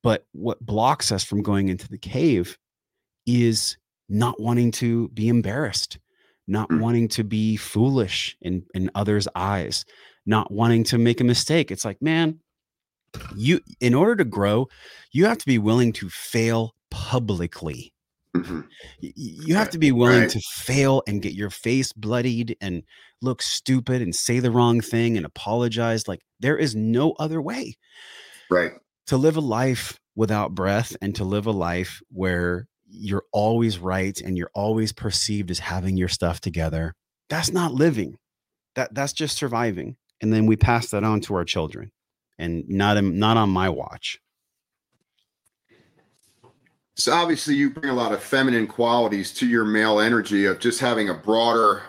But 0.04 0.28
what 0.34 0.64
blocks 0.64 1.12
us 1.12 1.24
from 1.24 1.42
going 1.42 1.70
into 1.70 1.90
the 1.90 1.98
cave 1.98 2.58
is 3.30 3.78
not 4.10 4.40
wanting 4.40 4.72
to 4.72 5.10
be 5.10 5.28
embarrassed, 5.28 6.00
not 6.48 6.70
mm. 6.70 6.80
wanting 6.80 7.08
to 7.10 7.24
be 7.24 7.56
foolish 7.56 8.36
in, 8.42 8.66
in 8.74 8.90
others' 8.96 9.28
eyes, 9.36 9.86
not 10.26 10.52
wanting 10.52 10.84
to 10.86 10.98
make 10.98 11.22
a 11.22 11.24
mistake. 11.24 11.72
It's 11.72 11.86
like, 11.86 12.02
man, 12.02 12.40
you 13.36 13.60
in 13.80 13.94
order 13.94 14.16
to 14.16 14.26
grow, 14.26 14.68
you 15.12 15.26
have 15.26 15.38
to 15.40 15.46
be 15.46 15.58
willing 15.58 15.92
to 15.94 16.10
fail 16.10 16.76
publicly. 16.92 17.94
Mm-hmm. 18.36 18.62
You 19.00 19.56
have 19.56 19.72
to 19.72 19.80
be 19.80 19.92
willing 19.92 20.22
right. 20.22 20.30
to 20.30 20.40
fail 20.54 21.02
and 21.08 21.22
get 21.22 21.34
your 21.34 21.50
face 21.50 21.92
bloodied 21.92 22.56
and 22.62 22.84
look 23.22 23.42
stupid 23.42 24.02
and 24.02 24.14
say 24.14 24.40
the 24.40 24.52
wrong 24.52 24.82
thing 24.82 25.18
and 25.18 25.26
apologize. 25.26 26.08
Like 26.08 26.22
there 26.40 26.58
is 26.58 26.76
no 26.76 27.14
other 27.14 27.42
way. 27.42 27.76
Right. 28.52 28.74
To 29.08 29.18
live 29.18 29.38
a 29.38 29.42
life 29.42 30.00
without 30.16 30.54
breath 30.54 30.96
and 31.02 31.16
to 31.16 31.24
live 31.24 31.48
a 31.48 31.52
life 31.52 32.02
where 32.12 32.68
you're 32.90 33.26
always 33.32 33.80
right 33.80 34.20
and 34.20 34.38
you're 34.38 34.52
always 34.54 34.92
perceived 34.92 35.52
as 35.52 35.60
having 35.60 35.96
your 35.96 36.08
stuff 36.08 36.42
together 36.42 36.96
that's 37.30 37.52
not 37.52 37.74
living. 37.74 38.18
That 38.76 38.94
that's 38.94 39.14
just 39.14 39.38
surviving. 39.38 39.96
And 40.22 40.34
then 40.34 40.48
we 40.48 40.58
pass 40.58 40.90
that 40.90 41.04
on 41.04 41.22
to 41.22 41.36
our 41.36 41.46
children 41.46 41.92
and 42.38 42.68
not 42.68 42.98
in, 42.98 43.18
not 43.18 43.38
on 43.38 43.50
my 43.50 43.70
watch. 43.70 44.20
So 46.96 47.14
obviously 47.14 47.56
you 47.56 47.70
bring 47.70 47.90
a 47.90 47.96
lot 47.96 48.12
of 48.12 48.22
feminine 48.22 48.68
qualities 48.68 49.32
to 49.36 49.48
your 49.48 49.64
male 49.64 50.02
energy 50.02 50.46
of 50.46 50.60
just 50.60 50.82
having 50.82 51.10
a 51.10 51.14
broader 51.14 51.84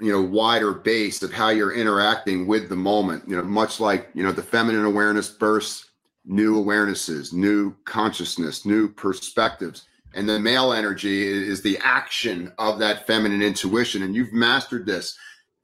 you 0.00 0.10
know 0.10 0.22
wider 0.22 0.72
base 0.72 1.22
of 1.22 1.32
how 1.32 1.50
you're 1.50 1.72
interacting 1.72 2.48
with 2.48 2.68
the 2.68 2.74
moment 2.74 3.22
you 3.28 3.36
know 3.36 3.44
much 3.44 3.78
like 3.78 4.10
you 4.12 4.24
know 4.24 4.32
the 4.32 4.42
feminine 4.42 4.84
awareness 4.84 5.30
bursts 5.30 5.90
new 6.24 6.60
awarenesses 6.60 7.32
new 7.32 7.72
consciousness 7.84 8.66
new 8.66 8.88
perspectives 8.88 9.86
and 10.14 10.28
the 10.28 10.38
male 10.38 10.72
energy 10.72 11.26
is 11.26 11.60
the 11.62 11.78
action 11.82 12.52
of 12.58 12.78
that 12.78 13.06
feminine 13.06 13.42
intuition. 13.42 14.02
And 14.02 14.14
you've 14.14 14.32
mastered 14.32 14.86
this 14.86 15.16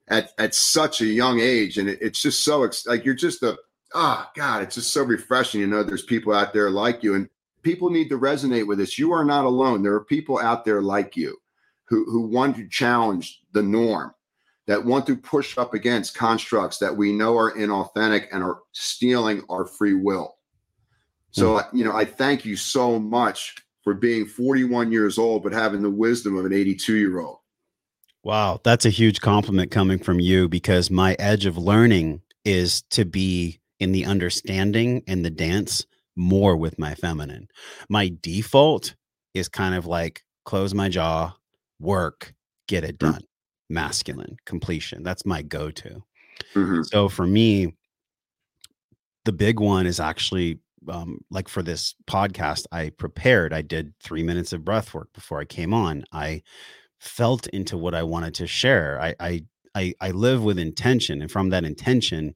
at, 0.08 0.32
at 0.38 0.54
such 0.54 1.00
a 1.00 1.06
young 1.06 1.40
age. 1.40 1.78
And 1.78 1.88
it, 1.88 1.98
it's 2.02 2.20
just 2.20 2.44
so 2.44 2.68
like 2.86 3.04
you're 3.04 3.14
just 3.14 3.42
a 3.42 3.56
oh 3.94 4.24
god 4.36 4.62
it's 4.62 4.76
just 4.76 4.92
so 4.92 5.02
refreshing 5.02 5.60
you 5.60 5.66
know 5.66 5.82
there's 5.82 6.04
people 6.04 6.32
out 6.32 6.52
there 6.52 6.70
like 6.70 7.02
you. 7.02 7.14
And 7.14 7.28
people 7.62 7.90
need 7.90 8.08
to 8.08 8.18
resonate 8.18 8.66
with 8.66 8.78
this. 8.78 8.98
You 8.98 9.12
are 9.12 9.24
not 9.24 9.44
alone. 9.44 9.82
There 9.82 9.94
are 9.94 10.04
people 10.04 10.38
out 10.38 10.64
there 10.64 10.82
like 10.82 11.16
you 11.16 11.36
who 11.84 12.04
who 12.10 12.26
want 12.26 12.56
to 12.56 12.68
challenge 12.68 13.40
the 13.52 13.62
norm 13.62 14.12
that 14.66 14.84
want 14.84 15.06
to 15.06 15.16
push 15.16 15.58
up 15.58 15.74
against 15.74 16.16
constructs 16.16 16.78
that 16.78 16.96
we 16.96 17.12
know 17.12 17.36
are 17.36 17.52
inauthentic 17.52 18.26
and 18.32 18.42
are 18.42 18.60
stealing 18.72 19.42
our 19.48 19.64
free 19.64 19.94
will. 19.94 20.36
So 21.32 21.58
mm. 21.58 21.68
you 21.72 21.84
know 21.84 21.94
i 21.94 22.04
thank 22.04 22.44
you 22.44 22.56
so 22.56 22.98
much 22.98 23.54
for 23.82 23.94
being 23.94 24.26
41 24.26 24.92
years 24.92 25.18
old, 25.18 25.42
but 25.42 25.52
having 25.52 25.82
the 25.82 25.90
wisdom 25.90 26.36
of 26.36 26.44
an 26.44 26.52
82 26.52 26.94
year 26.96 27.20
old. 27.20 27.38
Wow, 28.22 28.60
that's 28.62 28.84
a 28.84 28.90
huge 28.90 29.20
compliment 29.20 29.70
coming 29.70 29.98
from 29.98 30.20
you 30.20 30.48
because 30.48 30.90
my 30.90 31.16
edge 31.18 31.46
of 31.46 31.56
learning 31.56 32.20
is 32.44 32.82
to 32.90 33.04
be 33.04 33.60
in 33.78 33.92
the 33.92 34.04
understanding 34.04 35.02
and 35.06 35.24
the 35.24 35.30
dance 35.30 35.86
more 36.16 36.56
with 36.56 36.78
my 36.78 36.94
feminine. 36.94 37.48
My 37.88 38.12
default 38.20 38.94
is 39.32 39.48
kind 39.48 39.74
of 39.74 39.86
like 39.86 40.22
close 40.44 40.74
my 40.74 40.88
jaw, 40.88 41.32
work, 41.78 42.34
get 42.68 42.84
it 42.84 42.96
mm. 42.96 43.10
done, 43.10 43.14
mm-hmm. 43.14 43.74
masculine, 43.74 44.36
completion. 44.44 45.02
That's 45.02 45.24
my 45.24 45.40
go 45.40 45.70
to. 45.70 46.02
Mm-hmm. 46.54 46.82
So 46.82 47.08
for 47.08 47.26
me, 47.26 47.74
the 49.24 49.32
big 49.32 49.60
one 49.60 49.86
is 49.86 50.00
actually 50.00 50.58
um, 50.88 51.18
like 51.30 51.48
for 51.48 51.62
this 51.62 51.94
podcast, 52.06 52.64
I 52.72 52.90
prepared. 52.90 53.52
I 53.52 53.62
did 53.62 53.94
three 54.00 54.22
minutes 54.22 54.52
of 54.52 54.64
breath 54.64 54.94
work 54.94 55.12
before 55.12 55.40
I 55.40 55.44
came 55.44 55.74
on. 55.74 56.04
I 56.12 56.42
felt 56.98 57.46
into 57.48 57.76
what 57.76 57.94
I 57.94 58.02
wanted 58.02 58.34
to 58.36 58.46
share. 58.46 59.00
I, 59.00 59.14
I, 59.20 59.44
I, 59.74 59.94
I 60.00 60.10
live 60.10 60.42
with 60.42 60.58
intention, 60.58 61.22
and 61.22 61.30
from 61.30 61.50
that 61.50 61.64
intention, 61.64 62.34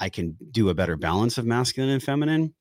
I 0.00 0.08
can 0.08 0.36
do 0.50 0.68
a 0.68 0.74
better 0.74 0.96
balance 0.96 1.38
of 1.38 1.46
masculine 1.46 1.90
and 1.90 2.02
feminine. 2.02 2.54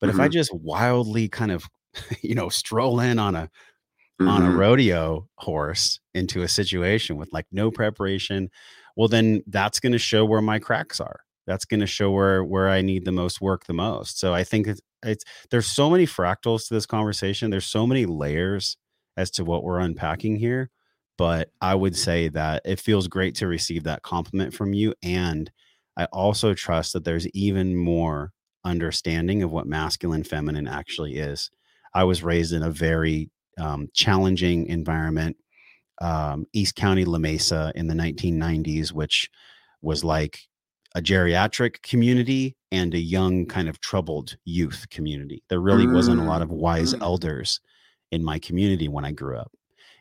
But 0.00 0.08
mm-hmm. 0.08 0.16
if 0.16 0.20
I 0.20 0.26
mm-hmm. 0.26 0.32
just 0.32 0.54
wildly 0.54 1.28
kind 1.28 1.52
of, 1.52 1.64
you 2.22 2.34
know, 2.34 2.48
stroll 2.48 3.00
in 3.00 3.18
on 3.18 3.34
a 3.34 3.42
mm-hmm. 4.20 4.28
on 4.28 4.42
a 4.42 4.46
mm-hmm. 4.46 4.58
rodeo 4.58 5.28
horse 5.36 6.00
into 6.14 6.42
a 6.42 6.48
situation 6.48 7.16
with 7.16 7.32
like 7.32 7.46
no 7.52 7.70
preparation, 7.70 8.50
well, 8.96 9.08
then 9.08 9.42
that's 9.46 9.80
going 9.80 9.92
to 9.92 9.98
show 9.98 10.24
where 10.24 10.42
my 10.42 10.58
cracks 10.58 11.00
are 11.00 11.20
that's 11.50 11.64
going 11.64 11.80
to 11.80 11.86
show 11.86 12.12
where 12.12 12.44
where 12.44 12.68
I 12.68 12.80
need 12.80 13.04
the 13.04 13.10
most 13.10 13.40
work 13.40 13.64
the 13.64 13.72
most. 13.72 14.20
So 14.20 14.32
I 14.32 14.44
think 14.44 14.68
it's, 14.68 14.80
it's 15.02 15.24
there's 15.50 15.66
so 15.66 15.90
many 15.90 16.06
fractals 16.06 16.68
to 16.68 16.74
this 16.74 16.86
conversation. 16.86 17.50
There's 17.50 17.66
so 17.66 17.88
many 17.88 18.06
layers 18.06 18.76
as 19.16 19.32
to 19.32 19.44
what 19.44 19.64
we're 19.64 19.80
unpacking 19.80 20.36
here. 20.36 20.70
But 21.18 21.50
I 21.60 21.74
would 21.74 21.96
say 21.96 22.28
that 22.28 22.62
it 22.64 22.78
feels 22.78 23.08
great 23.08 23.34
to 23.36 23.48
receive 23.48 23.82
that 23.82 24.02
compliment 24.02 24.54
from 24.54 24.74
you. 24.74 24.94
And 25.02 25.50
I 25.96 26.04
also 26.12 26.54
trust 26.54 26.92
that 26.92 27.04
there's 27.04 27.26
even 27.30 27.76
more 27.76 28.30
understanding 28.64 29.42
of 29.42 29.50
what 29.50 29.66
masculine 29.66 30.22
feminine 30.22 30.68
actually 30.68 31.16
is. 31.16 31.50
I 31.92 32.04
was 32.04 32.22
raised 32.22 32.52
in 32.52 32.62
a 32.62 32.70
very 32.70 33.28
um, 33.58 33.88
challenging 33.92 34.66
environment, 34.66 35.36
um, 36.00 36.46
East 36.52 36.76
County, 36.76 37.04
La 37.04 37.18
Mesa 37.18 37.72
in 37.74 37.88
the 37.88 37.94
1990s, 37.94 38.92
which 38.92 39.28
was 39.82 40.04
like 40.04 40.38
a 40.94 41.00
geriatric 41.00 41.82
community 41.82 42.56
and 42.72 42.94
a 42.94 42.98
young 42.98 43.46
kind 43.46 43.68
of 43.68 43.80
troubled 43.80 44.36
youth 44.44 44.86
community. 44.90 45.42
There 45.48 45.60
really 45.60 45.86
mm. 45.86 45.94
wasn't 45.94 46.20
a 46.20 46.24
lot 46.24 46.42
of 46.42 46.50
wise 46.50 46.94
mm. 46.94 47.02
elders 47.02 47.60
in 48.10 48.24
my 48.24 48.38
community 48.38 48.88
when 48.88 49.04
I 49.04 49.12
grew 49.12 49.36
up. 49.36 49.52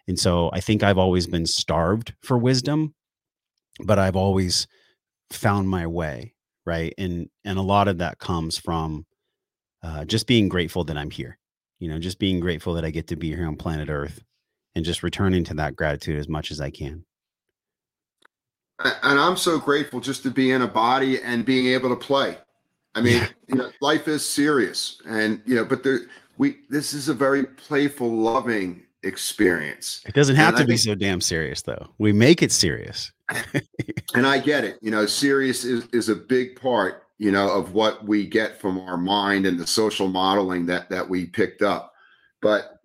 And 0.07 0.19
so 0.19 0.49
I 0.53 0.59
think 0.59 0.81
I've 0.81 0.97
always 0.97 1.27
been 1.27 1.45
starved 1.45 2.13
for 2.23 2.37
wisdom, 2.37 2.95
but 3.83 3.99
I've 3.99 4.15
always 4.15 4.67
found 5.29 5.69
my 5.69 5.85
way, 5.85 6.33
right? 6.65 6.93
And 6.97 7.29
and 7.45 7.59
a 7.59 7.63
lot 7.63 7.87
of 7.87 7.99
that 7.99 8.17
comes 8.17 8.57
from 8.57 9.05
uh, 9.83 10.05
just 10.05 10.25
being 10.25 10.49
grateful 10.49 10.83
that 10.85 10.97
I'm 10.97 11.11
here. 11.11 11.37
You 11.77 11.89
know, 11.89 11.99
just 11.99 12.19
being 12.19 12.39
grateful 12.39 12.73
that 12.73 12.83
I 12.83 12.89
get 12.89 13.07
to 13.07 13.15
be 13.15 13.29
here 13.29 13.47
on 13.47 13.55
planet 13.55 13.89
Earth 13.89 14.21
and 14.75 14.83
just 14.83 15.03
returning 15.03 15.43
to 15.45 15.53
that 15.55 15.75
gratitude 15.75 16.17
as 16.17 16.27
much 16.27 16.51
as 16.51 16.59
I 16.59 16.71
can 16.71 17.05
and 18.79 19.19
I'm 19.19 19.37
so 19.37 19.59
grateful 19.59 19.99
just 19.99 20.23
to 20.23 20.31
be 20.31 20.51
in 20.51 20.61
a 20.61 20.67
body 20.67 21.21
and 21.21 21.45
being 21.45 21.67
able 21.67 21.89
to 21.89 21.95
play. 21.95 22.37
I 22.95 23.01
mean, 23.01 23.17
yeah. 23.17 23.27
you 23.47 23.55
know, 23.55 23.71
life 23.81 24.07
is 24.07 24.25
serious, 24.25 25.01
and 25.07 25.41
you 25.45 25.55
know, 25.55 25.65
but 25.65 25.83
there, 25.83 26.01
we 26.37 26.57
this 26.69 26.93
is 26.93 27.09
a 27.09 27.13
very 27.13 27.45
playful, 27.45 28.09
loving 28.09 28.83
experience. 29.03 30.01
It 30.05 30.15
doesn't 30.15 30.35
have 30.35 30.49
and 30.49 30.57
to 30.57 30.63
I 30.63 30.65
be 30.65 30.71
think, 30.71 30.81
so 30.81 30.95
damn 30.95 31.21
serious, 31.21 31.61
though. 31.61 31.87
We 31.97 32.11
make 32.13 32.41
it 32.41 32.51
serious. 32.51 33.11
and 34.15 34.25
I 34.25 34.39
get 34.39 34.63
it. 34.63 34.79
You 34.81 34.91
know, 34.91 35.05
serious 35.05 35.63
is 35.65 35.85
is 35.93 36.09
a 36.09 36.15
big 36.15 36.59
part. 36.59 37.03
You 37.19 37.31
know, 37.31 37.51
of 37.51 37.73
what 37.73 38.05
we 38.05 38.25
get 38.25 38.59
from 38.61 38.79
our 38.79 38.97
mind 38.97 39.45
and 39.45 39.59
the 39.59 39.67
social 39.67 40.07
modeling 40.07 40.65
that 40.67 40.89
that 40.89 41.07
we 41.07 41.25
picked 41.25 41.61
up. 41.61 41.93
But 42.41 42.79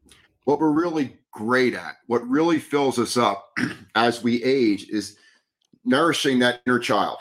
what 0.44 0.58
we're 0.58 0.72
really 0.72 1.16
great 1.30 1.74
at, 1.74 1.96
what 2.08 2.28
really 2.28 2.58
fills 2.58 2.98
us 2.98 3.16
up 3.16 3.56
as 3.94 4.22
we 4.22 4.42
age, 4.42 4.88
is 4.88 5.16
nourishing 5.84 6.38
that 6.40 6.60
inner 6.66 6.78
child. 6.78 7.18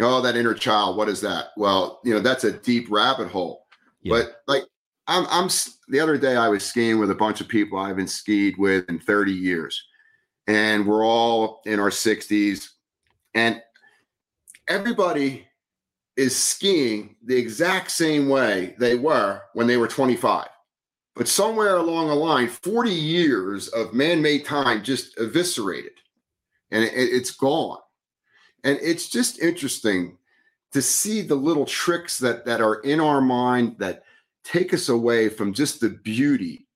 Oh, 0.00 0.22
that 0.22 0.36
inner 0.36 0.54
child. 0.54 0.96
What 0.96 1.08
is 1.08 1.20
that? 1.20 1.48
Well, 1.56 2.00
you 2.04 2.14
know, 2.14 2.20
that's 2.20 2.44
a 2.44 2.52
deep 2.52 2.86
rabbit 2.90 3.28
hole. 3.28 3.66
Yeah. 4.02 4.22
But 4.22 4.36
like, 4.46 4.64
I'm, 5.06 5.26
I'm 5.30 5.48
the 5.88 6.00
other 6.00 6.16
day 6.16 6.36
I 6.36 6.48
was 6.48 6.64
skiing 6.64 6.98
with 6.98 7.10
a 7.10 7.14
bunch 7.14 7.40
of 7.40 7.48
people 7.48 7.78
I 7.78 7.88
haven't 7.88 8.08
skied 8.08 8.56
with 8.56 8.88
in 8.88 8.98
30 9.00 9.32
years, 9.32 9.82
and 10.46 10.86
we're 10.86 11.04
all 11.04 11.60
in 11.66 11.78
our 11.78 11.90
60s, 11.90 12.68
and 13.34 13.60
everybody 14.68 15.46
is 16.16 16.36
skiing 16.36 17.16
the 17.24 17.36
exact 17.36 17.90
same 17.90 18.28
way 18.28 18.74
they 18.78 18.94
were 18.96 19.42
when 19.54 19.66
they 19.66 19.76
were 19.76 19.88
25. 19.88 20.46
But 21.14 21.28
somewhere 21.28 21.76
along 21.76 22.08
the 22.08 22.14
line, 22.14 22.48
40 22.48 22.90
years 22.90 23.68
of 23.68 23.92
man 23.92 24.22
made 24.22 24.44
time 24.44 24.82
just 24.82 25.18
eviscerated 25.18 25.92
and 26.70 26.84
it, 26.84 26.92
it's 26.94 27.30
gone. 27.30 27.78
And 28.64 28.78
it's 28.80 29.08
just 29.08 29.40
interesting 29.40 30.18
to 30.72 30.82
see 30.82 31.22
the 31.22 31.34
little 31.34 31.66
tricks 31.66 32.18
that, 32.18 32.44
that 32.46 32.60
are 32.60 32.76
in 32.80 33.00
our 33.00 33.20
mind 33.20 33.76
that 33.78 34.04
take 34.44 34.72
us 34.72 34.88
away 34.88 35.28
from 35.28 35.52
just 35.52 35.80
the 35.80 35.90
beauty 35.90 36.66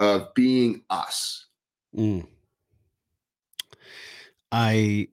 of 0.00 0.34
being 0.34 0.82
us. 0.90 1.46
Mm. 1.96 2.26
I 4.52 5.08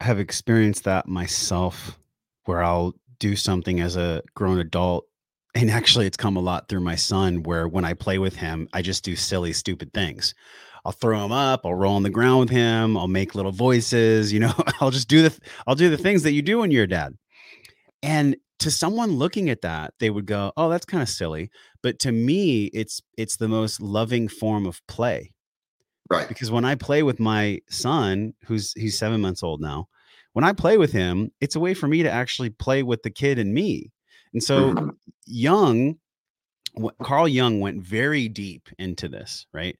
have 0.00 0.18
experienced 0.18 0.84
that 0.84 1.06
myself 1.06 1.98
where 2.44 2.62
I'll 2.62 2.94
do 3.18 3.36
something 3.36 3.80
as 3.80 3.96
a 3.96 4.22
grown 4.34 4.58
adult 4.58 5.06
and 5.54 5.70
actually 5.70 6.06
it's 6.06 6.16
come 6.16 6.36
a 6.36 6.40
lot 6.40 6.68
through 6.68 6.80
my 6.80 6.96
son 6.96 7.42
where 7.44 7.68
when 7.68 7.84
i 7.84 7.94
play 7.94 8.18
with 8.18 8.34
him 8.34 8.68
i 8.72 8.82
just 8.82 9.04
do 9.04 9.14
silly 9.14 9.52
stupid 9.52 9.92
things 9.92 10.34
i'll 10.84 10.92
throw 10.92 11.24
him 11.24 11.32
up 11.32 11.62
i'll 11.64 11.74
roll 11.74 11.94
on 11.94 12.02
the 12.02 12.10
ground 12.10 12.40
with 12.40 12.50
him 12.50 12.96
i'll 12.96 13.08
make 13.08 13.34
little 13.34 13.52
voices 13.52 14.32
you 14.32 14.40
know 14.40 14.52
i'll 14.80 14.90
just 14.90 15.08
do 15.08 15.22
the 15.22 15.38
i'll 15.66 15.74
do 15.74 15.90
the 15.90 15.96
things 15.96 16.22
that 16.22 16.32
you 16.32 16.42
do 16.42 16.58
when 16.58 16.70
you're 16.70 16.84
a 16.84 16.88
dad. 16.88 17.16
And 18.04 18.36
to 18.58 18.70
someone 18.70 19.12
looking 19.12 19.50
at 19.50 19.62
that 19.62 19.94
they 19.98 20.10
would 20.10 20.26
go 20.26 20.52
oh 20.56 20.68
that's 20.68 20.86
kind 20.86 21.02
of 21.02 21.08
silly. 21.08 21.50
But 21.82 21.98
to 22.00 22.12
me 22.12 22.66
it's 22.66 23.00
it's 23.16 23.36
the 23.36 23.48
most 23.48 23.80
loving 23.80 24.28
form 24.28 24.66
of 24.66 24.84
play. 24.86 25.32
Right. 26.10 26.28
Because 26.28 26.50
when 26.50 26.64
i 26.64 26.74
play 26.74 27.02
with 27.02 27.20
my 27.20 27.60
son 27.68 28.34
who's 28.44 28.72
he's 28.74 28.98
seven 28.98 29.20
months 29.20 29.42
old 29.42 29.60
now 29.60 29.88
when 30.32 30.44
i 30.44 30.52
play 30.52 30.78
with 30.78 30.92
him 30.92 31.30
it's 31.40 31.56
a 31.56 31.60
way 31.60 31.74
for 31.74 31.88
me 31.88 32.02
to 32.02 32.10
actually 32.10 32.50
play 32.50 32.82
with 32.82 33.02
the 33.02 33.10
kid 33.10 33.38
and 33.38 33.54
me. 33.54 33.90
And 34.32 34.42
so 34.42 34.72
mm-hmm. 34.72 34.88
Jung, 35.26 35.96
Carl 37.02 37.28
Jung 37.28 37.60
went 37.60 37.82
very 37.82 38.28
deep 38.28 38.68
into 38.78 39.08
this, 39.08 39.46
right? 39.52 39.76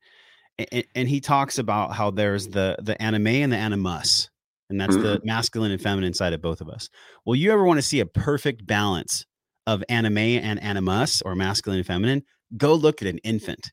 And, 0.71 0.85
and, 0.95 1.09
he 1.09 1.21
talks 1.21 1.59
about 1.59 1.93
how 1.93 2.11
there's 2.11 2.49
the 2.49 2.77
the 2.81 3.01
anima 3.01 3.31
and 3.31 3.53
the 3.53 3.57
animus, 3.57 4.29
and 4.71 4.81
that's 4.81 4.95
mm-hmm. 4.95 5.03
the 5.03 5.21
masculine 5.25 5.71
and 5.71 5.81
feminine 5.81 6.15
side 6.15 6.33
of 6.33 6.43
both 6.43 6.61
of 6.61 6.69
us. 6.69 6.89
Well, 7.25 7.35
you 7.35 7.53
ever 7.53 7.65
want 7.65 7.79
to 7.79 7.83
see 7.83 8.01
a 8.01 8.07
perfect 8.07 8.67
balance 8.67 9.25
of 9.67 9.83
anima 9.89 10.21
and 10.21 10.63
animus, 10.63 11.23
or 11.23 11.35
masculine 11.35 11.79
and 11.79 11.87
feminine? 11.87 12.23
Go 12.57 12.75
look 12.75 13.03
at 13.03 13.09
an 13.09 13.19
infant. 13.19 13.73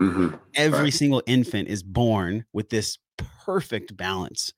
Mm-hmm. 0.00 0.36
Every 0.54 0.84
right. 0.84 0.92
single 0.92 1.22
infant 1.26 1.68
is 1.68 1.82
born 1.82 2.44
with 2.52 2.70
this 2.70 2.98
perfect 3.44 3.96
balance 3.96 4.52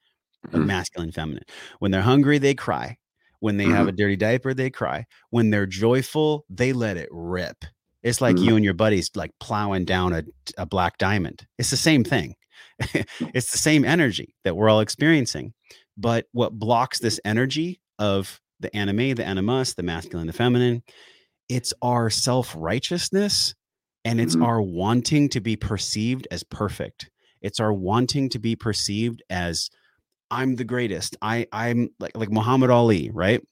of 0.47 0.51
mm-hmm. 0.53 0.67
masculine 0.67 1.09
and 1.09 1.15
feminine. 1.15 1.45
When 1.79 1.91
they're 1.91 2.03
hungry, 2.03 2.39
they 2.39 2.55
cry. 2.55 2.99
When 3.41 3.57
they 3.57 3.65
mm-hmm. 3.65 3.75
have 3.75 3.89
a 3.89 3.93
dirty 3.93 4.17
diaper, 4.17 4.55
they 4.55 4.71
cry. 4.71 5.05
When 5.31 5.51
they're 5.51 5.67
joyful, 5.67 6.47
they 6.49 6.73
let 6.73 6.97
it 6.97 7.09
rip. 7.11 7.65
It's 8.05 8.21
like 8.21 8.37
mm-hmm. 8.37 8.45
you 8.45 8.57
and 8.57 8.65
your 8.65 8.75
buddies 8.75 9.11
like 9.17 9.33
plowing 9.41 9.87
down 9.87 10.13
a, 10.13 10.23
a 10.59 10.67
black 10.67 10.99
diamond. 10.99 11.47
It's 11.59 11.71
the 11.71 11.77
same 11.77 12.05
thing. 12.05 12.35
it's 12.79 13.51
the 13.51 13.59
same 13.59 13.85
energy 13.85 14.37
that 14.45 14.57
we're 14.57 14.69
all 14.69 14.81
experiencing. 14.81 15.55
But 15.97 16.27
what 16.33 16.53
blocks 16.53 16.99
this 16.99 17.19
energy 17.25 17.81
of 17.99 18.41
the 18.61 18.75
anima, 18.77 19.15
the 19.15 19.25
animus, 19.25 19.75
the 19.75 19.83
masculine, 19.83 20.27
the 20.27 20.33
feminine, 20.33 20.83
it's 21.49 21.73
our 21.83 22.11
self 22.11 22.55
righteousness 22.57 23.55
and 24.05 24.21
it's 24.21 24.35
mm-hmm. 24.35 24.45
our 24.45 24.61
wanting 24.61 25.31
to 25.31 25.41
be 25.41 25.57
perceived 25.57 26.29
as 26.31 26.45
perfect. 26.45 27.11
It's 27.41 27.59
our 27.59 27.73
wanting 27.73 28.29
to 28.31 28.39
be 28.39 28.55
perceived 28.55 29.23
as 29.31 29.71
I'm 30.31 30.57
the 30.57 30.65
greatest. 30.65 31.17
I 31.23 31.47
I'm 31.53 31.89
like 31.99 32.17
like 32.17 32.31
Muhammad 32.31 32.71
Ali, 32.71 33.11
right? 33.11 33.43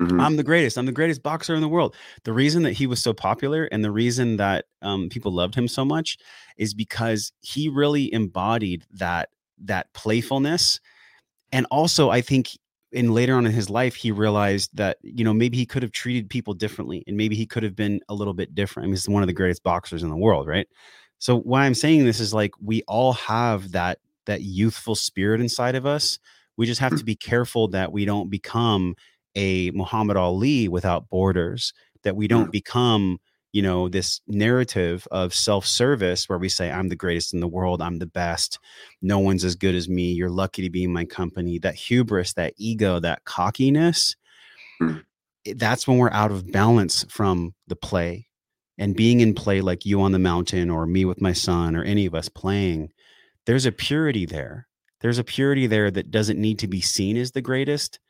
Mm-hmm. 0.00 0.20
I'm 0.20 0.36
the 0.36 0.42
greatest. 0.42 0.76
I'm 0.76 0.86
the 0.86 0.92
greatest 0.92 1.22
boxer 1.22 1.54
in 1.54 1.62
the 1.62 1.68
world. 1.68 1.94
The 2.24 2.32
reason 2.32 2.62
that 2.64 2.72
he 2.72 2.86
was 2.86 3.02
so 3.02 3.14
popular 3.14 3.64
and 3.64 3.82
the 3.82 3.90
reason 3.90 4.36
that 4.36 4.66
um, 4.82 5.08
people 5.08 5.32
loved 5.32 5.54
him 5.54 5.68
so 5.68 5.84
much 5.84 6.18
is 6.58 6.74
because 6.74 7.32
he 7.40 7.68
really 7.68 8.12
embodied 8.12 8.84
that 8.92 9.30
that 9.64 9.90
playfulness, 9.94 10.80
and 11.50 11.66
also 11.70 12.10
I 12.10 12.20
think 12.20 12.50
in 12.92 13.12
later 13.12 13.34
on 13.34 13.46
in 13.46 13.52
his 13.52 13.68
life 13.70 13.94
he 13.94 14.10
realized 14.10 14.70
that 14.74 14.98
you 15.02 15.24
know 15.24 15.32
maybe 15.32 15.56
he 15.56 15.66
could 15.66 15.82
have 15.82 15.92
treated 15.92 16.28
people 16.28 16.54
differently 16.54 17.02
and 17.06 17.16
maybe 17.16 17.34
he 17.34 17.46
could 17.46 17.62
have 17.62 17.74
been 17.74 18.00
a 18.10 18.14
little 18.14 18.34
bit 18.34 18.54
different. 18.54 18.84
I 18.84 18.86
mean, 18.88 18.94
he's 18.94 19.08
one 19.08 19.22
of 19.22 19.28
the 19.28 19.32
greatest 19.32 19.62
boxers 19.62 20.02
in 20.02 20.10
the 20.10 20.16
world, 20.16 20.46
right? 20.46 20.68
So 21.18 21.40
why 21.40 21.64
I'm 21.64 21.74
saying 21.74 22.04
this 22.04 22.20
is 22.20 22.34
like 22.34 22.52
we 22.60 22.82
all 22.82 23.14
have 23.14 23.72
that 23.72 23.98
that 24.26 24.42
youthful 24.42 24.94
spirit 24.94 25.40
inside 25.40 25.74
of 25.74 25.86
us. 25.86 26.18
We 26.58 26.66
just 26.66 26.80
have 26.80 26.92
mm. 26.92 26.98
to 26.98 27.04
be 27.04 27.16
careful 27.16 27.68
that 27.68 27.92
we 27.92 28.04
don't 28.04 28.28
become 28.28 28.94
a 29.36 29.70
Muhammad 29.70 30.16
Ali 30.16 30.68
without 30.68 31.08
borders, 31.08 31.72
that 32.02 32.16
we 32.16 32.26
don't 32.26 32.50
become, 32.50 33.18
you 33.52 33.62
know, 33.62 33.88
this 33.88 34.20
narrative 34.26 35.06
of 35.10 35.32
self 35.32 35.66
service 35.66 36.28
where 36.28 36.38
we 36.38 36.48
say, 36.48 36.70
I'm 36.70 36.88
the 36.88 36.96
greatest 36.96 37.32
in 37.32 37.40
the 37.40 37.48
world, 37.48 37.80
I'm 37.80 37.98
the 37.98 38.06
best, 38.06 38.58
no 39.00 39.20
one's 39.20 39.44
as 39.44 39.54
good 39.54 39.74
as 39.74 39.88
me, 39.88 40.12
you're 40.12 40.30
lucky 40.30 40.62
to 40.62 40.70
be 40.70 40.84
in 40.84 40.92
my 40.92 41.04
company. 41.04 41.58
That 41.58 41.74
hubris, 41.74 42.32
that 42.32 42.54
ego, 42.56 42.98
that 43.00 43.24
cockiness, 43.24 44.16
mm. 44.82 45.02
that's 45.54 45.86
when 45.86 45.98
we're 45.98 46.10
out 46.10 46.32
of 46.32 46.50
balance 46.50 47.04
from 47.08 47.54
the 47.68 47.76
play. 47.76 48.26
And 48.78 48.94
being 48.94 49.20
in 49.20 49.34
play 49.34 49.62
like 49.62 49.86
you 49.86 50.02
on 50.02 50.12
the 50.12 50.18
mountain 50.18 50.68
or 50.68 50.86
me 50.86 51.06
with 51.06 51.22
my 51.22 51.32
son 51.32 51.76
or 51.76 51.82
any 51.82 52.04
of 52.04 52.14
us 52.14 52.28
playing 52.28 52.90
there's 53.46 53.66
a 53.66 53.72
purity 53.72 54.26
there. 54.26 54.66
There's 55.00 55.18
a 55.18 55.24
purity 55.24 55.66
there 55.66 55.90
that 55.90 56.10
doesn't 56.10 56.40
need 56.40 56.58
to 56.58 56.68
be 56.68 56.80
seen 56.80 57.16
as 57.16 57.30
the 57.30 57.40
greatest. 57.40 58.00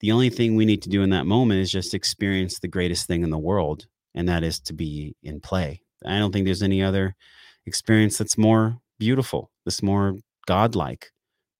The 0.00 0.12
only 0.12 0.30
thing 0.30 0.56
we 0.56 0.66
need 0.66 0.82
to 0.82 0.88
do 0.88 1.02
in 1.02 1.10
that 1.10 1.26
moment 1.26 1.60
is 1.60 1.70
just 1.70 1.94
experience 1.94 2.58
the 2.58 2.68
greatest 2.68 3.06
thing 3.06 3.22
in 3.22 3.30
the 3.30 3.38
world, 3.38 3.86
and 4.14 4.28
that 4.28 4.42
is 4.42 4.60
to 4.60 4.72
be 4.72 5.14
in 5.22 5.40
play. 5.40 5.80
I 6.04 6.18
don't 6.18 6.32
think 6.32 6.44
there's 6.44 6.62
any 6.62 6.82
other 6.82 7.14
experience 7.66 8.18
that's 8.18 8.36
more 8.36 8.78
beautiful, 8.98 9.50
that's 9.64 9.82
more 9.82 10.16
godlike 10.46 11.10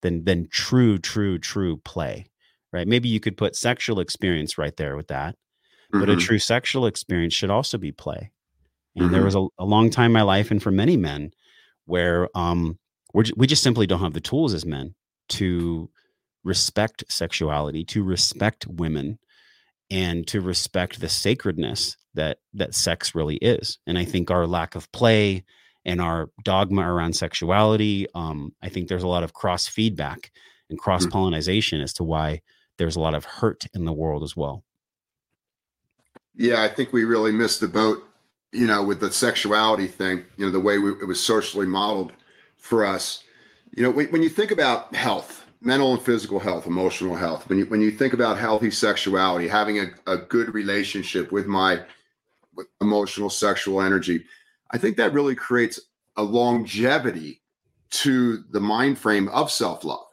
than 0.03 0.24
than 0.24 0.49
true, 0.51 0.99
true, 0.99 1.39
true 1.39 1.78
play. 1.78 2.26
Right? 2.72 2.89
Maybe 2.89 3.09
you 3.09 3.20
could 3.20 3.37
put 3.37 3.57
sexual 3.57 4.01
experience 4.01 4.59
right 4.59 4.76
there 4.76 4.97
with 4.97 5.09
that, 5.09 5.35
mm-hmm. 5.35 6.01
but 6.01 6.09
a 6.09 6.12
mm-hmm. 6.12 6.20
true 6.20 6.39
sexual 6.39 6.87
experience 6.87 7.32
should 7.32 7.51
also 7.51 7.78
be 7.78 7.93
play. 7.93 8.32
And 8.97 9.07
mm-hmm. 9.07 9.14
there 9.14 9.24
was 9.24 9.37
a, 9.37 9.47
a 9.59 9.64
long 9.64 9.91
time 9.91 10.07
in 10.07 10.12
my 10.12 10.22
life, 10.22 10.51
and 10.51 10.62
for 10.62 10.70
many 10.70 10.97
men, 10.97 11.30
where 11.87 12.28
um, 12.37 12.78
we're, 13.12 13.24
we 13.37 13.47
just 13.47 13.62
simply 13.62 13.87
don't 13.87 14.01
have 14.01 14.12
the 14.12 14.20
tools 14.20 14.55
as 14.55 14.66
men 14.66 14.95
to 15.30 15.89
respect 16.45 17.05
sexuality, 17.09 17.84
to 17.84 18.05
respect 18.05 18.66
women, 18.66 19.18
and 19.90 20.26
to 20.28 20.40
respect 20.40 21.01
the 21.01 21.09
sacredness 21.09 21.97
that 22.14 22.38
that 22.53 22.74
sex 22.74 23.14
really 23.14 23.36
is. 23.36 23.78
And 23.86 23.99
I 23.99 24.05
think 24.05 24.30
our 24.30 24.47
lack 24.47 24.74
of 24.74 24.90
play 24.92 25.45
and 25.84 26.01
our 26.01 26.30
dogma 26.42 26.82
around 26.82 27.14
sexuality, 27.14 28.07
um, 28.14 28.55
I 28.62 28.68
think 28.68 28.88
there's 28.88 29.03
a 29.03 29.09
lot 29.09 29.24
of 29.24 29.34
cross 29.34 29.66
feedback 29.66 30.30
and 30.70 30.78
cross 30.78 31.07
pollination 31.07 31.80
as 31.80 31.92
to 31.95 32.05
why 32.05 32.40
there's 32.78 32.97
a 32.97 33.01
lot 33.01 33.14
of 33.14 33.24
hurt 33.24 33.64
in 33.74 33.84
the 33.84 33.92
world 33.92 34.22
as 34.22 34.36
well. 34.36 34.64
Yeah, 36.36 36.62
I 36.62 36.68
think 36.68 36.92
we 36.92 37.05
really 37.05 37.32
missed 37.32 37.61
the 37.61 37.68
boat, 37.68 38.03
you 38.53 38.66
know, 38.66 38.82
with 38.82 39.01
the 39.01 39.12
sexuality 39.12 39.86
thing. 39.86 40.24
You 40.36 40.47
know, 40.47 40.53
the 40.53 40.61
way 40.61 40.78
we, 40.78 40.92
it 40.92 41.07
was 41.07 41.20
socially 41.20 41.66
modeled 41.66 42.12
for 42.57 42.84
us. 42.84 43.22
You 43.76 43.82
know, 43.82 43.90
when, 43.90 44.07
when 44.07 44.22
you 44.22 44.28
think 44.28 44.51
about 44.51 44.95
health, 44.95 45.43
mental 45.65 45.95
and 45.95 46.03
physical 46.03 46.39
health, 46.39 46.67
emotional 46.67 47.17
health, 47.17 47.49
when 47.49 47.59
you 47.59 47.67
when 47.67 47.81
you 47.81 47.91
think 47.91 48.12
about 48.12 48.39
healthy 48.39 48.71
sexuality, 48.71 49.49
having 49.49 49.81
a, 49.81 49.87
a 50.07 50.17
good 50.17 50.55
relationship 50.55 51.33
with 51.33 51.47
my 51.47 51.81
with 52.55 52.67
emotional 52.81 53.31
sexual 53.31 53.81
energy, 53.81 54.25
I 54.71 54.79
think 54.79 54.97
that 54.99 55.12
really 55.12 55.35
creates 55.35 55.81
a 56.17 56.23
longevity 56.23 57.41
to 57.91 58.45
the 58.51 58.61
mind 58.61 58.99
frame 58.99 59.29
of 59.29 59.51
self-love. 59.51 60.07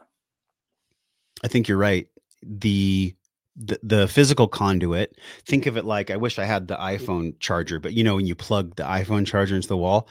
I 1.43 1.47
think 1.47 1.67
you're 1.67 1.77
right. 1.77 2.07
The 2.41 3.15
the, 3.57 3.79
the 3.83 4.07
physical 4.07 4.47
conduit 4.47 5.17
think 5.45 5.65
of 5.65 5.75
it 5.75 5.83
like 5.83 6.09
i 6.09 6.15
wish 6.15 6.39
i 6.39 6.45
had 6.45 6.69
the 6.69 6.77
iphone 6.77 7.37
charger 7.39 7.81
but 7.81 7.93
you 7.93 8.01
know 8.01 8.15
when 8.15 8.25
you 8.25 8.33
plug 8.33 8.73
the 8.77 8.83
iphone 8.83 9.27
charger 9.27 9.55
into 9.55 9.67
the 9.67 9.75
wall 9.75 10.07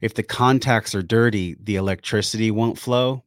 if 0.00 0.14
the 0.14 0.22
contacts 0.22 0.94
are 0.94 1.02
dirty 1.02 1.56
the 1.60 1.74
electricity 1.74 2.52
won't 2.52 2.78
flow 2.78 3.24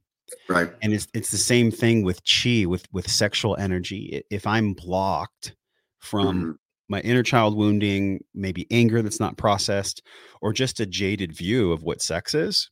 right 0.50 0.72
and 0.82 0.94
it's 0.94 1.08
it's 1.14 1.32
the 1.32 1.38
same 1.38 1.72
thing 1.72 2.04
with 2.04 2.22
chi 2.26 2.66
with 2.66 2.86
with 2.92 3.10
sexual 3.10 3.56
energy 3.58 4.22
if 4.30 4.46
i'm 4.46 4.74
blocked 4.74 5.56
from 6.00 6.38
mm-hmm. 6.38 6.52
my 6.90 7.00
inner 7.02 7.24
child 7.24 7.56
wounding 7.56 8.24
maybe 8.34 8.68
anger 8.72 9.02
that's 9.02 9.20
not 9.20 9.38
processed 9.38 10.02
or 10.42 10.54
just 10.54 10.80
a 10.80 10.86
jaded 10.86 11.36
view 11.36 11.72
of 11.72 11.84
what 11.84 12.02
sex 12.02 12.34
is 12.34 12.70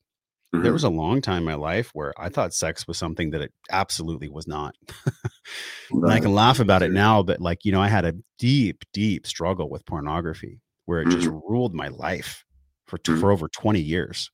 Mm-hmm. 0.56 0.64
There 0.64 0.74
was 0.74 0.84
a 0.84 0.90
long 0.90 1.22
time 1.22 1.40
in 1.40 1.44
my 1.44 1.56
life 1.56 1.90
where 1.94 2.14
I 2.18 2.30
thought 2.30 2.54
sex 2.54 2.88
was 2.88 2.98
something 2.98 3.32
that 3.32 3.42
it 3.42 3.52
absolutely 3.72 4.30
was 4.30 4.48
not. 4.48 4.76
right. 5.92 6.18
I 6.18 6.20
can 6.20 6.34
laugh 6.34 6.60
about 6.60 6.82
it 6.82 6.92
now, 6.92 7.24
but 7.24 7.42
like, 7.42 7.66
you 7.66 7.72
know, 7.72 7.82
I 7.82 7.88
had 7.88 8.06
a 8.06 8.16
deep, 8.40 8.84
deep 8.94 9.28
struggle 9.28 9.70
with 9.70 9.86
pornography 9.86 10.62
where 10.86 11.02
it 11.02 11.08
mm-hmm. 11.08 11.20
just 11.20 11.34
ruled 11.48 11.74
my 11.74 11.90
life 11.90 12.46
for, 12.88 12.98
mm-hmm. 13.00 13.20
for 13.20 13.32
over 13.32 13.48
20 13.50 13.80
years. 13.80 14.32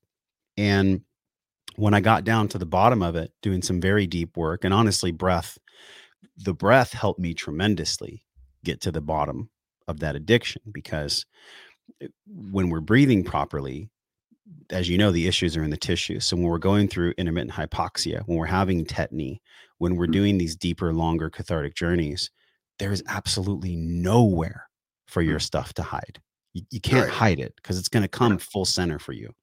And 0.58 1.02
when 1.76 1.94
I 1.94 2.02
got 2.02 2.24
down 2.24 2.48
to 2.50 2.58
the 2.58 2.66
bottom 2.66 3.02
of 3.02 3.16
it, 3.16 3.32
doing 3.42 3.62
some 3.62 3.80
very 3.80 4.08
deep 4.08 4.38
work 4.38 4.64
and 4.64 4.74
honestly, 4.74 5.12
breath, 5.12 5.58
the 6.38 6.54
breath 6.54 6.94
helped 6.94 7.20
me 7.20 7.34
tremendously 7.34 8.24
get 8.64 8.82
to 8.82 8.92
the 8.92 9.02
bottom 9.02 9.50
of 9.88 10.00
that 10.00 10.16
addiction 10.16 10.62
because 10.72 11.26
when 12.28 12.70
we're 12.70 12.80
breathing 12.80 13.24
properly, 13.24 13.90
as 14.70 14.90
you 14.90 14.98
know, 14.98 15.12
the 15.12 15.28
issues 15.28 15.58
are 15.58 15.64
in 15.64 15.70
the 15.70 15.78
tissue. 15.78 16.20
So 16.20 16.36
when 16.36 16.46
we're 16.46 16.58
going 16.58 16.88
through 16.88 17.14
intermittent 17.18 17.54
hypoxia, 17.54 18.24
when 18.26 18.38
we're 18.38 18.46
having 18.46 18.86
tetany, 18.86 19.40
when 19.78 19.96
we're 19.96 20.08
mm. 20.08 20.14
doing 20.14 20.38
these 20.38 20.56
deeper, 20.56 20.94
longer 20.94 21.30
cathartic 21.30 21.76
journeys, 21.76 22.32
there 22.80 22.92
is 22.92 23.04
absolutely 23.08 23.76
nowhere 23.76 24.70
for 25.08 25.22
your 25.22 25.40
mm. 25.40 25.44
stuff 25.44 25.74
to 25.74 25.84
hide. 25.84 26.20
You, 26.54 26.64
you 26.70 26.82
can't 26.82 27.08
right. 27.08 27.14
hide 27.14 27.40
it 27.40 27.56
because 27.56 27.78
it's 27.78 27.90
going 27.90 28.04
to 28.04 28.10
come 28.10 28.38
full 28.38 28.66
center 28.66 29.00
for 29.00 29.14
you. 29.14 29.34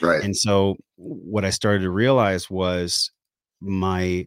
Right. 0.00 0.22
And 0.22 0.36
so 0.36 0.76
what 0.96 1.44
I 1.44 1.50
started 1.50 1.80
to 1.80 1.90
realize 1.90 2.50
was 2.50 3.10
my 3.60 4.26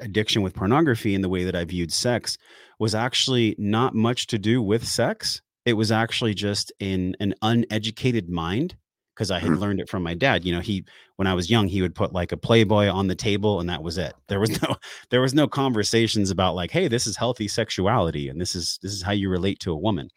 addiction 0.00 0.42
with 0.42 0.54
pornography 0.54 1.14
and 1.14 1.22
the 1.22 1.28
way 1.28 1.44
that 1.44 1.56
I 1.56 1.64
viewed 1.64 1.92
sex 1.92 2.36
was 2.78 2.94
actually 2.94 3.54
not 3.58 3.94
much 3.94 4.26
to 4.28 4.38
do 4.38 4.62
with 4.62 4.86
sex. 4.86 5.40
It 5.64 5.74
was 5.74 5.90
actually 5.90 6.34
just 6.34 6.72
in 6.80 7.16
an 7.20 7.34
uneducated 7.42 8.28
mind 8.28 8.76
because 9.14 9.30
I 9.30 9.38
had 9.38 9.52
mm. 9.52 9.60
learned 9.60 9.80
it 9.80 9.88
from 9.88 10.02
my 10.02 10.14
dad. 10.14 10.44
You 10.44 10.54
know, 10.54 10.60
he 10.60 10.84
when 11.16 11.28
I 11.28 11.34
was 11.34 11.50
young, 11.50 11.68
he 11.68 11.80
would 11.80 11.94
put 11.94 12.12
like 12.12 12.32
a 12.32 12.36
Playboy 12.36 12.88
on 12.88 13.06
the 13.06 13.14
table 13.14 13.60
and 13.60 13.68
that 13.68 13.82
was 13.82 13.96
it. 13.96 14.14
There 14.28 14.40
was 14.40 14.60
no 14.62 14.76
there 15.10 15.20
was 15.20 15.34
no 15.34 15.46
conversations 15.46 16.30
about 16.30 16.54
like, 16.54 16.70
hey, 16.70 16.88
this 16.88 17.06
is 17.06 17.16
healthy 17.16 17.48
sexuality 17.48 18.28
and 18.28 18.40
this 18.40 18.54
is 18.54 18.78
this 18.82 18.92
is 18.92 19.02
how 19.02 19.12
you 19.12 19.28
relate 19.30 19.60
to 19.60 19.72
a 19.72 19.78
woman. 19.78 20.10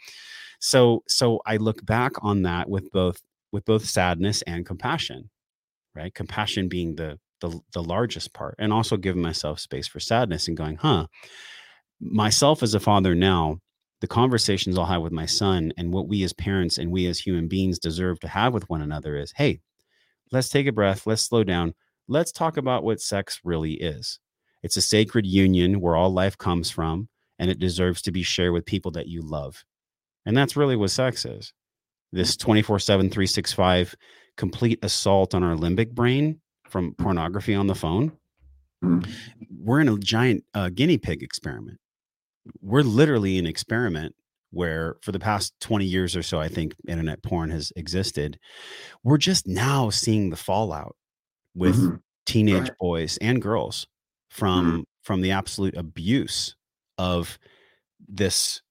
So 0.60 1.04
so 1.08 1.42
I 1.46 1.58
look 1.58 1.86
back 1.86 2.14
on 2.22 2.42
that 2.44 2.70
with 2.70 2.92
both 2.92 3.22
with 3.52 3.66
both 3.66 3.86
sadness 3.86 4.42
and 4.44 4.66
compassion. 4.66 5.30
Right? 5.96 6.14
Compassion 6.14 6.68
being 6.68 6.96
the 6.96 7.20
the 7.42 7.60
the 7.74 7.84
largest 7.84 8.34
part 8.34 8.56
and 8.60 8.74
also 8.74 8.98
giving 8.98 9.22
myself 9.22 9.60
space 9.60 9.88
for 9.88 10.00
sadness 10.00 10.48
and 10.48 10.58
going, 10.58 10.78
"Huh, 10.78 11.08
myself 12.00 12.64
as 12.64 12.74
a 12.74 12.80
father 12.80 13.16
now 13.16 13.60
the 14.02 14.08
conversations 14.08 14.78
I'll 14.78 14.86
have 14.86 15.02
with 15.02 15.12
my 15.12 15.26
son 15.26 15.74
and 15.78 15.92
what 15.92 16.08
we 16.08 16.24
as 16.24 16.34
parents 16.34 16.78
and 16.78 16.92
we 16.92 17.08
as 17.08 17.20
human 17.20 17.48
beings 17.48 17.80
deserve 17.80 18.20
to 18.20 18.28
have 18.28 18.54
with 18.54 18.70
one 18.70 18.82
another 18.82 19.18
is 19.18 19.34
hey, 19.36 19.60
let's 20.32 20.50
take 20.50 20.68
a 20.68 20.72
breath, 20.72 21.08
let's 21.08 21.22
slow 21.22 21.44
down, 21.44 21.74
let's 22.08 22.32
talk 22.32 22.58
about 22.58 22.84
what 22.84 23.02
sex 23.02 23.40
really 23.44 23.74
is. 23.74 24.20
It's 24.64 24.78
a 24.78 24.82
sacred 24.82 25.26
union 25.26 25.80
where 25.80 25.96
all 25.96 26.12
life 26.12 26.38
comes 26.38 26.70
from, 26.70 27.10
and 27.40 27.50
it 27.50 27.60
deserves 27.60 28.02
to 28.04 28.12
be 28.12 28.24
shared 28.24 28.54
with 28.54 28.66
people 28.66 28.92
that 28.92 29.08
you 29.08 29.22
love. 29.22 29.64
And 30.26 30.36
that's 30.36 30.58
really 30.58 30.76
what 30.76 30.92
sex 30.92 31.26
is 31.26 31.54
this 32.12 32.38
24 32.38 32.80
7, 32.80 33.10
365 33.10 33.96
complete 34.38 34.80
assault 34.84 35.34
on 35.34 35.44
our 35.44 35.56
limbic 35.56 35.92
brain 35.92 36.40
from 36.70 36.94
pornography 36.94 37.56
on 37.56 37.68
the 37.68 37.76
phone. 37.76 38.12
Mm. 38.84 39.10
We're 39.60 39.80
in 39.80 39.90
a 39.90 39.98
giant 39.98 40.44
uh, 40.54 40.70
guinea 40.70 40.98
pig 40.98 41.24
experiment 41.24 41.80
we're 42.62 42.82
literally 42.82 43.38
an 43.38 43.46
experiment 43.46 44.16
where 44.52 44.96
for 45.02 45.12
the 45.12 45.20
past 45.20 45.54
20 45.60 45.86
years 45.86 46.16
or 46.16 46.24
so 46.24 46.40
i 46.40 46.48
think 46.48 46.76
internet 46.88 47.22
porn 47.22 47.50
has 47.52 47.72
existed 47.76 48.40
we're 49.04 49.18
just 49.18 49.48
now 49.48 49.90
seeing 49.90 50.30
the 50.30 50.36
fallout 50.36 50.96
with 51.56 51.76
mm-hmm. 51.76 51.96
teenage 52.26 52.70
right. 52.70 52.78
boys 52.80 53.18
and 53.18 53.42
girls 53.42 53.88
from 54.30 54.66
mm-hmm. 54.66 54.82
from 55.04 55.22
the 55.22 55.32
absolute 55.32 55.76
abuse 55.76 56.56
of 56.98 57.38
this 58.08 58.62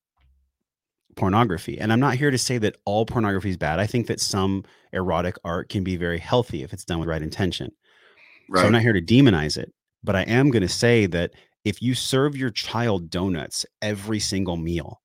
pornography 1.16 1.78
and 1.78 1.92
i'm 1.92 2.00
not 2.00 2.14
here 2.14 2.30
to 2.30 2.38
say 2.38 2.58
that 2.58 2.76
all 2.84 3.06
pornography 3.06 3.50
is 3.50 3.56
bad 3.56 3.80
i 3.80 3.86
think 3.86 4.06
that 4.06 4.20
some 4.20 4.64
erotic 4.92 5.36
art 5.44 5.68
can 5.68 5.82
be 5.82 5.96
very 5.96 6.18
healthy 6.18 6.62
if 6.62 6.72
it's 6.72 6.84
done 6.84 7.00
with 7.00 7.08
right 7.08 7.22
intention 7.22 7.70
right. 8.50 8.60
so 8.60 8.66
i'm 8.66 8.72
not 8.72 8.82
here 8.82 8.92
to 8.92 9.02
demonize 9.02 9.56
it 9.56 9.72
but 10.04 10.14
i 10.14 10.22
am 10.22 10.50
going 10.50 10.62
to 10.62 10.68
say 10.68 11.06
that 11.06 11.32
if 11.66 11.82
you 11.82 11.94
serve 11.94 12.36
your 12.36 12.50
child 12.50 13.10
donuts 13.10 13.66
every 13.82 14.20
single 14.20 14.56
meal, 14.56 15.02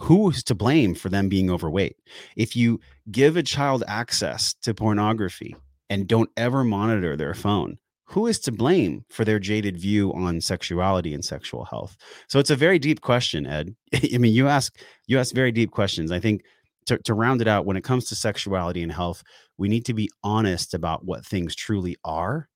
who 0.00 0.28
is 0.28 0.44
to 0.44 0.54
blame 0.54 0.94
for 0.94 1.08
them 1.08 1.30
being 1.30 1.50
overweight? 1.50 1.96
If 2.36 2.54
you 2.54 2.78
give 3.10 3.38
a 3.38 3.42
child 3.42 3.82
access 3.88 4.52
to 4.64 4.74
pornography 4.74 5.56
and 5.88 6.06
don't 6.06 6.28
ever 6.36 6.62
monitor 6.62 7.16
their 7.16 7.32
phone, 7.32 7.78
who 8.06 8.26
is 8.26 8.38
to 8.40 8.52
blame 8.52 9.04
for 9.08 9.24
their 9.24 9.38
jaded 9.38 9.78
view 9.78 10.12
on 10.12 10.40
sexuality 10.40 11.14
and 11.14 11.24
sexual 11.24 11.64
health? 11.64 11.96
So 12.28 12.38
it's 12.38 12.50
a 12.50 12.56
very 12.56 12.78
deep 12.78 13.00
question, 13.00 13.46
Ed. 13.46 13.74
I 13.94 14.18
mean, 14.18 14.34
you 14.34 14.48
ask 14.48 14.76
you 15.06 15.18
ask 15.18 15.34
very 15.34 15.52
deep 15.52 15.70
questions. 15.70 16.12
I 16.12 16.20
think 16.20 16.42
to, 16.86 16.98
to 16.98 17.14
round 17.14 17.40
it 17.40 17.48
out, 17.48 17.64
when 17.64 17.76
it 17.76 17.84
comes 17.84 18.04
to 18.06 18.14
sexuality 18.14 18.82
and 18.82 18.92
health, 18.92 19.22
we 19.56 19.68
need 19.68 19.86
to 19.86 19.94
be 19.94 20.10
honest 20.22 20.74
about 20.74 21.04
what 21.04 21.24
things 21.24 21.54
truly 21.54 21.96
are. 22.04 22.48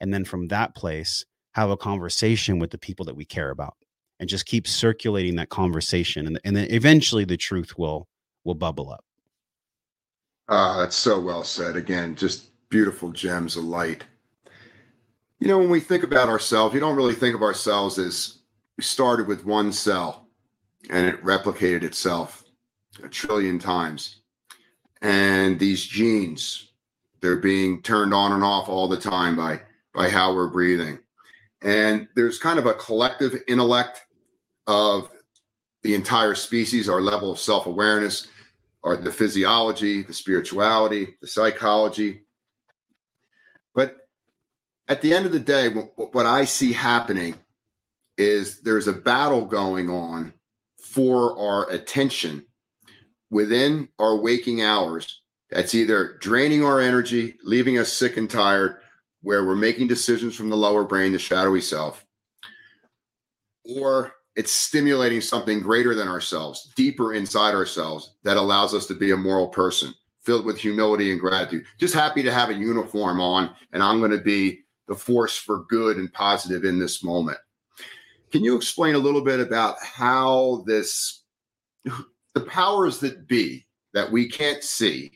And 0.00 0.12
then 0.12 0.24
from 0.24 0.48
that 0.48 0.74
place, 0.74 1.24
have 1.56 1.70
a 1.70 1.76
conversation 1.76 2.58
with 2.58 2.70
the 2.70 2.78
people 2.78 3.06
that 3.06 3.16
we 3.16 3.24
care 3.24 3.50
about 3.50 3.76
and 4.20 4.28
just 4.28 4.44
keep 4.44 4.68
circulating 4.68 5.36
that 5.36 5.48
conversation 5.48 6.26
and, 6.26 6.38
and 6.44 6.54
then 6.54 6.66
eventually 6.70 7.24
the 7.24 7.36
truth 7.36 7.78
will 7.78 8.06
will 8.44 8.54
bubble 8.54 8.90
up 8.90 9.04
ah 10.48 10.76
that's 10.78 10.96
so 10.96 11.18
well 11.18 11.42
said 11.42 11.76
again 11.76 12.14
just 12.14 12.50
beautiful 12.68 13.10
gems 13.10 13.56
of 13.56 13.64
light 13.64 14.04
you 15.38 15.48
know 15.48 15.58
when 15.58 15.70
we 15.70 15.80
think 15.80 16.02
about 16.02 16.28
ourselves 16.28 16.74
we 16.74 16.80
don't 16.80 16.96
really 16.96 17.14
think 17.14 17.34
of 17.34 17.42
ourselves 17.42 17.98
as 17.98 18.38
we 18.76 18.84
started 18.84 19.26
with 19.26 19.44
one 19.44 19.72
cell 19.72 20.28
and 20.90 21.06
it 21.06 21.22
replicated 21.22 21.82
itself 21.82 22.44
a 23.02 23.08
trillion 23.08 23.58
times 23.58 24.22
and 25.02 25.58
these 25.58 25.84
genes 25.84 26.72
they're 27.20 27.36
being 27.36 27.82
turned 27.82 28.14
on 28.14 28.32
and 28.32 28.44
off 28.44 28.68
all 28.68 28.88
the 28.88 28.96
time 28.96 29.36
by 29.36 29.60
by 29.94 30.08
how 30.08 30.34
we're 30.34 30.48
breathing 30.48 30.98
and 31.62 32.06
there's 32.14 32.38
kind 32.38 32.58
of 32.58 32.66
a 32.66 32.74
collective 32.74 33.42
intellect 33.48 34.02
of 34.66 35.10
the 35.82 35.94
entire 35.94 36.34
species, 36.34 36.88
our 36.88 37.00
level 37.00 37.30
of 37.30 37.38
self 37.38 37.66
awareness, 37.66 38.28
or 38.82 38.96
the 38.96 39.12
physiology, 39.12 40.02
the 40.02 40.12
spirituality, 40.12 41.16
the 41.20 41.26
psychology. 41.26 42.22
But 43.74 44.05
at 44.88 45.02
the 45.02 45.12
end 45.12 45.26
of 45.26 45.32
the 45.32 45.40
day, 45.40 45.68
what 45.68 46.26
I 46.26 46.44
see 46.44 46.72
happening 46.72 47.34
is 48.16 48.60
there's 48.60 48.88
a 48.88 48.92
battle 48.92 49.44
going 49.44 49.90
on 49.90 50.32
for 50.78 51.38
our 51.38 51.68
attention 51.70 52.46
within 53.30 53.88
our 53.98 54.16
waking 54.16 54.62
hours 54.62 55.20
that's 55.50 55.74
either 55.74 56.18
draining 56.20 56.64
our 56.64 56.80
energy, 56.80 57.36
leaving 57.42 57.78
us 57.78 57.92
sick 57.92 58.16
and 58.16 58.30
tired, 58.30 58.78
where 59.22 59.44
we're 59.44 59.56
making 59.56 59.88
decisions 59.88 60.36
from 60.36 60.48
the 60.48 60.56
lower 60.56 60.84
brain, 60.84 61.12
the 61.12 61.18
shadowy 61.18 61.60
self, 61.60 62.06
or 63.64 64.12
it's 64.36 64.52
stimulating 64.52 65.20
something 65.20 65.60
greater 65.60 65.94
than 65.94 66.08
ourselves, 66.08 66.72
deeper 66.76 67.14
inside 67.14 67.54
ourselves, 67.54 68.14
that 68.22 68.36
allows 68.36 68.74
us 68.74 68.86
to 68.86 68.94
be 68.94 69.10
a 69.10 69.16
moral 69.16 69.48
person 69.48 69.92
filled 70.22 70.44
with 70.44 70.58
humility 70.58 71.10
and 71.10 71.20
gratitude. 71.20 71.64
Just 71.78 71.94
happy 71.94 72.22
to 72.22 72.32
have 72.32 72.50
a 72.50 72.54
uniform 72.54 73.20
on, 73.20 73.54
and 73.72 73.82
I'm 73.82 73.98
going 73.98 74.10
to 74.10 74.18
be 74.18 74.62
the 74.88 74.94
force 74.94 75.36
for 75.36 75.64
good 75.68 75.96
and 75.96 76.12
positive 76.12 76.64
in 76.64 76.78
this 76.78 77.02
moment. 77.02 77.38
Can 78.32 78.44
you 78.44 78.56
explain 78.56 78.94
a 78.94 78.98
little 78.98 79.22
bit 79.22 79.40
about 79.40 79.76
how 79.82 80.64
this, 80.66 81.22
the 81.84 82.40
powers 82.46 82.98
that 83.00 83.26
be 83.26 83.66
that 83.94 84.10
we 84.10 84.28
can't 84.28 84.62
see, 84.62 85.12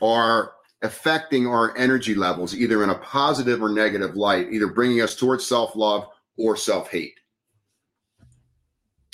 are 0.00 0.52
affecting 0.82 1.46
our 1.46 1.76
energy 1.76 2.14
levels 2.14 2.54
either 2.54 2.82
in 2.82 2.90
a 2.90 2.98
positive 2.98 3.62
or 3.62 3.68
negative 3.68 4.16
light, 4.16 4.48
either 4.52 4.66
bringing 4.66 5.00
us 5.00 5.14
towards 5.14 5.46
self 5.46 5.76
love 5.76 6.08
or 6.36 6.56
self 6.56 6.90
hate. 6.90 7.18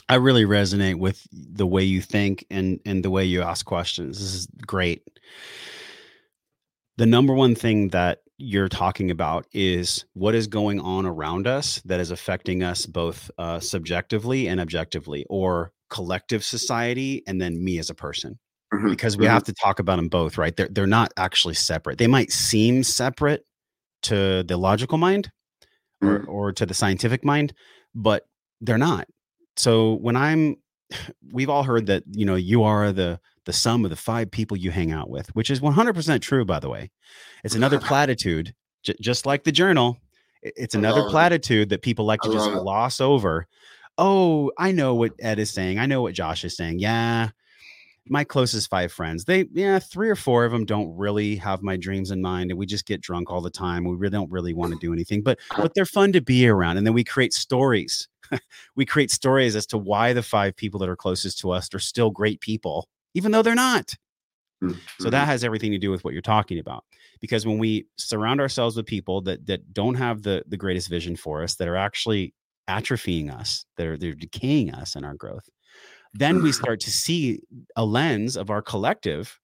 I 0.09 0.15
really 0.15 0.45
resonate 0.45 0.99
with 0.99 1.27
the 1.33 1.67
way 1.67 1.83
you 1.83 2.01
think 2.01 2.47
and 2.51 2.81
and 2.87 3.05
the 3.05 3.11
way 3.11 3.25
you 3.25 3.43
ask 3.43 3.67
questions. 3.67 4.19
This 4.19 4.35
is 4.35 4.47
great. 4.67 5.03
The 6.97 7.07
number 7.07 7.35
one 7.35 7.55
thing 7.55 7.89
that 7.89 8.23
you're 8.39 8.69
talking 8.69 9.11
about 9.11 9.47
is 9.53 10.05
what 10.15 10.35
is 10.35 10.47
going 10.47 10.81
on 10.81 11.05
around 11.05 11.47
us 11.47 11.83
that 11.85 12.01
is 12.01 12.11
affecting 12.11 12.63
us 12.63 12.87
both 12.87 13.31
uh, 13.37 13.61
subjectively 13.61 14.49
and 14.49 14.61
objectively, 14.61 15.27
or 15.29 15.73
collective 15.91 16.45
society, 16.45 17.23
and 17.27 17.41
then 17.41 17.63
me 17.63 17.79
as 17.79 17.91
a 17.91 17.95
person. 17.95 18.39
Mm-hmm. 18.73 18.91
because 18.91 19.17
we 19.17 19.25
mm-hmm. 19.25 19.33
have 19.33 19.45
to 19.45 19.55
talk 19.55 19.79
about 19.79 19.97
them 19.97 20.09
both, 20.09 20.37
right? 20.37 20.55
They're 20.55 20.69
they're 20.69 20.87
not 20.87 21.11
actually 21.17 21.55
separate. 21.55 21.97
They 21.97 22.07
might 22.07 22.31
seem 22.31 22.83
separate 22.83 23.47
to 24.03 24.43
the 24.43 24.59
logical 24.59 24.99
mind 24.99 25.31
or 26.03 26.19
mm-hmm. 26.19 26.31
or 26.31 26.53
to 26.53 26.67
the 26.67 26.75
scientific 26.75 27.25
mind, 27.25 27.55
but 27.95 28.27
they're 28.61 28.77
not. 28.77 29.09
So 29.57 29.95
when 29.95 30.17
I'm 30.17 30.57
we've 31.33 31.49
all 31.49 31.63
heard 31.63 31.87
that, 31.87 32.03
you 32.11 32.27
know, 32.27 32.35
you 32.35 32.63
are 32.65 32.93
the 32.93 33.21
the 33.49 33.53
sum 33.55 33.83
of 33.83 33.89
the 33.89 33.97
five 33.97 34.31
people 34.31 34.59
you 34.59 34.71
hang 34.71 34.93
out 34.93 35.09
with, 35.09 35.35
which 35.35 35.51
is 35.51 35.61
100% 35.61 36.21
true 36.21 36.45
by 36.45 36.61
the 36.61 36.69
way. 36.69 36.91
It's 37.43 37.55
another 37.55 37.81
platitude 37.91 38.55
j- 38.83 38.95
just 39.01 39.25
like 39.25 39.45
the 39.45 39.51
journal. 39.51 39.97
It's 40.43 40.75
another 40.75 41.09
platitude 41.09 41.71
that 41.71 41.81
people 41.81 42.05
like 42.05 42.21
to 42.21 42.31
just 42.31 42.51
gloss 42.51 43.01
over. 43.01 43.47
Oh, 43.97 44.53
I 44.59 44.71
know 44.71 44.95
what 44.95 45.13
Ed 45.19 45.39
is 45.39 45.51
saying. 45.51 45.79
I 45.79 45.87
know 45.87 46.03
what 46.03 46.13
Josh 46.13 46.45
is 46.45 46.59
saying. 46.59 46.79
Yeah, 46.79 47.31
my 48.07 48.23
closest 48.23 48.69
five 48.69 48.93
friends, 48.93 49.25
they, 49.25 49.47
yeah, 49.53 49.79
three 49.79 50.11
or 50.11 50.15
four 50.15 50.45
of 50.45 50.53
them 50.53 50.67
don't 50.67 50.95
really 50.95 51.35
have 51.37 51.63
my 51.63 51.79
dreams 51.79 52.11
in 52.11 52.21
mind. 52.21 52.51
And 52.51 52.59
we 52.59 52.67
just 52.67 52.85
get 52.85 53.01
drunk 53.01 53.31
all 53.31 53.41
the 53.41 53.51
time. 53.51 53.83
We 53.83 53.97
really 53.97 54.13
don't 54.13 54.31
really 54.31 54.53
want 54.53 54.75
to 54.75 54.79
do 54.79 54.93
anything, 54.93 55.23
but, 55.23 55.39
but 55.57 55.73
they're 55.75 55.87
fun 55.87 56.13
to 56.13 56.21
be 56.21 56.47
around. 56.47 56.77
And 56.77 56.87
then 56.87 56.95
we 56.95 57.03
create 57.03 57.33
stories. 57.33 58.09
we 58.77 58.85
create 58.85 59.11
stories 59.11 59.57
as 59.57 59.67
to 59.69 59.79
why 59.79 60.13
the 60.13 60.23
five 60.23 60.55
people 60.55 60.79
that 60.81 60.89
are 60.91 60.97
closest 60.97 61.39
to 61.39 61.51
us 61.51 61.73
are 61.75 61.79
still 61.79 62.11
great 62.11 62.41
people, 62.41 62.89
even 63.15 63.33
though 63.33 63.43
they're 63.43 63.55
not. 63.55 63.95
Mm-hmm. 64.63 64.79
So 65.01 65.11
that 65.11 65.27
has 65.27 65.45
everything 65.45 65.71
to 65.73 65.79
do 65.79 65.91
with 65.91 66.05
what 66.05 66.13
you're 66.13 66.23
talking 66.23 66.59
about. 66.59 66.85
Because 67.21 67.47
when 67.47 67.59
we 67.59 67.87
surround 67.97 68.41
ourselves 68.41 68.77
with 68.77 68.87
people 68.87 69.21
that 69.23 69.47
that 69.47 69.73
don't 69.73 69.95
have 69.95 70.23
the 70.23 70.43
the 70.47 70.57
greatest 70.57 70.89
vision 70.89 71.17
for 71.17 71.43
us, 71.43 71.57
that 71.57 71.69
are 71.69 71.77
actually 71.77 72.35
atrophying 72.69 73.33
us, 73.33 73.65
that 73.77 73.87
are 73.87 73.97
they're 73.97 74.15
decaying 74.15 74.73
us 74.73 74.97
in 74.97 75.05
our 75.05 75.15
growth, 75.15 75.49
then 76.15 76.43
we 76.43 76.53
start 76.53 76.81
to 76.81 76.91
see 76.91 77.41
a 77.77 77.85
lens 77.85 78.37
of 78.37 78.51
our 78.51 78.63
collective 78.63 79.39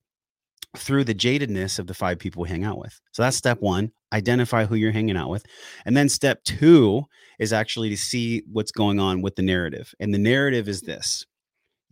through 0.77 1.05
the 1.05 1.15
jadedness 1.15 1.79
of 1.79 1.87
the 1.87 1.95
five 1.95 2.19
people 2.19 2.43
we 2.43 2.49
hang 2.49 2.65
out 2.65 2.79
with. 2.79 3.01
So 3.13 3.23
that's 3.23 3.37
step 3.37 3.61
one 3.61 3.93
identify 4.13 4.65
who 4.65 4.77
you're 4.77 4.93
hanging 4.93 5.17
out 5.17 5.29
with. 5.29 5.45
And 5.85 5.97
then 5.97 6.09
step 6.09 6.43
two 6.45 7.03
is 7.39 7.53
actually 7.53 7.91
to 7.91 7.97
see 7.97 8.43
what's 8.51 8.71
going 8.71 9.01
on 9.01 9.23
with 9.23 9.35
the 9.35 9.43
narrative. 9.43 9.93
And 9.99 10.15
the 10.15 10.19
narrative 10.19 10.69
is 10.69 10.83
this 10.83 11.27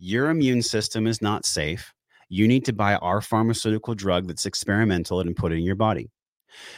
your 0.03 0.29
immune 0.29 0.61
system 0.61 1.07
is 1.07 1.21
not 1.21 1.45
safe. 1.45 1.93
You 2.27 2.45
need 2.45 2.65
to 2.65 2.73
buy 2.73 2.95
our 2.95 3.21
pharmaceutical 3.21 3.95
drug 3.95 4.27
that's 4.27 4.45
experimental 4.45 5.21
and 5.21 5.33
put 5.33 5.53
it 5.53 5.59
in 5.59 5.63
your 5.63 5.77
body. 5.77 6.11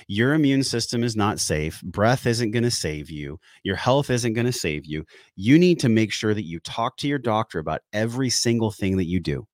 Your 0.07 0.35
immune 0.35 0.63
system 0.63 1.03
is 1.03 1.15
not 1.15 1.39
safe. 1.39 1.81
Breath 1.81 2.27
isn't 2.27 2.51
going 2.51 2.63
to 2.63 2.71
save 2.71 3.09
you. 3.09 3.39
Your 3.63 3.77
health 3.77 4.11
isn't 4.11 4.33
going 4.33 4.45
to 4.45 4.51
save 4.51 4.85
you. 4.85 5.05
You 5.35 5.57
need 5.57 5.79
to 5.79 5.89
make 5.89 6.13
sure 6.13 6.35
that 6.35 6.45
you 6.45 6.59
talk 6.59 6.97
to 6.97 7.07
your 7.07 7.17
doctor 7.17 7.57
about 7.57 7.81
every 7.93 8.29
single 8.29 8.69
thing 8.69 8.97
that 8.97 9.07
you 9.07 9.19
do, 9.19 9.47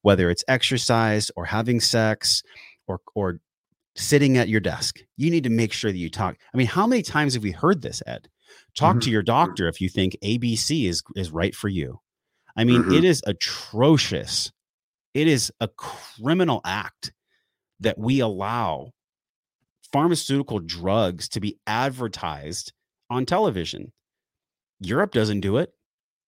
whether 0.00 0.30
it's 0.30 0.44
exercise 0.48 1.30
or 1.36 1.44
having 1.44 1.80
sex 1.80 2.42
or, 2.86 3.00
or 3.14 3.40
sitting 3.94 4.38
at 4.38 4.48
your 4.48 4.60
desk. 4.60 5.00
You 5.18 5.30
need 5.30 5.44
to 5.44 5.50
make 5.50 5.74
sure 5.74 5.92
that 5.92 5.98
you 5.98 6.08
talk. 6.08 6.36
I 6.54 6.56
mean, 6.56 6.66
how 6.66 6.86
many 6.86 7.02
times 7.02 7.34
have 7.34 7.42
we 7.42 7.52
heard 7.52 7.82
this, 7.82 8.02
Ed? 8.06 8.26
Talk 8.74 8.94
mm-hmm. 8.94 9.00
to 9.00 9.10
your 9.10 9.22
doctor 9.22 9.68
if 9.68 9.82
you 9.82 9.90
think 9.90 10.16
ABC 10.24 10.88
is, 10.88 11.02
is 11.14 11.30
right 11.30 11.54
for 11.54 11.68
you. 11.68 12.00
I 12.58 12.64
mean, 12.64 12.82
mm-hmm. 12.82 12.92
it 12.92 13.04
is 13.04 13.22
atrocious. 13.24 14.52
It 15.14 15.28
is 15.28 15.52
a 15.60 15.68
criminal 15.68 16.60
act 16.64 17.12
that 17.80 17.96
we 17.96 18.18
allow 18.18 18.90
pharmaceutical 19.92 20.58
drugs 20.58 21.28
to 21.30 21.40
be 21.40 21.56
advertised 21.68 22.72
on 23.08 23.24
television. 23.24 23.92
Europe 24.80 25.12
doesn't 25.12 25.40
do 25.40 25.56
it. 25.58 25.72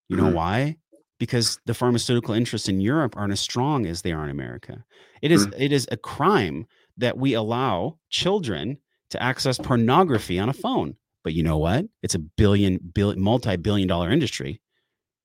You 0.09 0.17
know 0.17 0.25
mm-hmm. 0.25 0.35
why? 0.35 0.77
Because 1.19 1.59
the 1.67 1.75
pharmaceutical 1.75 2.33
interests 2.33 2.69
in 2.69 2.81
Europe 2.81 3.17
aren't 3.17 3.33
as 3.33 3.41
strong 3.41 3.85
as 3.87 4.03
they 4.03 4.13
are 4.13 4.25
in 4.25 4.31
America. 4.31 4.85
It 5.23 5.33
is, 5.33 5.47
mm-hmm. 5.47 5.61
it 5.61 5.73
is 5.73 5.89
a 5.91 5.97
crime 5.97 6.67
that 6.97 7.19
we 7.19 7.35
allow 7.35 7.99
children 8.09 8.79
to 9.11 9.23
access 9.23 9.59
pornography 9.59 10.39
on 10.39 10.49
a 10.49 10.55
phone. 10.55 10.95
But 11.25 11.35
you 11.35 11.43
know 11.43 11.59
what? 11.59 11.87
It's 12.03 12.15
a 12.15 12.19
billion, 12.21 12.79
billion 12.95 13.21
multi-billion 13.21 13.89
dollar 13.89 14.11
industry. 14.11 14.61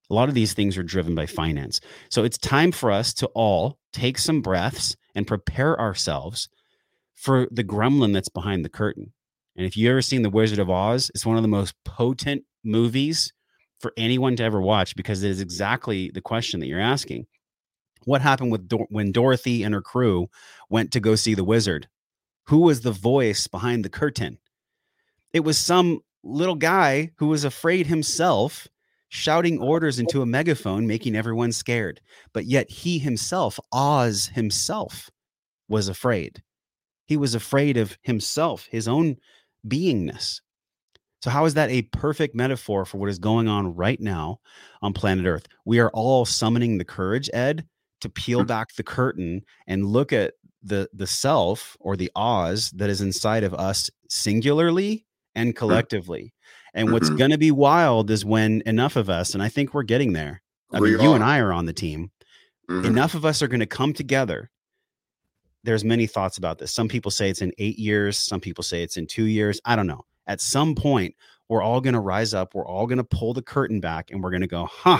A 0.09 0.13
lot 0.13 0.29
of 0.29 0.35
these 0.35 0.53
things 0.53 0.77
are 0.77 0.83
driven 0.83 1.15
by 1.15 1.25
finance. 1.25 1.81
So 2.09 2.23
it's 2.23 2.37
time 2.37 2.71
for 2.71 2.91
us 2.91 3.13
to 3.15 3.27
all 3.27 3.77
take 3.93 4.17
some 4.17 4.41
breaths 4.41 4.95
and 5.15 5.25
prepare 5.25 5.79
ourselves 5.79 6.49
for 7.15 7.47
the 7.51 7.63
gremlin 7.63 8.13
that's 8.13 8.29
behind 8.29 8.63
the 8.63 8.69
curtain. 8.69 9.13
And 9.55 9.65
if 9.65 9.77
you 9.77 9.89
ever 9.89 10.01
seen 10.01 10.21
The 10.21 10.29
Wizard 10.29 10.59
of 10.59 10.69
Oz, 10.69 11.09
it's 11.15 11.25
one 11.25 11.37
of 11.37 11.41
the 11.41 11.47
most 11.47 11.73
potent 11.85 12.43
movies 12.63 13.31
for 13.79 13.93
anyone 13.97 14.35
to 14.35 14.43
ever 14.43 14.61
watch 14.61 14.95
because 14.95 15.23
it 15.23 15.31
is 15.31 15.41
exactly 15.41 16.11
the 16.13 16.21
question 16.21 16.59
that 16.59 16.67
you're 16.67 16.79
asking. 16.79 17.25
What 18.05 18.21
happened 18.21 18.51
with 18.51 18.67
Dor- 18.67 18.87
when 18.89 19.11
Dorothy 19.11 19.63
and 19.63 19.73
her 19.73 19.81
crew 19.81 20.27
went 20.69 20.91
to 20.91 20.99
go 20.99 21.15
see 21.15 21.33
the 21.33 21.43
wizard? 21.43 21.87
Who 22.47 22.59
was 22.59 22.81
the 22.81 22.91
voice 22.91 23.47
behind 23.47 23.83
the 23.83 23.89
curtain? 23.89 24.37
It 25.33 25.39
was 25.39 25.57
some 25.57 26.01
little 26.23 26.55
guy 26.55 27.11
who 27.17 27.27
was 27.27 27.43
afraid 27.43 27.87
himself, 27.87 28.67
shouting 29.15 29.59
orders 29.59 29.97
into 29.97 30.21
a 30.21 30.25
megaphone, 30.25 30.85
making 30.85 31.15
everyone 31.15 31.51
scared. 31.51 32.01
But 32.33 32.45
yet 32.45 32.69
he 32.69 32.99
himself, 32.99 33.59
Oz 33.71 34.27
himself, 34.27 35.09
was 35.69 35.87
afraid. 35.87 36.43
He 37.07 37.17
was 37.17 37.33
afraid 37.33 37.77
of 37.77 37.97
himself, 38.01 38.67
his 38.69 38.87
own 38.87 39.17
beingness. 39.67 40.41
So, 41.21 41.29
how 41.29 41.45
is 41.45 41.53
that 41.55 41.71
a 41.71 41.83
perfect 41.83 42.35
metaphor 42.35 42.85
for 42.85 42.97
what 42.97 43.09
is 43.09 43.17
going 43.17 43.47
on 43.47 43.73
right 43.73 43.99
now 43.99 44.39
on 44.81 44.93
planet 44.93 45.25
Earth? 45.25 45.47
We 45.63 45.79
are 45.79 45.89
all 45.91 46.25
summoning 46.25 46.77
the 46.77 46.85
courage, 46.85 47.29
Ed, 47.33 47.65
to 48.01 48.09
peel 48.09 48.43
mm. 48.43 48.47
back 48.47 48.75
the 48.75 48.83
curtain 48.83 49.41
and 49.65 49.85
look 49.85 50.13
at 50.13 50.33
the 50.61 50.89
the 50.93 51.07
self 51.07 51.77
or 51.79 51.95
the 51.95 52.11
Oz 52.15 52.69
that 52.71 52.89
is 52.89 53.01
inside 53.01 53.43
of 53.43 53.53
us 53.53 53.89
singularly 54.09 55.05
and 55.35 55.53
mm. 55.53 55.55
collectively. 55.55 56.33
And 56.75 56.91
what's 56.91 57.07
mm-hmm. 57.07 57.17
going 57.17 57.31
to 57.31 57.39
be 57.39 57.51
wild 57.51 58.11
is 58.11 58.23
when 58.23 58.61
enough 58.67 58.95
of 58.95 59.09
us, 59.09 59.33
and 59.33 59.41
I 59.41 59.49
think 59.49 59.73
we're 59.73 59.83
getting 59.83 60.13
there. 60.13 60.43
I 60.71 60.79
we 60.79 60.91
mean, 60.91 60.99
are. 60.99 61.03
you 61.03 61.13
and 61.13 61.23
I 61.23 61.39
are 61.39 61.51
on 61.51 61.65
the 61.65 61.73
team. 61.73 62.11
Mm-hmm. 62.69 62.85
Enough 62.85 63.15
of 63.15 63.25
us 63.25 63.41
are 63.41 63.47
going 63.47 63.61
to 63.61 63.65
come 63.65 63.93
together 63.93 64.51
there's 65.65 65.83
many 65.83 66.05
thoughts 66.05 66.37
about 66.37 66.59
this. 66.59 66.71
Some 66.71 66.87
people 66.87 67.11
say 67.11 67.29
it's 67.29 67.41
in 67.41 67.51
eight 67.57 67.77
years. 67.77 68.17
Some 68.17 68.39
people 68.39 68.63
say 68.63 68.83
it's 68.83 68.97
in 68.97 69.07
two 69.07 69.25
years. 69.25 69.59
I 69.65 69.75
don't 69.75 69.87
know. 69.87 70.05
At 70.27 70.39
some 70.39 70.75
point, 70.75 71.15
we're 71.49 71.63
all 71.63 71.81
going 71.81 71.95
to 71.95 71.99
rise 71.99 72.33
up. 72.33 72.53
We're 72.53 72.67
all 72.67 72.87
going 72.87 72.99
to 72.99 73.03
pull 73.03 73.33
the 73.33 73.41
curtain 73.41 73.79
back 73.79 74.11
and 74.11 74.23
we're 74.23 74.29
going 74.29 74.41
to 74.41 74.47
go, 74.47 74.67
huh, 74.71 74.99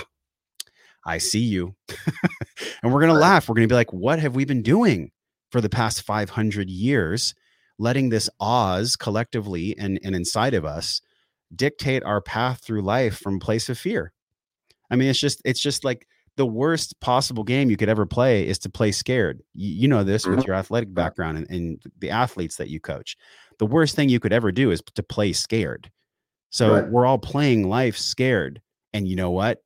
I 1.04 1.18
see 1.18 1.40
you. 1.40 1.74
and 2.82 2.92
we're 2.92 3.00
going 3.00 3.12
to 3.12 3.18
laugh. 3.18 3.48
We're 3.48 3.54
going 3.54 3.68
to 3.68 3.72
be 3.72 3.76
like, 3.76 3.92
what 3.92 4.18
have 4.18 4.34
we 4.34 4.44
been 4.44 4.62
doing 4.62 5.12
for 5.50 5.60
the 5.60 5.68
past 5.68 6.02
500 6.02 6.68
years? 6.68 7.34
Letting 7.78 8.08
this 8.08 8.28
Oz 8.40 8.96
collectively 8.96 9.76
and, 9.78 10.00
and 10.02 10.16
inside 10.16 10.54
of 10.54 10.64
us 10.64 11.00
dictate 11.54 12.02
our 12.04 12.20
path 12.20 12.62
through 12.62 12.82
life 12.82 13.18
from 13.18 13.38
place 13.38 13.68
of 13.68 13.78
fear. 13.78 14.12
I 14.90 14.96
mean, 14.96 15.08
it's 15.08 15.18
just, 15.18 15.40
it's 15.44 15.60
just 15.60 15.84
like 15.84 16.06
the 16.36 16.46
worst 16.46 16.98
possible 17.00 17.44
game 17.44 17.70
you 17.70 17.76
could 17.76 17.88
ever 17.88 18.06
play 18.06 18.46
is 18.46 18.58
to 18.60 18.68
play 18.68 18.92
scared. 18.92 19.42
You, 19.54 19.82
you 19.82 19.88
know 19.88 20.04
this 20.04 20.26
with 20.26 20.40
mm-hmm. 20.40 20.46
your 20.46 20.56
athletic 20.56 20.92
background 20.92 21.38
and, 21.38 21.50
and, 21.50 21.82
the 21.98 22.10
athletes 22.10 22.56
that 22.56 22.68
you 22.68 22.78
coach. 22.78 23.16
The 23.58 23.66
worst 23.66 23.96
thing 23.96 24.08
you 24.08 24.20
could 24.20 24.32
ever 24.32 24.52
do 24.52 24.70
is 24.70 24.82
to 24.94 25.02
play 25.02 25.32
scared. 25.32 25.90
So 26.50 26.74
right. 26.74 26.88
we're 26.88 27.06
all 27.06 27.18
playing 27.18 27.68
life 27.68 27.96
scared. 27.96 28.60
And 28.92 29.08
you 29.08 29.16
know 29.16 29.30
what? 29.30 29.62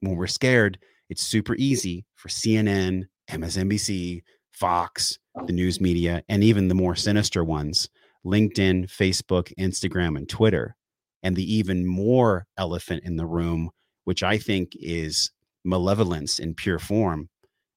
When 0.00 0.16
we're 0.16 0.26
scared, 0.26 0.78
it's 1.08 1.22
super 1.22 1.54
easy 1.56 2.04
for 2.14 2.28
CNN, 2.28 3.04
MSNBC, 3.30 4.22
Fox, 4.52 5.18
the 5.46 5.52
news 5.52 5.80
media, 5.80 6.22
and 6.28 6.42
even 6.42 6.68
the 6.68 6.74
more 6.74 6.96
sinister 6.96 7.44
ones 7.44 7.88
LinkedIn, 8.24 8.86
Facebook, 8.90 9.52
Instagram, 9.56 10.16
and 10.16 10.28
Twitter. 10.28 10.76
And 11.22 11.34
the 11.34 11.54
even 11.54 11.86
more 11.86 12.46
elephant 12.56 13.02
in 13.04 13.16
the 13.16 13.26
room, 13.26 13.70
which 14.04 14.22
I 14.22 14.38
think 14.38 14.72
is 14.74 15.30
malevolence 15.64 16.38
in 16.38 16.54
pure 16.54 16.78
form, 16.78 17.28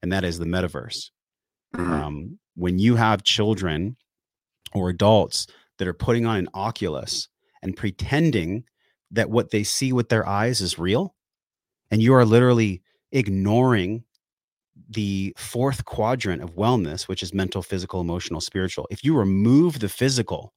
and 0.01 0.11
that 0.11 0.23
is 0.23 0.37
the 0.39 0.45
metaverse. 0.45 1.09
Mm-hmm. 1.75 1.91
Um, 1.91 2.39
when 2.55 2.79
you 2.79 2.95
have 2.95 3.23
children 3.23 3.97
or 4.73 4.89
adults 4.89 5.47
that 5.77 5.87
are 5.87 5.93
putting 5.93 6.25
on 6.25 6.37
an 6.37 6.49
Oculus 6.53 7.27
and 7.61 7.75
pretending 7.75 8.63
that 9.11 9.29
what 9.29 9.51
they 9.51 9.63
see 9.63 9.91
with 9.91 10.09
their 10.09 10.27
eyes 10.27 10.61
is 10.61 10.77
real, 10.77 11.15
and 11.89 12.01
you 12.01 12.13
are 12.13 12.25
literally 12.25 12.81
ignoring 13.11 14.03
the 14.89 15.33
fourth 15.37 15.85
quadrant 15.85 16.41
of 16.41 16.55
wellness, 16.55 17.07
which 17.07 17.23
is 17.23 17.33
mental, 17.33 17.61
physical, 17.61 18.01
emotional, 18.01 18.41
spiritual. 18.41 18.87
If 18.89 19.03
you 19.03 19.17
remove 19.17 19.79
the 19.79 19.89
physical 19.89 20.53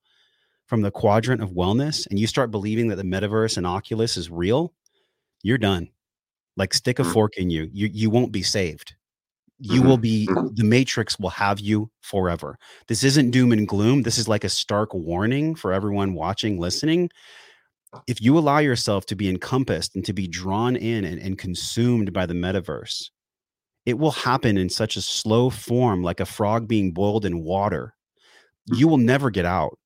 from 0.66 0.82
the 0.82 0.90
quadrant 0.90 1.42
of 1.42 1.50
wellness 1.50 2.06
and 2.08 2.18
you 2.18 2.26
start 2.26 2.50
believing 2.50 2.88
that 2.88 2.96
the 2.96 3.02
metaverse 3.02 3.56
and 3.56 3.66
Oculus 3.66 4.16
is 4.16 4.30
real, 4.30 4.72
you're 5.42 5.58
done. 5.58 5.88
Like 6.56 6.74
stick 6.74 6.98
a 6.98 7.02
mm-hmm. 7.02 7.12
fork 7.12 7.36
in 7.36 7.50
you. 7.50 7.68
You 7.72 7.88
you 7.92 8.10
won't 8.10 8.32
be 8.32 8.42
saved. 8.42 8.94
You 9.58 9.80
mm-hmm. 9.80 9.88
will 9.88 9.96
be 9.96 10.26
mm-hmm. 10.28 10.54
the 10.54 10.64
matrix 10.64 11.18
will 11.18 11.30
have 11.30 11.60
you 11.60 11.90
forever. 12.00 12.58
This 12.88 13.04
isn't 13.04 13.30
doom 13.30 13.52
and 13.52 13.66
gloom. 13.66 14.02
This 14.02 14.18
is 14.18 14.28
like 14.28 14.44
a 14.44 14.48
stark 14.48 14.92
warning 14.92 15.54
for 15.54 15.72
everyone 15.72 16.14
watching, 16.14 16.58
listening. 16.58 17.10
If 18.06 18.20
you 18.20 18.36
allow 18.38 18.58
yourself 18.58 19.06
to 19.06 19.16
be 19.16 19.28
encompassed 19.28 19.94
and 19.94 20.04
to 20.04 20.12
be 20.12 20.26
drawn 20.26 20.76
in 20.76 21.04
and, 21.04 21.20
and 21.20 21.38
consumed 21.38 22.12
by 22.12 22.26
the 22.26 22.34
metaverse, 22.34 23.10
it 23.84 23.98
will 23.98 24.12
happen 24.12 24.56
in 24.56 24.68
such 24.68 24.96
a 24.96 25.02
slow 25.02 25.50
form, 25.50 26.02
like 26.02 26.20
a 26.20 26.26
frog 26.26 26.66
being 26.66 26.92
boiled 26.92 27.24
in 27.24 27.44
water. 27.44 27.94
You 28.66 28.88
will 28.88 28.98
never 28.98 29.30
get 29.30 29.44
out. 29.44 29.78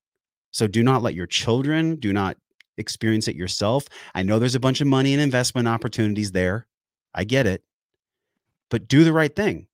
So 0.51 0.67
do 0.67 0.83
not 0.83 1.03
let 1.03 1.13
your 1.13 1.27
children, 1.27 1.97
do 1.97 2.13
not 2.13 2.37
experience 2.77 3.27
it 3.27 3.35
yourself. 3.35 3.85
I 4.15 4.23
know 4.23 4.39
there's 4.39 4.55
a 4.55 4.59
bunch 4.59 4.81
of 4.81 4.87
money 4.87 5.13
and 5.13 5.21
investment 5.21 5.67
opportunities 5.67 6.31
there. 6.31 6.67
I 7.13 7.23
get 7.23 7.47
it. 7.47 7.63
But 8.69 8.87
do 8.87 9.03
the 9.03 9.13
right 9.13 9.35
thing. 9.35 9.67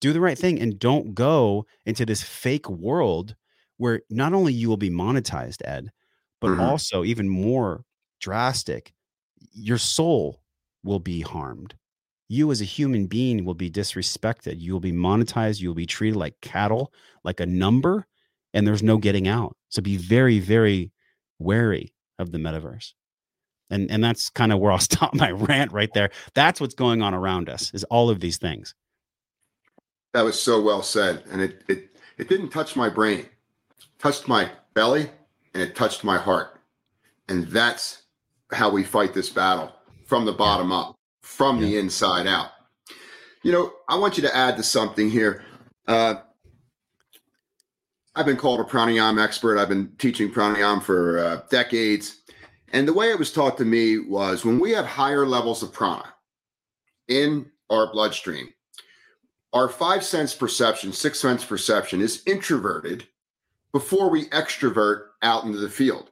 Do 0.00 0.12
the 0.12 0.20
right 0.20 0.38
thing 0.38 0.60
and 0.60 0.78
don't 0.78 1.14
go 1.14 1.66
into 1.84 2.06
this 2.06 2.22
fake 2.22 2.68
world 2.70 3.34
where 3.78 4.02
not 4.10 4.32
only 4.32 4.52
you 4.52 4.68
will 4.68 4.76
be 4.76 4.90
monetized, 4.90 5.62
Ed, 5.64 5.90
but 6.40 6.48
mm-hmm. 6.48 6.60
also 6.60 7.04
even 7.04 7.28
more 7.28 7.84
drastic, 8.20 8.92
your 9.52 9.78
soul 9.78 10.40
will 10.84 11.00
be 11.00 11.20
harmed. 11.20 11.74
You 12.28 12.50
as 12.50 12.60
a 12.60 12.64
human 12.66 13.06
being 13.06 13.44
will 13.44 13.54
be 13.54 13.70
disrespected. 13.70 14.60
You 14.60 14.72
will 14.72 14.80
be 14.80 14.92
monetized. 14.92 15.60
You 15.60 15.68
will 15.68 15.74
be 15.74 15.86
treated 15.86 16.16
like 16.16 16.40
cattle, 16.42 16.92
like 17.24 17.40
a 17.40 17.46
number, 17.46 18.06
and 18.54 18.66
there's 18.66 18.82
no 18.82 18.96
getting 18.98 19.28
out. 19.28 19.56
So 19.68 19.82
be 19.82 19.96
very, 19.96 20.38
very 20.38 20.90
wary 21.38 21.92
of 22.18 22.32
the 22.32 22.38
metaverse. 22.38 22.92
And 23.70 23.90
and 23.90 24.02
that's 24.02 24.30
kind 24.30 24.52
of 24.52 24.58
where 24.58 24.72
I'll 24.72 24.78
stop 24.90 25.14
my 25.14 25.30
rant 25.30 25.72
right 25.72 25.92
there. 25.94 26.10
That's 26.34 26.60
what's 26.60 26.74
going 26.74 27.02
on 27.02 27.14
around 27.14 27.48
us 27.48 27.72
is 27.74 27.84
all 27.84 28.10
of 28.10 28.20
these 28.20 28.38
things. 28.38 28.74
That 30.14 30.24
was 30.24 30.40
so 30.40 30.60
well 30.60 30.82
said. 30.82 31.22
And 31.30 31.42
it 31.42 31.62
it 31.68 31.90
it 32.16 32.28
didn't 32.28 32.50
touch 32.50 32.76
my 32.76 32.88
brain. 32.88 33.20
It 33.20 33.28
touched 33.98 34.26
my 34.26 34.50
belly 34.74 35.10
and 35.54 35.62
it 35.62 35.76
touched 35.76 36.04
my 36.04 36.18
heart. 36.18 36.60
And 37.28 37.46
that's 37.48 38.02
how 38.52 38.70
we 38.70 38.82
fight 38.84 39.12
this 39.12 39.28
battle 39.28 39.72
from 40.06 40.24
the 40.24 40.32
bottom 40.32 40.72
up, 40.72 40.94
from 41.22 41.58
yeah. 41.58 41.66
the 41.66 41.78
inside 41.78 42.26
out. 42.26 42.50
You 43.42 43.52
know, 43.52 43.72
I 43.88 43.96
want 43.96 44.16
you 44.16 44.22
to 44.22 44.34
add 44.34 44.56
to 44.56 44.62
something 44.62 45.10
here. 45.10 45.44
Uh, 45.86 46.16
I've 48.18 48.26
been 48.26 48.36
called 48.36 48.58
a 48.58 48.64
pranayam 48.64 49.22
expert. 49.22 49.58
I've 49.58 49.68
been 49.68 49.92
teaching 49.96 50.28
pranayam 50.28 50.82
for 50.82 51.20
uh, 51.20 51.40
decades. 51.50 52.22
And 52.72 52.86
the 52.86 52.92
way 52.92 53.10
it 53.10 53.18
was 53.18 53.30
taught 53.30 53.56
to 53.58 53.64
me 53.64 54.00
was 54.00 54.44
when 54.44 54.58
we 54.58 54.72
have 54.72 54.86
higher 54.86 55.24
levels 55.24 55.62
of 55.62 55.72
prana 55.72 56.12
in 57.06 57.48
our 57.70 57.92
bloodstream, 57.92 58.48
our 59.52 59.68
five 59.68 60.02
sense 60.02 60.34
perception, 60.34 60.92
six 60.92 61.20
sense 61.20 61.44
perception 61.44 62.00
is 62.00 62.24
introverted 62.26 63.06
before 63.70 64.10
we 64.10 64.24
extrovert 64.30 65.10
out 65.22 65.44
into 65.44 65.58
the 65.58 65.70
field. 65.70 66.10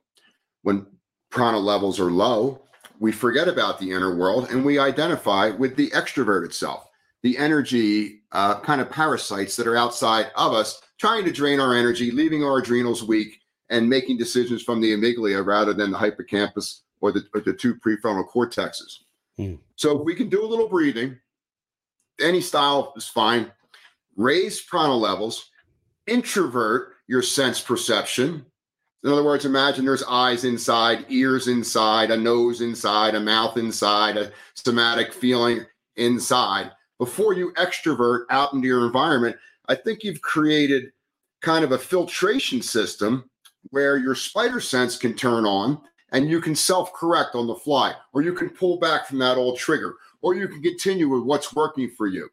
When 0.62 0.86
prana 1.30 1.58
levels 1.58 1.98
are 1.98 2.12
low, 2.12 2.62
we 3.00 3.10
forget 3.10 3.48
about 3.48 3.80
the 3.80 3.90
inner 3.90 4.14
world 4.14 4.48
and 4.50 4.64
we 4.64 4.78
identify 4.78 5.50
with 5.50 5.74
the 5.74 5.90
extroverted 5.90 6.52
self, 6.52 6.88
the 7.24 7.36
energy 7.36 8.20
uh, 8.30 8.60
kind 8.60 8.80
of 8.80 8.90
parasites 8.90 9.56
that 9.56 9.66
are 9.66 9.76
outside 9.76 10.30
of 10.36 10.52
us, 10.52 10.80
trying 10.98 11.24
to 11.24 11.32
drain 11.32 11.60
our 11.60 11.74
energy, 11.74 12.10
leaving 12.10 12.44
our 12.44 12.58
adrenals 12.58 13.04
weak, 13.04 13.40
and 13.68 13.88
making 13.88 14.16
decisions 14.16 14.62
from 14.62 14.80
the 14.80 14.92
amygdala 14.92 15.44
rather 15.44 15.74
than 15.74 15.90
the 15.90 15.98
hippocampus 15.98 16.82
or 17.00 17.12
the, 17.12 17.26
or 17.34 17.40
the 17.40 17.52
two 17.52 17.74
prefrontal 17.74 18.28
cortexes. 18.28 19.00
Mm. 19.38 19.58
So 19.74 19.94
we 19.94 20.14
can 20.14 20.28
do 20.28 20.44
a 20.44 20.46
little 20.46 20.68
breathing. 20.68 21.18
Any 22.20 22.40
style 22.40 22.94
is 22.96 23.06
fine. 23.06 23.50
Raise 24.16 24.60
prana 24.60 24.94
levels, 24.94 25.50
introvert 26.06 26.94
your 27.06 27.22
sense 27.22 27.60
perception. 27.60 28.46
In 29.04 29.12
other 29.12 29.22
words, 29.22 29.44
imagine 29.44 29.84
there's 29.84 30.02
eyes 30.04 30.44
inside, 30.44 31.04
ears 31.08 31.48
inside, 31.48 32.10
a 32.10 32.16
nose 32.16 32.60
inside, 32.60 33.14
a 33.14 33.20
mouth 33.20 33.56
inside, 33.56 34.16
a 34.16 34.32
somatic 34.54 35.12
feeling 35.12 35.64
inside. 35.96 36.72
Before 36.98 37.34
you 37.34 37.52
extrovert 37.52 38.24
out 38.30 38.54
into 38.54 38.66
your 38.66 38.86
environment, 38.86 39.36
I 39.68 39.74
think 39.74 40.04
you've 40.04 40.22
created 40.22 40.92
kind 41.42 41.64
of 41.64 41.72
a 41.72 41.78
filtration 41.78 42.62
system 42.62 43.28
where 43.70 43.98
your 43.98 44.14
spider 44.14 44.60
sense 44.60 44.96
can 44.96 45.14
turn 45.14 45.44
on 45.44 45.80
and 46.12 46.30
you 46.30 46.40
can 46.40 46.54
self 46.54 46.92
correct 46.92 47.34
on 47.34 47.46
the 47.46 47.54
fly, 47.54 47.94
or 48.12 48.22
you 48.22 48.32
can 48.32 48.50
pull 48.50 48.78
back 48.78 49.06
from 49.06 49.18
that 49.18 49.36
old 49.36 49.58
trigger, 49.58 49.96
or 50.22 50.34
you 50.34 50.48
can 50.48 50.62
continue 50.62 51.08
with 51.08 51.24
what's 51.24 51.54
working 51.54 51.90
for 51.90 52.06
you. 52.06 52.28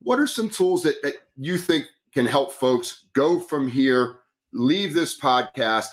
What 0.00 0.20
are 0.20 0.26
some 0.26 0.50
tools 0.50 0.82
that, 0.82 1.02
that 1.02 1.14
you 1.36 1.56
think 1.58 1.86
can 2.12 2.26
help 2.26 2.52
folks 2.52 3.04
go 3.14 3.40
from 3.40 3.68
here, 3.68 4.18
leave 4.52 4.94
this 4.94 5.18
podcast, 5.18 5.88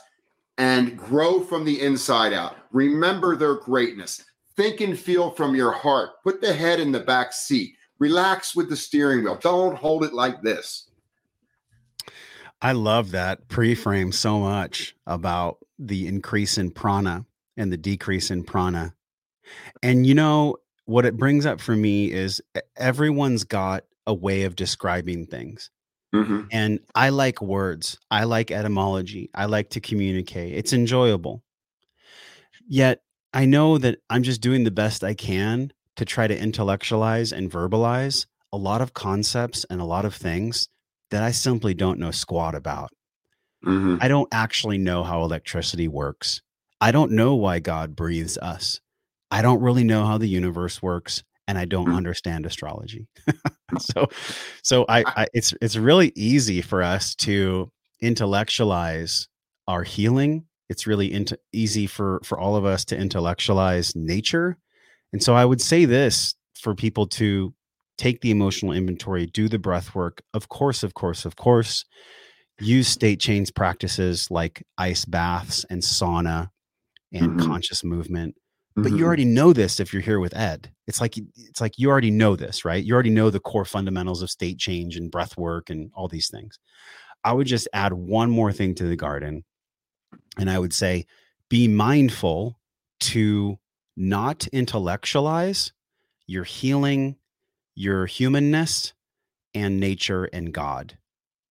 and 0.57 0.97
grow 0.97 1.39
from 1.39 1.63
the 1.65 1.81
inside 1.81 2.33
out? 2.33 2.57
Remember 2.71 3.35
their 3.35 3.55
greatness. 3.55 4.23
Think 4.55 4.81
and 4.81 4.99
feel 4.99 5.31
from 5.31 5.55
your 5.55 5.71
heart. 5.71 6.21
Put 6.23 6.41
the 6.41 6.53
head 6.53 6.79
in 6.79 6.91
the 6.91 6.99
back 6.99 7.33
seat. 7.33 7.73
Relax 8.03 8.53
with 8.53 8.69
the 8.69 8.75
steering 8.75 9.23
wheel. 9.23 9.37
Don't 9.37 9.77
hold 9.77 10.03
it 10.03 10.11
like 10.11 10.41
this. 10.41 10.89
I 12.61 12.73
love 12.73 13.11
that 13.11 13.47
pre-frame 13.47 14.11
so 14.11 14.39
much 14.39 14.93
about 15.07 15.59
the 15.79 16.05
increase 16.07 16.57
in 16.57 16.71
prana 16.71 17.25
and 17.55 17.71
the 17.71 17.77
decrease 17.77 18.29
in 18.29 18.43
prana. 18.43 18.93
And 19.81 20.05
you 20.05 20.15
know 20.15 20.57
what 20.83 21.05
it 21.05 21.15
brings 21.15 21.45
up 21.45 21.61
for 21.61 21.77
me 21.77 22.11
is 22.11 22.41
everyone's 22.75 23.45
got 23.45 23.85
a 24.05 24.13
way 24.13 24.43
of 24.43 24.57
describing 24.57 25.25
things. 25.25 25.69
Mm-hmm. 26.13 26.41
And 26.51 26.81
I 26.95 27.07
like 27.07 27.41
words. 27.41 27.97
I 28.11 28.25
like 28.25 28.51
etymology. 28.51 29.29
I 29.33 29.45
like 29.45 29.69
to 29.69 29.79
communicate. 29.79 30.55
It's 30.55 30.73
enjoyable. 30.73 31.41
Yet 32.67 33.01
I 33.33 33.45
know 33.45 33.77
that 33.77 33.99
I'm 34.09 34.23
just 34.23 34.41
doing 34.41 34.65
the 34.65 34.71
best 34.71 35.05
I 35.05 35.13
can 35.13 35.71
to 35.95 36.05
try 36.05 36.27
to 36.27 36.37
intellectualize 36.37 37.31
and 37.31 37.51
verbalize 37.51 38.25
a 38.51 38.57
lot 38.57 38.81
of 38.81 38.93
concepts 38.93 39.65
and 39.69 39.81
a 39.81 39.85
lot 39.85 40.05
of 40.05 40.15
things 40.15 40.69
that 41.11 41.23
I 41.23 41.31
simply 41.31 41.73
don't 41.73 41.99
know 41.99 42.11
squat 42.11 42.55
about. 42.55 42.91
Mm-hmm. 43.65 43.97
I 44.01 44.07
don't 44.07 44.27
actually 44.31 44.77
know 44.77 45.03
how 45.03 45.23
electricity 45.23 45.87
works. 45.87 46.41
I 46.81 46.91
don't 46.91 47.11
know 47.11 47.35
why 47.35 47.59
God 47.59 47.95
breathes 47.95 48.37
us. 48.37 48.81
I 49.31 49.41
don't 49.41 49.61
really 49.61 49.83
know 49.83 50.05
how 50.05 50.17
the 50.17 50.27
universe 50.27 50.81
works, 50.81 51.23
and 51.47 51.57
I 51.57 51.65
don't 51.65 51.85
mm-hmm. 51.85 51.95
understand 51.95 52.45
astrology. 52.45 53.07
so, 53.79 54.07
so 54.61 54.85
I, 54.89 55.03
I, 55.07 55.27
it's 55.33 55.53
it's 55.61 55.75
really 55.75 56.11
easy 56.15 56.61
for 56.61 56.83
us 56.83 57.15
to 57.15 57.71
intellectualize 58.01 59.27
our 59.67 59.83
healing. 59.83 60.45
It's 60.69 60.85
really 60.85 61.11
into, 61.11 61.39
easy 61.51 61.87
for 61.87 62.19
for 62.23 62.37
all 62.37 62.55
of 62.55 62.65
us 62.65 62.85
to 62.85 62.97
intellectualize 62.97 63.95
nature, 63.95 64.57
and 65.13 65.23
so 65.23 65.35
I 65.35 65.45
would 65.45 65.61
say 65.61 65.85
this 65.85 66.35
for 66.59 66.75
people 66.75 67.07
to 67.07 67.53
take 67.97 68.21
the 68.21 68.31
emotional 68.31 68.73
inventory, 68.73 69.27
do 69.27 69.47
the 69.47 69.59
breath 69.59 69.95
work. 69.95 70.21
Of 70.33 70.49
course, 70.49 70.83
of 70.83 70.95
course, 70.95 71.25
of 71.25 71.35
course, 71.35 71.85
use 72.59 72.87
state 72.87 73.19
change 73.19 73.53
practices 73.53 74.29
like 74.31 74.63
ice 74.77 75.05
baths 75.05 75.65
and 75.69 75.81
sauna 75.81 76.49
and 77.13 77.31
mm-hmm. 77.31 77.47
conscious 77.47 77.83
movement. 77.83 78.35
But 78.75 78.85
mm-hmm. 78.85 78.97
you 78.97 79.05
already 79.05 79.25
know 79.25 79.53
this 79.53 79.79
if 79.79 79.93
you're 79.93 80.01
here 80.01 80.19
with 80.19 80.35
Ed. 80.35 80.71
It's 80.87 80.99
like 80.99 81.15
it's 81.17 81.61
like 81.61 81.77
you 81.77 81.89
already 81.89 82.09
know 82.09 82.35
this, 82.35 82.65
right? 82.65 82.83
You 82.83 82.95
already 82.95 83.11
know 83.11 83.29
the 83.29 83.39
core 83.39 83.65
fundamentals 83.65 84.23
of 84.23 84.31
state 84.31 84.57
change 84.57 84.97
and 84.97 85.11
breath 85.11 85.37
work 85.37 85.69
and 85.69 85.91
all 85.93 86.07
these 86.07 86.29
things. 86.29 86.57
I 87.23 87.33
would 87.33 87.47
just 87.47 87.67
add 87.71 87.93
one 87.93 88.31
more 88.31 88.51
thing 88.51 88.73
to 88.75 88.85
the 88.85 88.95
garden. 88.95 89.45
And 90.39 90.49
I 90.49 90.57
would 90.57 90.73
say 90.73 91.05
be 91.49 91.67
mindful 91.67 92.59
to 93.01 93.59
not 93.95 94.47
intellectualize 94.47 95.71
your 96.27 96.43
healing 96.43 97.15
your 97.75 98.05
humanness 98.05 98.93
and 99.53 99.79
nature 99.79 100.25
and 100.25 100.53
God. 100.53 100.97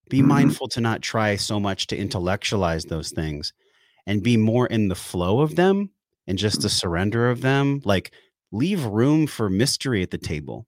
Be 0.09 0.19
mm-hmm. 0.19 0.29
mindful 0.29 0.69
to 0.69 0.81
not 0.81 1.03
try 1.03 1.37
so 1.37 1.59
much 1.59 1.87
to 1.89 1.97
intellectualize 1.97 2.85
those 2.85 3.11
things 3.11 3.53
and 4.07 4.23
be 4.23 4.37
more 4.37 4.67
in 4.67 4.89
the 4.89 4.95
flow 4.95 5.41
of 5.41 5.57
them 5.57 5.91
and 6.27 6.39
just 6.39 6.63
the 6.63 6.69
surrender 6.69 7.31
of 7.31 7.41
them. 7.41 7.81
Like, 7.85 8.13
leave 8.51 8.85
room 8.85 9.27
for 9.27 9.49
mystery 9.49 10.03
at 10.03 10.11
the 10.11 10.19
table, 10.19 10.67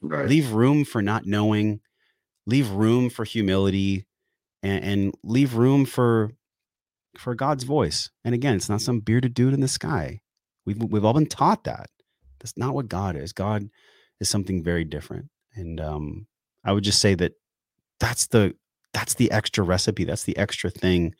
right. 0.00 0.28
leave 0.28 0.52
room 0.52 0.84
for 0.84 1.02
not 1.02 1.26
knowing, 1.26 1.80
leave 2.46 2.70
room 2.70 3.10
for 3.10 3.24
humility, 3.24 4.06
and, 4.62 4.84
and 4.84 5.14
leave 5.22 5.54
room 5.54 5.84
for 5.84 6.30
for 7.16 7.34
God's 7.34 7.64
voice. 7.64 8.10
And 8.24 8.34
again, 8.34 8.54
it's 8.54 8.68
not 8.68 8.80
some 8.80 9.00
bearded 9.00 9.34
dude 9.34 9.54
in 9.54 9.60
the 9.60 9.66
sky. 9.66 10.20
We've 10.68 10.82
we've 10.82 11.04
all 11.06 11.14
been 11.14 11.24
taught 11.24 11.64
that. 11.64 11.88
That's 12.40 12.58
not 12.58 12.74
what 12.74 12.88
God 12.88 13.16
is. 13.16 13.32
God 13.32 13.70
is 14.20 14.28
something 14.28 14.62
very 14.62 14.84
different. 14.84 15.30
And 15.54 15.80
um, 15.80 16.26
I 16.62 16.72
would 16.72 16.84
just 16.84 17.00
say 17.00 17.14
that 17.14 17.32
that's 18.00 18.26
the 18.26 18.54
that's 18.92 19.14
the 19.14 19.30
extra 19.30 19.64
recipe. 19.64 20.04
That's 20.04 20.24
the 20.24 20.36
extra 20.36 20.68
thing 20.68 21.14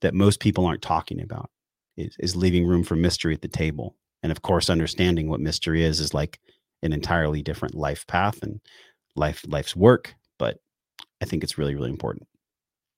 that 0.00 0.14
most 0.14 0.40
people 0.40 0.64
aren't 0.64 0.80
talking 0.80 1.20
about 1.20 1.50
is, 1.98 2.16
is 2.18 2.34
leaving 2.34 2.66
room 2.66 2.82
for 2.82 2.96
mystery 2.96 3.34
at 3.34 3.42
the 3.42 3.48
table. 3.48 3.94
And 4.22 4.32
of 4.32 4.40
course, 4.40 4.70
understanding 4.70 5.28
what 5.28 5.38
mystery 5.38 5.84
is 5.84 6.00
is 6.00 6.14
like 6.14 6.40
an 6.82 6.94
entirely 6.94 7.42
different 7.42 7.74
life 7.74 8.06
path 8.06 8.42
and 8.42 8.58
life 9.16 9.44
life's 9.46 9.76
work. 9.76 10.14
But 10.38 10.60
I 11.20 11.26
think 11.26 11.44
it's 11.44 11.58
really, 11.58 11.74
really 11.74 11.90
important. 11.90 12.26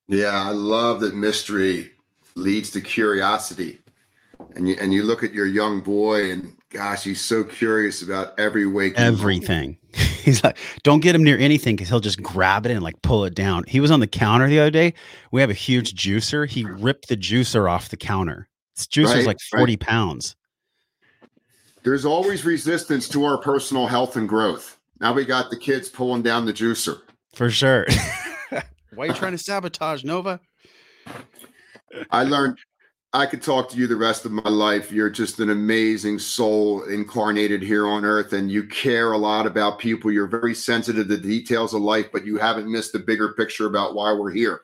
Yeah, 0.07 0.41
I 0.41 0.51
love 0.51 1.01
that 1.01 1.17
mystery 1.17 1.91
leads 2.37 2.71
to 2.71 2.81
curiosity. 2.81 3.81
And 4.55 4.69
you 4.69 4.77
and 4.81 4.93
you 4.93 5.03
look 5.03 5.23
at 5.23 5.33
your 5.33 5.47
young 5.47 5.81
boy 5.81 6.31
and 6.31 6.57
gosh, 6.71 7.05
he's 7.05 7.21
so 7.21 7.45
curious 7.45 8.03
about 8.03 8.39
every 8.39 8.67
wake. 8.67 8.95
Everything. 8.99 9.79
he's 9.95 10.43
like, 10.43 10.59
don't 10.83 11.01
get 11.01 11.15
him 11.15 11.23
near 11.23 11.39
anything 11.39 11.77
because 11.77 11.89
he'll 11.89 12.01
just 12.01 12.23
grab 12.23 12.67
it 12.67 12.73
and 12.73 12.83
like 12.83 13.01
pull 13.03 13.25
it 13.25 13.35
down. 13.35 13.65
He 13.67 13.81
was 13.81 13.91
on 13.91 14.01
the 14.01 14.07
counter 14.07 14.49
the 14.49 14.61
other 14.61 14.71
day. 14.71 14.95
We 15.31 15.41
have 15.41 15.51
a 15.51 15.55
huge 15.55 15.95
juicer. 15.95 16.49
He 16.49 16.65
ripped 16.65 17.09
the 17.09 17.17
juicer 17.17 17.71
off 17.71 17.89
the 17.89 17.97
counter. 17.97 18.49
This 18.77 18.87
juicer's 18.87 19.19
right, 19.19 19.27
like 19.27 19.41
40 19.51 19.73
right. 19.73 19.81
pounds. 19.81 20.37
There's 21.83 22.05
always 22.05 22.45
resistance 22.45 23.09
to 23.11 23.25
our 23.25 23.39
personal 23.39 23.87
health 23.87 24.17
and 24.17 24.29
growth. 24.29 24.79
Now 25.01 25.13
we 25.13 25.25
got 25.25 25.51
the 25.51 25.57
kids 25.57 25.89
pulling 25.89 26.23
down 26.23 26.45
the 26.45 26.53
juicer. 26.53 27.01
For 27.35 27.51
sure. 27.51 27.87
Why 28.95 29.05
are 29.05 29.07
you 29.09 29.15
trying 29.15 29.33
to 29.33 29.39
sabotage 29.39 30.03
Nova? 30.05 30.41
I 32.11 32.25
learned 32.25 32.59
I 33.13 33.25
could 33.25 33.43
talk 33.43 33.71
to 33.71 33.79
you 33.79 33.87
the 33.87 33.97
rest 33.97 34.25
of 34.25 34.33
my 34.33 34.49
life. 34.51 34.93
You're 34.93 35.09
just 35.09 35.41
an 35.41 35.49
amazing 35.49 36.19
soul 36.19 36.83
incarnated 36.85 37.63
here 37.63 37.87
on 37.87 38.05
earth, 38.05 38.33
and 38.33 38.51
you 38.51 38.65
care 38.65 39.13
a 39.13 39.19
lot 39.19 39.47
about 39.47 39.79
people. 39.79 40.13
You're 40.13 40.27
very 40.27 40.55
sensitive 40.55 41.09
to 41.09 41.17
the 41.17 41.23
details 41.23 41.73
of 41.73 41.83
life, 41.83 42.07
but 42.13 42.27
you 42.27 42.37
haven't 42.37 42.71
missed 42.71 42.93
the 42.93 42.99
bigger 42.99 43.33
picture 43.33 43.67
about 43.67 43.95
why 43.95 44.13
we're 44.13 44.33
here. 44.33 44.63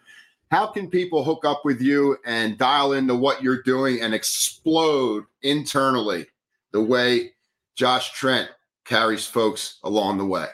How 0.51 0.67
can 0.67 0.91
people 0.91 1.25
hook 1.25 1.47
up 1.47 1.63
with 1.65 1.81
you 1.81 2.19
and 2.27 2.59
dial 2.59 2.93
into 2.93 3.15
what 3.15 3.43
you're 3.43 3.63
doing 3.63 4.03
and 4.03 4.13
explode 4.13 5.25
internally 5.41 6.27
the 6.73 6.83
way 6.83 7.31
Josh 7.75 8.13
Trent 8.13 8.51
carries 8.85 9.25
folks 9.25 9.79
along 9.83 10.19
the 10.19 10.27
way? 10.27 10.49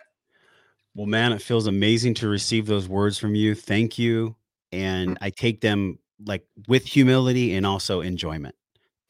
Well, 0.94 1.06
man, 1.06 1.32
it 1.32 1.42
feels 1.42 1.66
amazing 1.66 2.14
to 2.14 2.28
receive 2.28 2.66
those 2.66 2.88
words 2.88 3.18
from 3.18 3.34
you. 3.34 3.56
Thank 3.56 3.98
you. 3.98 4.36
And. 4.70 5.18
I 5.20 5.30
take 5.30 5.62
them 5.62 5.98
like 6.24 6.44
with 6.66 6.84
humility 6.84 7.54
and 7.54 7.66
also 7.66 8.00
enjoyment. 8.00 8.54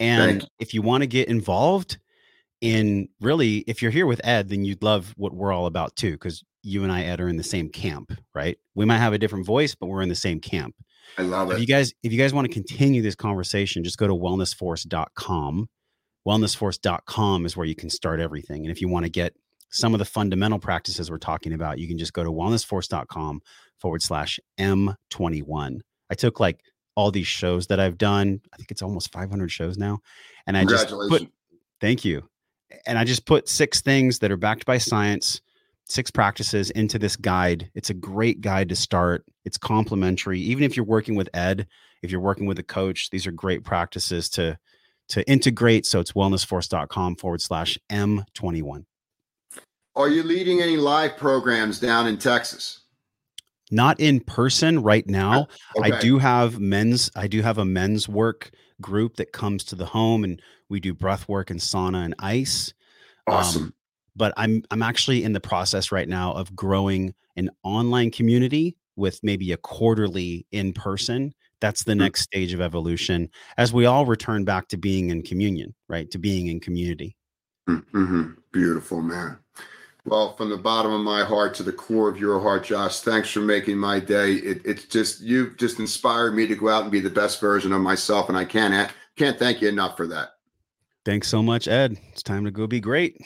And 0.01 0.43
you. 0.43 0.49
if 0.59 0.75
you 0.75 0.83
want 0.83 1.03
to 1.03 1.07
get 1.07 1.29
involved 1.29 1.99
in 2.61 3.09
really, 3.21 3.59
if 3.67 3.83
you're 3.83 3.91
here 3.91 4.07
with 4.07 4.21
Ed, 4.25 4.49
then 4.49 4.65
you'd 4.65 4.83
love 4.83 5.15
what 5.17 5.33
we're 5.33 5.53
all 5.53 5.67
about 5.67 5.97
too, 5.97 6.13
because 6.13 6.43
you 6.63 6.83
and 6.83 6.93
I, 6.93 7.03
Ed, 7.03 7.21
are 7.21 7.29
in 7.29 7.37
the 7.37 7.45
same 7.45 7.69
camp, 7.69 8.13
right? 8.35 8.59
We 8.75 8.85
might 8.85 8.99
have 8.99 9.13
a 9.13 9.19
different 9.19 9.47
voice, 9.47 9.75
but 9.75 9.87
we're 9.87 10.03
in 10.03 10.09
the 10.09 10.15
same 10.15 10.41
camp. 10.41 10.75
I 11.17 11.23
love 11.23 11.51
If 11.51 11.57
it. 11.59 11.61
you 11.61 11.67
guys, 11.67 11.93
if 12.03 12.13
you 12.13 12.19
guys 12.19 12.35
want 12.35 12.47
to 12.47 12.53
continue 12.53 13.01
this 13.01 13.15
conversation, 13.15 13.83
just 13.85 13.99
go 13.99 14.07
to 14.07 14.15
wellnessforce.com. 14.15 15.69
Wellnessforce.com 16.27 17.47
is 17.47 17.57
where 17.57 17.67
you 17.67 17.75
can 17.75 17.89
start 17.91 18.21
everything. 18.21 18.63
And 18.63 18.71
if 18.71 18.81
you 18.81 18.89
want 18.89 19.07
to 19.07 19.11
get 19.11 19.35
some 19.71 19.95
of 19.95 19.99
the 19.99 20.05
fundamental 20.05 20.59
practices 20.59 21.11
we're 21.11 21.19
talking 21.19 21.53
about, 21.53 21.79
you 21.79 21.89
can 21.89 21.99
just 21.99 22.13
go 22.13 22.23
to 22.25 22.31
wellnessforce.com 22.31 23.41
forward 23.81 24.03
slash 24.03 24.39
M21. 24.59 25.81
I 26.11 26.15
took 26.15 26.41
like 26.41 26.61
all 26.99 27.13
these 27.13 27.29
shows 27.29 27.69
that 27.69 27.79
I've 27.79 27.97
done. 27.97 28.41
I 28.53 28.57
think 28.57 28.73
it's 28.73 28.83
almost 28.83 29.13
500 29.13 29.53
shows 29.53 29.79
now. 29.79 30.01
And 30.49 30.57
I 30.57 30.65
just 30.65 30.89
put, 30.89 31.31
thank 31.81 32.05
you. 32.05 32.29
And 32.87 32.99
I 32.99 33.05
just 33.05 33.25
put 33.25 33.49
six 33.49 33.81
things 33.81 34.19
that 34.19 34.33
are 34.33 34.37
backed 34.37 34.67
by 34.67 34.79
science, 34.79 35.41
six 35.85 36.11
practices 36.11 36.71
into 36.73 36.99
this 36.99 37.15
guide. 37.15 37.71
It's 37.77 37.91
a 37.91 37.95
great 37.95 38.41
guide 38.41 38.69
to 38.71 38.75
start. 38.75 39.25
It's 39.45 39.57
complimentary. 39.57 40.41
Even 40.41 40.65
if 40.65 40.77
you're 40.77 40.85
working 40.85 41.15
with 41.15 41.29
Ed, 41.35 41.69
if 42.03 42.11
you're 42.11 42.21
working 42.21 42.47
with 42.47 42.59
a 42.59 42.65
coach, 42.65 43.11
these 43.11 43.29
are 43.29 43.33
great 43.33 43.63
practices 43.63 44.29
to 44.31 44.59
to 45.11 45.27
integrate. 45.31 45.87
So 45.87 46.01
it's 46.01 46.13
wellnessforce.com 46.13 47.17
forward 47.17 47.41
slash 47.41 47.79
M21. 47.91 48.85
Are 49.97 50.09
you 50.09 50.23
leading 50.25 50.61
any 50.61 50.77
live 50.77 51.17
programs 51.17 51.79
down 51.79 52.09
in 52.09 52.19
Texas? 52.19 52.81
Not 53.71 54.01
in 54.01 54.21
person 54.21 54.83
right 54.83 55.07
now. 55.07 55.49
I 55.83 55.99
do 56.01 56.19
have 56.19 56.59
men's, 56.59 57.11
I 57.15 57.27
do 57.27 57.43
have 57.43 57.59
a 57.59 57.65
men's 57.65 58.09
work 58.09 58.51
group 58.81 59.17
that 59.17 59.33
comes 59.33 59.65
to 59.65 59.75
the 59.75 59.87
home 59.87 60.25
and 60.25 60.41
we 60.69 60.81
do 60.81 60.95
breath 60.95 61.29
work 61.29 61.51
and 61.51 61.61
sauna 61.61 62.05
and 62.05 62.15
ice. 62.19 62.73
Awesome. 63.27 63.63
Um, 63.63 63.75
but 64.17 64.33
I'm 64.37 64.65
I'm 64.71 64.83
actually 64.83 65.23
in 65.23 65.33
the 65.33 65.41
process 65.41 65.93
right 65.93 66.09
now 66.09 66.33
of 66.33 66.55
growing 66.57 67.15
an 67.37 67.51
online 67.63 68.11
community 68.11 68.77
with 68.97 69.21
maybe 69.23 69.53
a 69.53 69.57
quarterly 69.57 70.47
in 70.51 70.73
person. 70.73 71.33
That's 71.61 71.85
the 71.85 71.93
Mm. 71.93 71.99
next 71.99 72.23
stage 72.23 72.53
of 72.53 72.61
evolution 72.61 73.29
as 73.57 73.73
we 73.73 73.87
all 73.87 74.07
return 74.07 74.45
back 74.45 74.69
to 74.69 74.77
being 74.77 75.11
in 75.11 75.23
communion, 75.23 75.75
right? 75.89 76.11
To 76.11 76.19
being 76.19 76.49
in 76.49 76.61
community. 76.61 77.17
hmm 77.67 78.31
Beautiful, 78.53 79.03
man. 79.03 79.39
Well, 80.09 80.35
from 80.37 80.49
the 80.49 80.57
bottom 80.57 80.93
of 80.93 81.03
my 81.03 81.23
heart 81.23 81.55
to 81.57 81.63
the 81.63 81.73
core 81.73 82.09
of 82.09 82.19
your 82.19 82.41
heart, 82.41 82.65
Josh, 82.65 83.01
thanks 83.01 83.31
for 83.31 83.41
making 83.41 83.77
my 83.77 84.01
day. 84.01 84.35
It, 84.35 84.63
it's 84.65 84.85
just 84.85 85.21
you've 85.21 85.59
just 85.59 85.79
inspired 85.79 86.35
me 86.35 86.47
to 86.47 86.57
go 86.57 86.71
out 86.71 86.83
and 86.83 86.91
be 86.91 87.01
the 87.01 87.11
best 87.11 87.41
version 87.41 87.73
of 87.73 87.83
myself, 87.83 88.29
and 88.29 88.39
I 88.39 88.45
can't 88.47 88.91
can't 89.17 89.39
thank 89.39 89.61
you 89.61 89.69
enough 89.69 89.97
for 89.97 90.07
that. 90.07 90.31
Thanks 91.05 91.29
so 91.29 91.43
much, 91.43 91.69
Ed. 91.69 91.99
It's 92.13 92.23
time 92.23 92.45
to 92.45 92.51
go 92.51 92.67
be 92.67 92.81
great. 92.81 93.21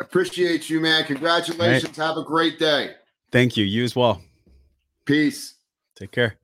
Appreciate 0.00 0.68
you, 0.68 0.80
man. 0.80 1.04
Congratulations. 1.04 1.96
Have 1.96 2.16
a 2.16 2.24
great 2.24 2.58
day. 2.58 2.94
Thank 3.30 3.56
you. 3.56 3.64
You 3.64 3.84
as 3.84 3.94
well. 3.94 4.20
Peace. 5.04 5.54
Take 5.96 6.10
care. 6.10 6.36